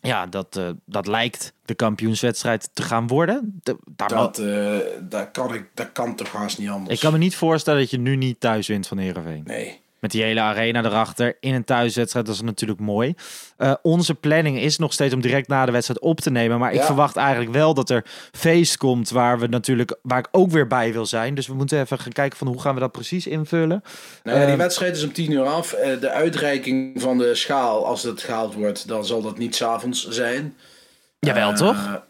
Ja, 0.00 0.26
dat, 0.26 0.56
eh, 0.56 0.70
dat 0.86 1.06
lijkt 1.06 1.52
de 1.64 1.74
kampioenswedstrijd 1.74 2.70
te 2.72 2.82
gaan 2.82 3.06
worden. 3.06 3.58
De- 3.62 3.78
daar 3.96 4.08
Dat, 4.08 4.38
eh, 4.38 4.76
dat, 5.00 5.30
kan 5.30 5.54
ik, 5.54 5.66
dat 5.74 5.92
kan 5.92 6.16
toch 6.16 6.32
haast 6.32 6.58
niet 6.58 6.68
anders. 6.68 6.94
Ik 6.94 7.00
kan 7.00 7.12
me 7.12 7.18
niet 7.18 7.36
voorstellen 7.36 7.80
dat 7.80 7.90
je 7.90 7.98
nu 7.98 8.16
niet 8.16 8.40
thuis 8.40 8.66
wint 8.66 8.86
van 8.86 8.98
Herenveen. 8.98 9.42
Nee. 9.44 9.82
Met 10.04 10.12
die 10.12 10.22
hele 10.22 10.40
arena 10.40 10.84
erachter 10.84 11.36
in 11.40 11.54
een 11.54 11.64
thuiswedstrijd, 11.64 12.26
dat 12.26 12.34
is 12.34 12.40
natuurlijk 12.40 12.80
mooi. 12.80 13.14
Eh, 13.56 13.74
onze 13.82 14.14
planning 14.14 14.58
is 14.58 14.78
nog 14.78 14.92
steeds 14.92 15.14
om 15.14 15.20
direct 15.20 15.48
na 15.48 15.66
de 15.66 15.72
wedstrijd 15.72 16.00
op 16.00 16.20
te 16.20 16.30
nemen. 16.30 16.58
Maar 16.58 16.72
ik 16.72 16.78
Ja. 16.78 16.84
verwacht 16.86 17.16
eigenlijk 17.16 17.52
wel 17.52 17.74
dat 17.74 17.90
er 17.90 18.04
feest 18.32 18.76
komt 18.76 19.10
waar 19.10 19.38
we 19.38 19.46
natuurlijk, 19.46 19.96
waar 20.02 20.18
ik 20.18 20.28
ook 20.30 20.50
weer 20.50 20.66
bij 20.66 20.92
wil 20.92 21.06
zijn. 21.06 21.34
Dus 21.34 21.46
we 21.46 21.54
moeten 21.54 21.80
even 21.80 21.98
gaan 21.98 22.12
kijken 22.12 22.38
van 22.38 22.46
hoe 22.46 22.60
gaan 22.60 22.74
we 22.74 22.80
dat 22.80 22.92
precies 22.92 23.26
invullen. 23.26 23.82
Nou 24.22 24.38
ja, 24.38 24.44
die 24.44 24.52
Eh, 24.52 24.58
wedstrijd 24.60 24.96
is 24.96 25.04
om 25.04 25.12
tien 25.12 25.30
uur 25.32 25.44
af. 25.46 25.72
Eh, 25.72 26.00
de 26.00 26.10
uitreiking 26.10 27.00
van 27.00 27.18
de 27.18 27.34
schaal, 27.34 27.86
als 27.86 28.02
het 28.02 28.22
gehaald 28.22 28.54
wordt, 28.54 28.88
dan 28.88 29.04
zal 29.06 29.22
dat 29.22 29.38
niet 29.38 29.54
s'avonds 29.56 30.08
zijn. 30.08 30.56
Jawel, 31.18 31.50
Eh, 31.50 31.56
toch? 31.56 32.02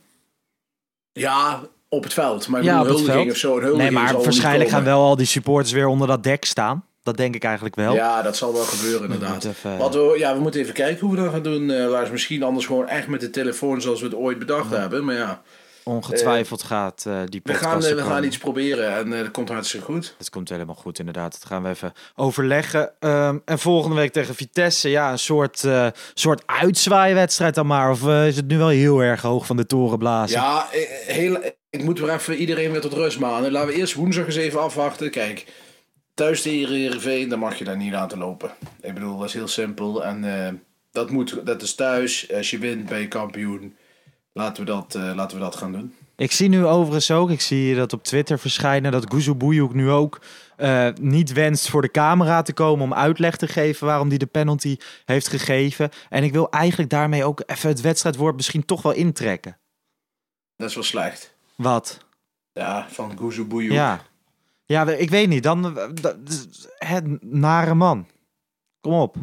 Ja, 1.13 1.61
op 1.89 2.03
het 2.03 2.13
veld. 2.13 2.49
Maar 2.49 2.63
Ja, 2.63 2.79
bedoel, 2.83 2.93
op 2.95 2.99
het 2.99 3.07
huldiging 3.15 3.39
veld. 3.39 3.63
of 3.63 3.69
zo. 3.69 3.77
Nee, 3.77 3.91
maar 3.91 4.23
waarschijnlijk 4.23 4.71
gaan 4.71 4.85
wel 4.85 5.01
al 5.03 5.17
die 5.17 5.27
supporters 5.27 5.73
weer 5.73 5.87
onder 5.87 6.07
dat 6.09 6.23
dek 6.23 6.45
staan. 6.45 6.85
Dat 7.05 7.17
denk 7.17 7.35
ik 7.35 7.45
eigenlijk 7.45 7.75
wel. 7.75 7.95
Ja, 7.95 8.23
dat 8.23 8.37
zal 8.37 8.53
wel 8.53 8.63
gebeuren 8.65 9.03
inderdaad. 9.13 9.45
even- 9.45 9.79
Wat 9.79 9.95
we, 9.95 10.15
ja, 10.19 10.35
we 10.35 10.41
moeten 10.41 10.61
even 10.61 10.75
kijken 10.75 11.07
hoe 11.07 11.17
we 11.17 11.23
dat 11.23 11.33
gaan 11.33 11.43
doen. 11.43 11.71
eh 11.71 11.87
Lars, 11.89 12.11
misschien 12.11 12.43
anders 12.43 12.67
gewoon 12.67 12.89
echt 12.89 13.07
met 13.09 13.21
de 13.21 13.31
telefoon 13.31 13.81
zoals 13.81 14.01
we 14.01 14.07
het 14.07 14.15
ooit 14.15 14.39
bedacht 14.39 14.71
hebben. 14.71 15.05
Maar 15.05 15.15
ja, 15.15 15.43
Ongetwijfeld 15.87 16.63
gaat 16.63 17.05
eh, 17.07 17.19
die 17.29 17.41
we 17.45 17.51
podcast 17.53 17.71
gaan, 17.73 17.83
eh, 17.83 17.89
er 17.91 17.97
we 17.97 18.03
gaan 18.03 18.25
iets 18.25 18.39
proberen 18.39 18.97
en 18.97 19.13
eh, 19.13 19.19
dat 19.19 19.31
komt 19.31 19.49
hartstikke 19.49 19.87
goed. 19.87 20.15
Het 20.19 20.31
komt 20.31 20.49
helemaal 20.49 20.75
goed, 20.75 20.99
inderdaad. 20.99 21.33
Dat 21.33 21.45
gaan 21.45 21.63
we 21.63 21.69
even 21.69 21.93
overleggen. 22.17 22.91
Ehm, 23.01 23.39
en 23.45 23.59
volgende 23.59 23.97
week 23.97 24.13
tegen 24.13 24.35
Vitesse, 24.35 24.89
ja, 24.89 25.11
een 25.13 25.19
soort, 25.19 25.65
eh 25.65 25.87
soort 26.15 26.43
uitzwaaiwedstrijd 26.47 27.55
dan 27.55 27.67
maar. 27.67 27.91
Of 27.91 28.07
eh, 28.07 28.27
is 28.27 28.37
het 28.37 28.47
nu 28.47 28.59
wel 28.59 28.69
heel 28.69 29.01
erg 29.01 29.23
hoog 29.23 29.47
van 29.47 29.57
de 29.57 29.67
toren 29.67 29.99
blazen? 29.99 30.41
Ja, 30.41 30.69
eh, 30.73 30.81
heel, 31.15 31.39
ik 31.71 31.83
moet 31.85 31.99
weer 31.99 32.13
even 32.13 32.35
iedereen 32.35 32.71
weer 32.73 32.81
tot 32.81 32.93
rust 32.93 33.19
manen. 33.19 33.53
Laten 33.53 33.69
we 33.69 33.75
eerst 33.75 33.95
woensdag 33.95 34.27
eens 34.27 34.37
even 34.37 34.61
afwachten. 34.61 35.11
Kijk, 35.11 35.47
thuis 36.15 36.43
tegen 36.43 36.75
Heerenveen, 36.75 37.29
dan 37.29 37.39
mag 37.39 37.59
je 37.59 37.65
daar 37.65 37.77
niet 37.77 37.93
laten 37.93 38.19
lopen. 38.19 38.51
Ik 38.81 38.95
bedoel, 38.95 39.19
dat 39.19 39.29
is 39.29 39.35
heel 39.35 39.49
simpel. 39.49 40.05
En 40.05 40.47
eh, 40.47 40.53
dat, 40.91 41.11
moet, 41.11 41.47
dat 41.47 41.63
is 41.63 41.75
thuis. 41.75 42.33
Als 42.33 42.51
je 42.51 42.59
wint, 42.59 42.89
ben 42.89 42.99
je 42.99 43.09
kampioen. 43.09 43.77
Laten 44.33 44.65
we 44.65 44.71
dat, 44.71 44.95
eh, 44.95 45.13
laten 45.15 45.37
we 45.37 45.43
dat 45.43 45.57
gaan 45.57 45.73
doen. 45.73 45.95
Ik 46.17 46.33
zie 46.33 46.49
nu 46.49 46.67
overigens 46.67 47.11
ook, 47.11 47.31
ik 47.31 47.41
zie 47.41 47.75
dat 47.75 47.93
op 47.93 48.05
Twitter 48.05 48.39
verschijnen, 48.39 48.93
dat 48.93 49.13
Guzubuyuk 49.13 49.73
nu 49.73 49.91
ook 49.91 50.21
eh, 50.57 50.89
niet 51.01 51.33
wenst 51.33 51.69
voor 51.69 51.83
de 51.83 51.91
camera 51.91 52.43
te 52.43 52.53
komen 52.53 52.85
om 52.85 52.95
uitleg 52.95 53.37
te 53.37 53.47
geven 53.47 53.87
waarom 53.87 54.09
hij 54.09 54.19
de 54.19 54.27
penalty 54.27 54.77
heeft 55.05 55.29
gegeven. 55.29 55.91
En 56.09 56.25
ik 56.25 56.33
wil 56.33 56.51
eigenlijk 56.51 56.91
daarmee 56.91 57.25
ook 57.25 57.43
even 57.47 57.69
het 57.69 57.81
wedstrijdwoord 57.81 58.37
misschien 58.37 58.65
toch 58.65 58.83
wel 58.83 58.93
intrekken. 58.93 59.59
Dat 60.57 60.69
is 60.69 60.75
wel 60.75 60.85
slecht. 60.85 61.35
Wat? 61.55 61.99
Ja, 62.53 62.87
van 62.91 63.19
Guzu 63.19 63.45
Bouyou. 63.45 63.75
Ja. 63.75 64.01
Ja, 64.67 64.89
ik 64.91 65.11
weet 65.11 65.29
niet. 65.29 65.43
Dan, 65.43 65.79
eh, 65.79 65.89
dat- 66.01 66.17
het 66.79 67.25
nare 67.25 67.75
man. 67.75 68.07
Kom 68.81 68.93
op. 68.93 69.17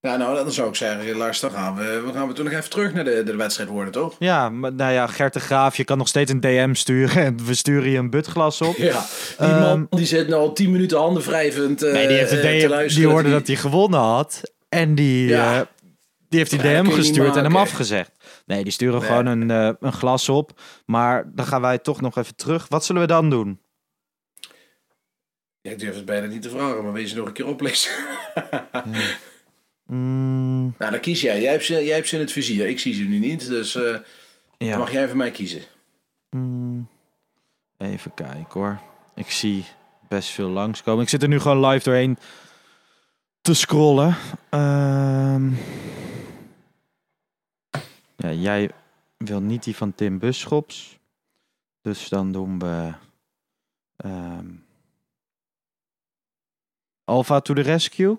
Ja, 0.00 0.16
nou, 0.16 0.34
dan 0.36 0.52
zou 0.52 0.68
ik 0.68 0.74
zeggen, 0.74 1.16
luister, 1.16 1.50
dan 1.50 1.58
gaan 1.58 1.74
we, 1.76 2.02
we 2.06 2.12
gaan 2.12 2.28
we 2.28 2.34
toen 2.34 2.44
nog 2.44 2.54
even 2.54 2.70
terug 2.70 2.92
naar 2.92 3.04
de, 3.04 3.22
de 3.22 3.36
wedstrijd 3.36 3.68
worden, 3.70 3.92
toch? 3.92 4.16
Ja, 4.18 4.48
maar, 4.48 4.72
nou 4.72 4.92
ja, 4.92 5.06
Gert 5.06 5.32
de 5.32 5.40
Graaf, 5.40 5.76
je 5.76 5.84
kan 5.84 5.98
nog 5.98 6.08
steeds 6.08 6.30
een 6.32 6.40
DM 6.40 6.74
sturen 6.74 7.24
en 7.24 7.44
we 7.46 7.54
sturen 7.54 7.90
je 7.90 7.98
een 7.98 8.10
butglas 8.10 8.60
op. 8.60 8.76
Ja, 8.90 9.04
die 9.38 9.48
man 9.48 9.86
die 9.90 10.06
zit 10.06 10.28
nou 10.28 10.40
al 10.42 10.52
10 10.52 10.70
minuten 10.70 10.98
handen 10.98 11.22
wrijvend 11.22 11.82
uh, 11.84 11.92
nee, 11.92 12.08
die, 12.08 12.16
heeft 12.16 12.32
uh, 12.32 12.40
DM, 12.40 12.68
luisteren. 12.68 12.88
die 13.06 13.06
hoorde 13.14 13.30
dat 13.30 13.46
hij 13.46 13.56
gewonnen 13.56 14.00
had 14.00 14.40
en 14.68 14.94
die, 14.94 15.28
Ja. 15.28 15.60
eh, 15.60 15.66
die 16.28 16.38
heeft 16.38 16.50
die 16.50 16.62
Ja, 16.62 16.82
DM 16.82 16.90
gestuurd 16.90 17.36
en 17.36 17.44
hem 17.44 17.56
afgezegd. 17.56 18.10
Nee, 18.46 18.62
die 18.62 18.72
sturen 18.72 18.98
Nee. 19.00 19.08
gewoon 19.08 19.26
een, 19.26 19.50
eh, 19.50 19.70
een 19.80 19.92
glas 19.92 20.28
op. 20.28 20.60
Maar 20.86 21.30
dan 21.34 21.46
gaan 21.46 21.60
wij 21.60 21.78
toch 21.78 22.00
nog 22.00 22.16
even 22.18 22.36
terug. 22.36 22.66
Wat 22.68 22.84
zullen 22.84 23.02
we 23.02 23.08
dan 23.08 23.30
doen? 23.30 23.60
Ja, 25.66 25.72
ik 25.72 25.78
durf 25.78 25.94
het 25.94 26.04
bijna 26.04 26.26
niet 26.26 26.42
te 26.42 26.50
vragen, 26.50 26.82
maar 26.84 26.92
wees 26.92 27.10
je 27.10 27.16
nog 27.16 27.26
een 27.26 27.32
keer 27.32 27.46
oplezen. 27.46 27.92
Mm, 29.86 30.74
nou, 30.78 30.90
dan 30.90 31.00
kies 31.00 31.20
jij. 31.20 31.40
Jij 31.40 31.50
hebt, 31.50 31.64
ze, 31.64 31.84
jij 31.84 31.94
hebt 31.94 32.08
ze 32.08 32.14
in 32.14 32.20
het 32.20 32.32
vizier. 32.32 32.68
Ik 32.68 32.78
zie 32.78 32.94
ze 32.94 33.02
nu 33.02 33.18
niet, 33.18 33.48
dus 33.48 33.78
ja. 34.58 34.78
mag 34.78 34.92
jij 34.92 35.08
voor 35.08 35.16
mij 35.16 35.30
kiezen. 35.30 35.62
Mm, 36.30 36.88
even 37.78 38.14
kijken 38.14 38.60
hoor. 38.60 38.80
Ik 39.14 39.30
zie 39.30 39.64
best 40.08 40.28
veel 40.28 40.48
langskomen. 40.48 41.02
Ik 41.02 41.08
zit 41.08 41.22
er 41.22 41.28
nu 41.28 41.40
gewoon 41.40 41.66
live 41.66 41.84
doorheen 41.84 42.18
te 43.40 43.54
scrollen. 43.54 44.16
Ehm, 44.50 45.50
ja, 48.16 48.32
jij 48.32 48.70
wil 49.16 49.40
niet 49.40 49.64
die 49.64 49.76
van 49.76 49.94
Tim 49.94 50.18
Buschops. 50.18 50.98
Dus 51.82 52.08
dan 52.08 52.32
doen 52.32 52.58
we... 52.58 52.92
ehm 53.96 54.64
Alpha 57.06 57.40
to 57.40 57.54
the 57.54 57.60
Rescue. 57.60 58.16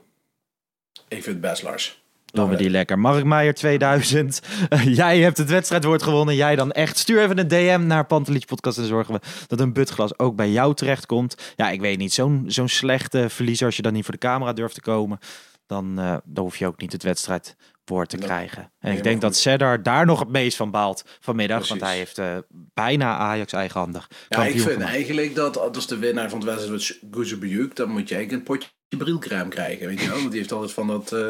Ik 1.07 1.23
vind 1.23 1.25
het 1.25 1.41
best, 1.41 1.63
Lars. 1.63 2.05
Doen 2.25 2.49
we 2.49 2.55
die 2.55 2.69
lekker. 2.69 2.99
Mark 2.99 3.23
Meijer 3.23 3.53
2000. 3.53 4.41
jij 4.83 5.19
hebt 5.19 5.37
het 5.37 5.49
wedstrijdwoord 5.49 6.03
gewonnen. 6.03 6.35
Jij 6.35 6.55
dan 6.55 6.71
echt. 6.71 6.97
Stuur 6.97 7.21
even 7.21 7.37
een 7.37 7.47
DM 7.47 7.83
naar 7.87 8.05
Pantelietje 8.05 8.47
Podcast 8.47 8.77
en 8.77 8.85
zorgen 8.85 9.13
we 9.13 9.19
dat 9.47 9.59
een 9.59 9.73
butglas 9.73 10.19
ook 10.19 10.35
bij 10.35 10.49
jou 10.49 10.73
terechtkomt. 10.73 11.53
Ja, 11.55 11.69
ik 11.69 11.81
weet 11.81 11.97
niet. 11.97 12.13
Zo'n 12.13 12.43
zo'n 12.47 12.67
slechte 12.67 13.29
verliezer 13.29 13.65
als 13.65 13.75
je 13.75 13.81
dan 13.81 13.93
niet 13.93 14.03
voor 14.03 14.13
de 14.13 14.19
camera 14.19 14.53
durft 14.53 14.73
te 14.73 14.81
komen. 14.81 15.19
Dan, 15.65 15.99
eh, 15.99 16.17
dan 16.25 16.43
hoef 16.43 16.57
je 16.57 16.67
ook 16.67 16.79
niet 16.79 16.91
het 16.91 17.03
wedstrijdwoord 17.03 18.09
te 18.09 18.17
krijgen. 18.17 18.61
En 18.61 18.69
Nee, 18.79 18.97
ik 18.97 19.03
denk 19.03 19.21
dat 19.21 19.35
Seddar 19.35 19.83
daar 19.83 20.05
nog 20.05 20.19
het 20.19 20.29
meest 20.29 20.57
van 20.57 20.71
baalt 20.71 21.03
vanmiddag. 21.19 21.67
Want 21.67 21.81
hij 21.81 21.97
heeft 21.97 22.17
eh, 22.17 22.37
bijna 22.73 23.17
Ajax 23.17 23.53
eigenhandig. 23.53 24.09
Ja, 24.29 24.45
ik 24.45 24.51
vind 24.51 24.63
gemaakt. 24.63 24.91
eigenlijk 24.91 25.35
dat 25.35 25.75
als 25.75 25.87
de 25.87 25.97
winnaar 25.97 26.29
van 26.29 26.39
het 26.39 26.47
wedstrijd 26.47 26.99
Guzebujuk, 27.11 27.75
dan 27.75 27.89
moet 27.89 28.11
eigenlijk 28.11 28.31
een 28.31 28.43
potje 28.43 28.69
brilcrème 28.89 29.49
krijgen, 29.49 29.87
weet 29.87 30.01
je 30.01 30.07
wel? 30.07 30.17
Want 30.17 30.29
die 30.29 30.39
heeft 30.39 30.51
altijd 30.51 30.71
van 30.71 30.87
dat 30.87 31.11
eh, 31.11 31.29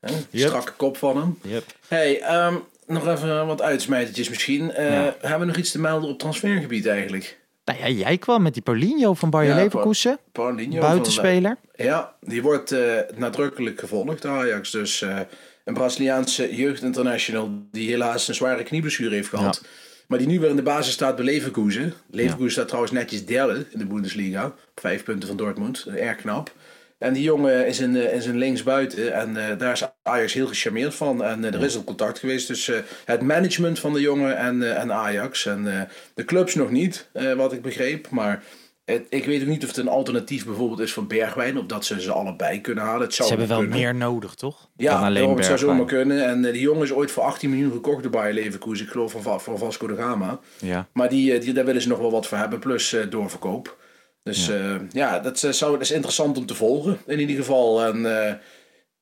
hè, 0.00 0.14
Yep. 0.30 0.48
strakke 0.48 0.72
kop 0.72 0.96
van 0.96 1.16
hem. 1.16 1.38
Yep. 1.42 1.64
Hey, 1.88 2.20
ehm, 2.20 2.54
nog 2.86 3.08
even 3.08 3.46
wat 3.46 3.62
uitsmijtertjes 3.62 4.28
misschien. 4.28 4.72
Eh, 4.72 4.90
Ja. 4.90 5.16
Hebben 5.20 5.40
we 5.40 5.46
nog 5.46 5.56
iets 5.56 5.70
te 5.70 5.80
melden 5.80 6.08
op 6.10 6.18
transfergebied 6.18 6.86
eigenlijk? 6.86 7.42
Nou 7.64 7.78
ja, 7.78 7.88
jij 7.88 8.18
kwam 8.18 8.42
met 8.42 8.52
die 8.54 8.62
Paulinho 8.62 9.14
van 9.14 9.30
Bayer 9.30 9.50
Ja, 9.56 9.62
Leverkusen. 9.62 10.18
Paulinho 10.32 10.80
Buitenspeler. 10.80 11.56
Van, 11.76 11.84
ja, 11.84 12.14
die 12.20 12.42
wordt 12.42 12.72
eh, 12.72 12.98
nadrukkelijk 13.16 13.80
gevolgd 13.80 14.22
door 14.22 14.30
Ajax. 14.32 14.70
Dus 14.70 15.02
eh, 15.02 15.18
een 15.64 15.74
Braziliaanse 15.74 16.54
jeugdinternational 16.56 17.50
die 17.70 17.88
helaas 17.90 18.28
een 18.28 18.34
zware 18.34 18.62
knieblessure 18.62 19.14
heeft 19.14 19.28
gehad. 19.28 19.64
Maar 20.08 20.18
die 20.18 20.26
nu 20.28 20.40
weer 20.40 20.50
in 20.50 20.56
de 20.56 20.62
basis 20.62 20.92
staat 20.92 21.16
bij 21.16 21.24
Leverkusen. 21.24 21.94
Leverkusen 22.10 22.52
staat 22.52 22.66
trouwens 22.66 22.92
netjes 22.92 23.26
derde 23.26 23.66
in 23.70 23.78
de 23.78 23.86
Bundesliga. 23.86 24.46
Op 24.46 24.80
vijf 24.80 25.04
punten 25.04 25.28
van 25.28 25.36
Dortmund. 25.36 25.86
Erg 25.96 26.16
knap. 26.16 26.52
En 26.98 27.12
die 27.12 27.22
jongen 27.22 27.66
is 27.66 27.78
een, 27.78 27.96
is 28.12 28.26
een 28.26 28.36
linksbuiten. 28.38 29.14
En 29.14 29.36
eh, 29.50 29.58
daar 29.58 29.72
is 29.72 29.82
Ajax 30.02 30.32
heel 30.32 30.46
gecharmeerd 30.46 30.94
van. 30.94 31.24
En 31.24 31.44
eh, 31.44 31.54
er 31.54 31.64
is 31.64 31.76
al 31.76 31.84
contact 31.84 32.18
geweest 32.18 32.46
tussen 32.46 32.84
het 33.04 33.22
management 33.22 33.78
van 33.78 33.92
de 33.92 34.00
jongen 34.00 34.36
en, 34.36 34.62
eh, 34.62 34.80
en 34.82 34.92
Ajax. 34.92 35.46
En 35.46 35.78
eh, 35.78 35.80
de 36.14 36.24
clubs 36.24 36.54
nog 36.54 36.70
niet, 36.70 37.08
eh, 37.12 37.32
wat 37.32 37.52
ik 37.52 37.62
begreep. 37.62 38.10
Maar 38.10 38.42
het, 38.84 39.06
ik 39.08 39.24
weet 39.24 39.40
ook 39.42 39.48
niet 39.48 39.62
of 39.62 39.68
het 39.68 39.76
een 39.76 39.88
alternatief 39.88 40.44
bijvoorbeeld 40.46 40.80
is 40.80 40.92
voor 40.92 41.06
Bergwijn. 41.06 41.58
Of 41.58 41.66
dat 41.66 41.84
ze 41.84 42.00
ze 42.00 42.12
allebei 42.12 42.60
kunnen 42.60 42.84
halen. 42.84 43.02
Het 43.02 43.14
zou 43.14 43.28
Ze 43.28 43.34
hebben 43.34 43.56
wel 43.56 43.66
kunnen. 43.66 43.78
meer 43.78 43.94
nodig, 43.94 44.34
toch? 44.34 44.68
Ja, 44.76 44.92
dan 44.94 45.02
alleen 45.02 45.34
het 45.36 45.44
zou 45.44 45.58
zomaar 45.58 45.84
kunnen. 45.86 46.26
En 46.26 46.44
eh, 46.44 46.52
die 46.52 46.60
jongen 46.62 46.82
is 46.82 46.92
ooit 46.92 47.10
voor 47.10 47.22
18 47.22 47.50
miljoen 47.50 47.72
gekocht 47.72 48.02
door 48.02 48.10
Bayer 48.12 48.34
Leverkusen. 48.34 48.84
Ik 48.86 48.92
geloof 48.92 49.12
van, 49.12 49.22
Va- 49.22 49.38
van 49.38 49.58
Vasco 49.58 49.86
da 49.86 49.94
Gama. 49.94 50.40
Ja. 50.58 50.88
Maar 50.92 51.08
die, 51.08 51.32
eh, 51.34 51.40
die, 51.40 51.52
daar 51.52 51.64
willen 51.64 51.82
ze 51.82 51.88
nog 51.88 51.98
wel 51.98 52.10
wat 52.10 52.26
voor 52.26 52.38
hebben. 52.38 52.58
Plus 52.58 52.92
eh, 52.92 53.10
doorverkoop. 53.10 53.76
Dus 54.24 54.46
ja, 54.46 54.78
ja 54.92 55.18
dat, 55.18 55.42
eh, 55.42 55.50
zou, 55.50 55.72
dat 55.72 55.80
is 55.80 55.90
interessant 55.90 56.36
om 56.38 56.46
te 56.46 56.54
volgen. 56.54 56.98
In 57.06 57.20
ieder 57.20 57.36
geval. 57.36 57.82
En 57.84 58.26
eh, 58.28 58.34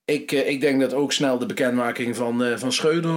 ik, 0.04 0.32
eh, 0.32 0.48
ik 0.48 0.60
denk 0.60 0.80
dat 0.80 0.94
ook 0.94 1.12
snel 1.12 1.38
de 1.38 1.46
bekendmaking 1.46 2.16
van, 2.16 2.44
eh, 2.44 2.56
van 2.56 2.72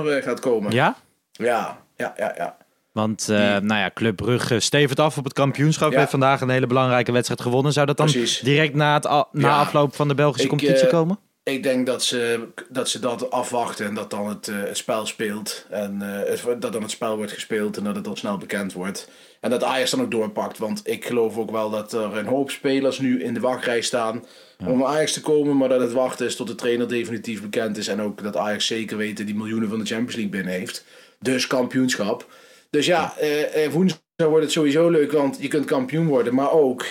eh, 0.08 0.24
gaat 0.24 0.40
komen. 0.40 0.72
Ja? 0.72 0.96
ja, 1.32 1.78
ja, 1.96 2.14
ja. 2.18 2.34
ja. 2.38 2.58
Want, 2.92 3.30
eh, 3.30 3.38
nou 3.38 3.80
ja, 3.80 3.92
Club 3.94 4.16
Brugge 4.16 4.60
stevend 4.60 5.00
af 5.00 5.18
op 5.18 5.24
het 5.24 5.34
kampioenschap. 5.34 5.92
Ja. 5.92 5.98
Heeft 5.98 6.12
vandaag 6.12 6.42
een 6.42 6.50
hele 6.50 6.68
belangrijke 6.68 7.12
wedstrijd 7.12 7.42
gewonnen. 7.42 7.74
Zou 7.74 7.86
dat 7.86 7.98
dan 7.98 8.06
Precies. 8.12 8.40
direct 8.40 8.74
na, 8.74 8.94
het 8.94 9.04
na 9.04 9.26
Ja. 9.32 9.60
afloop 9.60 9.96
van 9.96 10.08
de 10.08 10.16
Belgische 10.16 10.44
Ik, 10.44 10.50
competitie 10.50 10.86
eh, 10.86 10.92
komen? 10.94 11.20
Ik 11.46 11.64
denk 11.64 11.86
dat 11.86 12.04
ze, 12.04 12.48
dat 12.70 12.90
ze 12.90 13.00
dat 13.00 13.32
afwachten 13.32 13.86
en 13.86 13.94
dat 13.94 14.10
dan 14.10 14.28
het, 14.28 14.48
eh, 14.48 14.56
het 14.60 14.78
spel 14.78 15.06
speelt. 15.06 15.66
En 15.70 16.24
eh, 16.26 16.60
dat 16.60 16.74
dan 16.74 16.82
het 16.82 16.92
spel 16.92 17.18
wordt 17.18 17.32
gespeeld 17.32 17.78
en 17.78 17.84
dat 17.84 17.96
het 17.96 18.04
dan 18.04 18.18
snel 18.18 18.38
bekend 18.38 18.74
wordt. 18.74 19.10
En 19.40 19.50
dat 19.50 19.64
Ajax 19.64 19.92
dan 19.92 20.02
ook 20.02 20.12
doorpakt. 20.12 20.58
Want 20.58 20.82
ik 20.84 21.06
geloof 21.06 21.38
ook 21.38 21.52
wel 21.52 21.70
dat 21.70 21.94
er 21.94 22.18
een 22.18 22.26
hoop 22.26 22.52
spelers 22.52 23.00
nu 23.00 23.24
in 23.24 23.34
de 23.34 23.40
wachtrij 23.40 23.82
staan 23.82 24.26
om 24.66 24.84
Ajax 24.84 25.14
te 25.14 25.22
komen. 25.22 25.58
Maar 25.58 25.70
dat 25.70 25.82
het 25.82 25.92
wachten 25.92 26.26
is 26.26 26.36
tot 26.36 26.48
de 26.48 26.56
trainer 26.56 26.88
definitief 26.88 27.42
bekend 27.42 27.78
is. 27.78 27.88
En 27.88 28.02
ook 28.02 28.24
dat 28.24 28.38
Ajax 28.38 28.66
zeker 28.66 28.98
weten 28.98 29.26
die 29.26 29.36
miljoenen 29.36 29.70
van 29.70 29.80
de 29.80 29.86
Champions 29.86 30.16
League 30.16 30.32
binnen 30.32 30.54
heeft. 30.54 30.86
Dus 31.20 31.48
kampioenschap. 31.48 32.28
Dus 32.70 32.86
ja, 32.86 33.18
eh, 33.18 33.66
eh, 33.66 33.72
woensdag 33.72 34.00
wordt 34.18 34.44
het 34.44 34.52
sowieso 34.52 34.90
leuk, 34.90 35.12
want 35.12 35.38
je 35.40 35.48
kunt 35.48 35.66
kampioen 35.66 36.08
worden. 36.08 36.36
Maar 36.36 36.52
ook, 36.52 36.86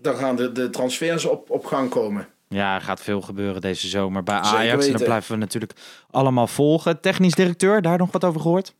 dan 0.00 0.16
gaan 0.16 0.36
de, 0.36 0.52
de 0.52 0.70
transfers 0.70 1.24
op, 1.24 1.50
op 1.50 1.64
gang 1.64 1.90
komen. 1.90 2.28
Ja, 2.48 2.74
er 2.74 2.80
gaat 2.80 3.00
veel 3.00 3.20
gebeuren 3.20 3.60
deze 3.60 3.88
zomer 3.88 4.22
bij 4.22 4.34
Ajax. 4.34 4.86
En 4.86 4.92
dat 4.92 5.04
blijven 5.04 5.32
we 5.32 5.38
natuurlijk 5.38 5.72
allemaal 6.10 6.46
volgen. 6.46 7.00
Technisch 7.00 7.34
directeur, 7.34 7.82
daar 7.82 7.98
nog 7.98 8.12
wat 8.12 8.24
over 8.24 8.40
gehoord? 8.40 8.74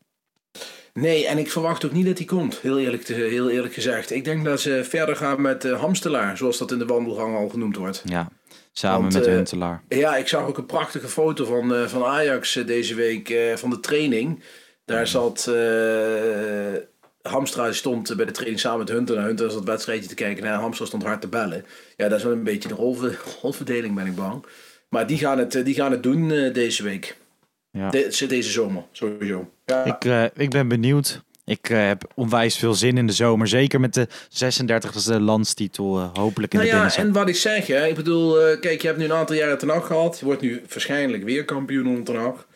Nee, 0.92 1.26
en 1.26 1.38
ik 1.38 1.50
verwacht 1.50 1.84
ook 1.84 1.92
niet 1.92 2.06
dat 2.06 2.18
hij 2.18 2.26
komt, 2.26 2.58
heel 2.58 2.78
eerlijk, 2.78 3.02
te, 3.02 3.12
heel 3.12 3.50
eerlijk 3.50 3.74
gezegd. 3.74 4.10
Ik 4.10 4.24
denk 4.24 4.44
dat 4.44 4.60
ze 4.60 4.84
verder 4.84 5.16
gaan 5.16 5.40
met 5.40 5.64
eh, 5.64 5.80
Hamstelaar, 5.80 6.36
zoals 6.36 6.58
dat 6.58 6.72
in 6.72 6.78
de 6.78 6.86
wandelgang 6.86 7.36
al 7.36 7.48
genoemd 7.48 7.76
wordt. 7.76 8.02
Ja, 8.04 8.28
samen 8.72 9.00
Want, 9.00 9.12
met 9.12 9.26
eh, 9.26 9.32
Huntelaar. 9.32 9.82
Ja, 9.88 10.16
ik 10.16 10.28
zag 10.28 10.46
ook 10.46 10.58
een 10.58 10.66
prachtige 10.66 11.08
foto 11.08 11.44
van, 11.44 11.74
eh, 11.74 11.86
van 11.86 12.04
Ajax 12.04 12.52
deze 12.52 12.94
week 12.94 13.34
van 13.54 13.70
de 13.70 13.80
training. 13.80 14.42
Daar 14.84 15.06
zat 15.06 15.50
Hamstra 17.28 17.72
stond 17.72 18.16
bij 18.16 18.24
de 18.26 18.32
training 18.32 18.60
samen 18.60 18.78
met 18.78 18.88
Hunter. 18.88 19.16
En 19.16 19.22
Hunter 19.22 19.50
zat 19.50 19.58
het 19.58 19.68
wedstrijdje 19.68 20.08
te 20.08 20.14
kijken 20.14 20.44
en 20.44 20.52
Hamstra 20.52 20.86
stond 20.86 21.02
hard 21.02 21.20
te 21.20 21.28
bellen. 21.28 21.64
Ja, 21.96 22.08
dat 22.08 22.18
is 22.18 22.24
wel 22.24 22.32
een 22.32 22.42
beetje 22.42 22.68
de 22.68 22.74
rolver, 22.74 23.20
rolverdeling, 23.42 23.94
ben 23.94 24.06
ik 24.06 24.14
bang. 24.14 24.44
Maar 24.88 25.06
die 25.06 25.18
gaan 25.18 25.38
het, 25.38 25.54
eh, 25.54 25.64
die 25.64 25.74
gaan 25.74 25.90
het 25.90 26.02
doen 26.02 26.30
eh, 26.30 26.54
deze 26.54 26.82
week. 26.82 27.16
Ja. 27.70 27.90
De- 27.90 28.26
deze 28.28 28.50
zomer, 28.50 28.82
sowieso. 28.92 29.50
Ja. 29.64 29.84
Ik, 29.84 30.04
eh, 30.04 30.24
ik 30.34 30.50
ben 30.50 30.68
benieuwd. 30.68 31.22
Ik 31.44 31.66
heb 31.66 32.10
onwijs 32.14 32.56
veel 32.56 32.74
zin 32.74 32.98
in 32.98 33.06
de 33.06 33.12
zomer. 33.12 33.48
Zeker 33.48 33.80
met 33.80 33.94
de 33.94 34.08
36e 34.28 35.20
landstitel 35.20 36.00
hopelijk 36.00 36.52
in 36.52 36.58
Nou 36.58 36.70
de 36.70 36.76
ja, 36.76 36.96
en 36.96 37.12
wat 37.12 37.28
ik 37.28 37.36
zeg, 37.36 37.66
hè, 37.66 37.86
ik 37.86 37.94
bedoel, 37.94 38.58
kijk, 38.60 38.80
je 38.80 38.86
hebt 38.86 38.98
nu 38.98 39.04
een 39.04 39.12
aantal 39.12 39.36
jaren 39.36 39.58
ten 39.58 39.68
Hag 39.68 39.86
gehad. 39.86 40.18
Je 40.18 40.24
wordt 40.24 40.40
nu 40.40 40.62
waarschijnlijk 40.68 41.24
weer 41.24 41.44
kampioen 41.44 41.86
onder 41.86 42.04
ten 42.04 42.16
Hag. 42.16 42.46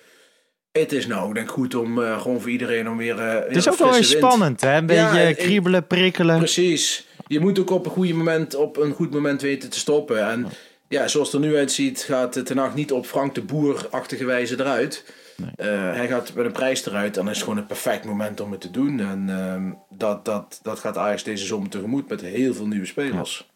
Het 0.73 0.93
is 0.93 1.07
nou, 1.07 1.35
denk 1.35 1.47
ik, 1.47 1.53
goed 1.53 1.75
om 1.75 2.03
eh, 2.03 2.21
gewoon 2.21 2.41
voor 2.41 2.51
iedereen 2.51 2.89
om 2.89 2.97
weer. 2.97 3.19
eh, 3.19 3.49
Het 3.49 3.57
is 3.57 3.69
ook 3.69 3.79
wel 3.79 3.97
eens 3.97 4.11
spannend, 4.11 4.61
hè? 4.61 4.77
Een 4.77 4.87
beetje 4.87 5.19
Ja, 5.21 5.33
kriebelen, 5.33 5.87
prikkelen. 5.87 6.39
Precies. 6.39 7.07
Je 7.27 7.41
moet 7.41 7.59
ook 7.59 7.71
op 7.71 7.85
een, 7.87 7.91
goede 7.93 8.15
moment, 8.15 8.55
op 8.55 8.77
een 8.77 8.93
goed 8.93 9.11
moment 9.13 9.43
weten 9.43 9.71
te 9.71 9.79
stoppen. 9.79 10.29
En 10.29 10.47
ja, 10.89 11.09
zoals 11.09 11.33
het 11.33 11.43
er 11.43 11.49
nu 11.49 11.57
uitziet, 11.57 12.03
gaat 12.03 12.47
Ten 12.47 12.59
Hag 12.59 12.75
niet 12.75 12.93
op 12.93 13.07
Frank 13.07 13.35
de 13.35 13.43
Boer-achtige 13.43 14.25
wijze 14.25 14.55
eruit. 14.61 15.05
Eh, 15.57 15.67
hij 15.93 16.09
gaat 16.09 16.35
met 16.35 16.45
een 16.45 16.53
prijs 16.53 16.87
eruit 16.87 17.17
en 17.17 17.25
dat 17.25 17.35
is 17.35 17.41
gewoon 17.43 17.57
het 17.57 17.67
perfect 17.67 18.05
moment 18.05 18.41
om 18.41 18.51
het 18.51 18.61
te 18.61 18.71
doen. 18.71 19.01
En 19.01 19.25
ehm, 19.29 19.71
dat, 19.99 20.25
dat, 20.25 20.61
dat 20.63 20.79
gaat 20.79 20.97
Ajax 20.97 21.23
deze 21.23 21.47
zomer 21.47 21.69
tegemoet 21.69 22.09
met 22.09 22.21
heel 22.21 22.55
veel 22.55 22.67
nieuwe 22.67 22.87
spelers. 22.87 23.47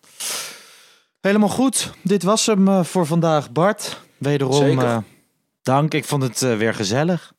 Helemaal 1.21 1.49
goed. 1.49 1.91
Dit 2.03 2.23
was 2.23 2.47
hem 2.47 2.85
voor 2.85 3.07
vandaag, 3.07 3.53
Bart. 3.53 4.01
Wederom 4.19 5.05
dank. 5.67 5.95
Ik 5.95 6.05
vond 6.05 6.23
het 6.23 6.43
eh, 6.43 6.57
weer 6.57 6.75
gezellig. 6.75 7.35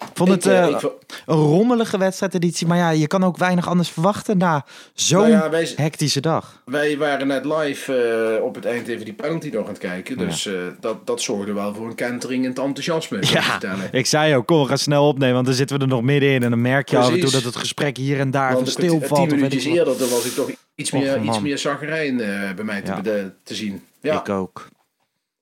Ik 0.00 0.06
vond 0.14 0.28
Ik, 0.28 0.34
het 0.34 0.46
eh, 0.46 0.62
eh, 0.66 0.68
ik 0.70 0.90
een 1.26 1.36
rommelige 1.36 1.98
wedstrijdeditie. 1.98 2.66
Maar 2.66 2.76
ja, 2.76 2.90
je 2.90 3.06
kan 3.06 3.24
ook 3.24 3.36
weinig 3.36 3.68
anders 3.68 3.88
verwachten 3.90 4.38
na 4.38 4.64
zo'n 4.94 5.20
Nou 5.20 5.32
ja, 5.32 5.50
wij- 5.50 5.72
hectische 5.76 6.20
dag. 6.20 6.62
Wij 6.64 6.98
waren 6.98 7.26
net 7.26 7.44
live 7.44 8.40
op 8.42 8.54
het 8.54 8.64
eind 8.64 8.88
even 8.88 9.04
die 9.04 9.14
penalty 9.14 9.48
nog 9.52 9.62
aan 9.62 9.68
het 9.68 9.78
kijken. 9.78 10.18
Dus 10.18 10.48
dat, 10.80 11.06
dat 11.06 11.20
zorgde 11.20 11.52
wel 11.52 11.74
voor 11.74 11.86
een 11.86 11.94
kentering 11.94 12.42
in 12.44 12.50
het 12.50 12.58
enthousiasme. 12.58 13.18
Ja, 13.20 13.58
ik 13.92 14.06
zei 14.06 14.36
ook, 14.36 14.46
kom, 14.46 14.60
we 14.62 14.68
gaan 14.68 14.78
snel 14.78 15.08
opnemen, 15.08 15.34
want 15.34 15.46
dan 15.46 15.54
zitten 15.54 15.76
we 15.76 15.82
er 15.82 15.88
nog 15.88 16.02
middenin. 16.02 16.42
En 16.42 16.50
dan 16.50 16.60
merk 16.60 16.88
je 16.88 16.96
af 16.96 17.02
en 17.04 17.08
toe 17.10 17.18
Precies. 17.18 17.36
dat 17.36 17.44
het 17.52 17.56
gesprek 17.56 17.96
hier 17.96 18.20
en 18.20 18.30
daar 18.30 18.56
stilvalt. 18.64 19.28
tien 19.28 19.36
minuutjes 19.36 19.64
eerder 19.64 19.98
dan 19.98 20.08
was 20.08 20.24
ik 20.24 20.32
toch 20.32 20.50
iets 20.74 20.92
Och, 20.92 21.00
meer, 21.00 21.22
iets 21.22 21.40
meer 21.40 21.58
zagrijn 21.58 22.16
bij 22.56 22.64
mij 22.64 22.82
te, 22.82 23.32
te 23.44 23.54
zien. 23.54 23.82
Ja. 24.00 24.20
Ik 24.20 24.28
ook. 24.28 24.68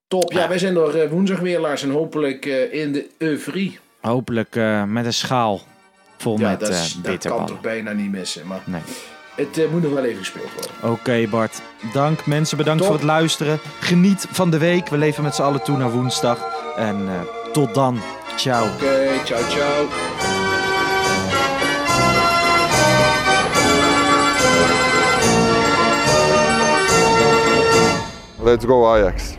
Top. 0.09 0.33
Ja, 0.33 0.49
wij 0.49 0.59
zijn 0.59 0.77
er 0.77 1.01
eh, 1.03 1.11
woensdag 1.11 1.39
weer, 1.39 1.61
Lars. 1.61 1.83
En 1.83 1.91
hopelijk 1.91 2.47
eh, 2.47 2.73
in 2.83 2.93
de 2.93 3.07
euforie. 3.19 3.79
Hopelijk 4.01 4.57
eh, 4.57 4.85
met 4.85 5.05
een 5.07 5.13
schaal 5.15 5.61
vol 6.19 6.39
Ja, 6.39 6.51
met 6.51 6.61
dat, 6.61 6.69
is, 6.69 6.93
dat 6.93 7.03
kan 7.03 7.13
bitterballen. 7.13 7.47
toch 7.47 7.61
bijna 7.61 7.93
niet 7.93 8.11
missen. 8.11 8.47
Maar 8.47 8.61
Nee. 8.65 8.81
het 9.35 9.59
eh, 9.59 9.69
moet 9.71 9.83
nog 9.83 9.93
wel 9.93 10.05
even 10.05 10.19
gespeeld 10.19 10.49
worden. 10.55 10.93
Oké 10.99 11.27
Bart, 11.31 11.61
dank 11.93 12.27
mensen, 12.27 12.57
bedankt 12.57 12.79
Top. 12.83 12.91
voor 12.91 12.97
het 13.01 13.07
luisteren. 13.07 13.59
Geniet 13.81 14.27
van 14.31 14.51
de 14.51 14.59
week, 14.59 14.89
we 14.89 14.97
leven 14.99 15.23
met 15.23 15.35
z'n 15.35 15.43
allen 15.43 15.63
toe 15.63 15.77
naar 15.77 15.91
woensdag. 15.91 16.39
En 16.77 16.97
eh, 17.09 17.21
tot 17.53 17.75
dan, 17.75 18.01
ciao. 18.37 18.67
Oké, 18.75 19.09
ciao, 19.25 19.43
ciao. 19.49 19.87
Let's 28.39 28.65
go 28.65 28.85
Ajax. 28.87 29.39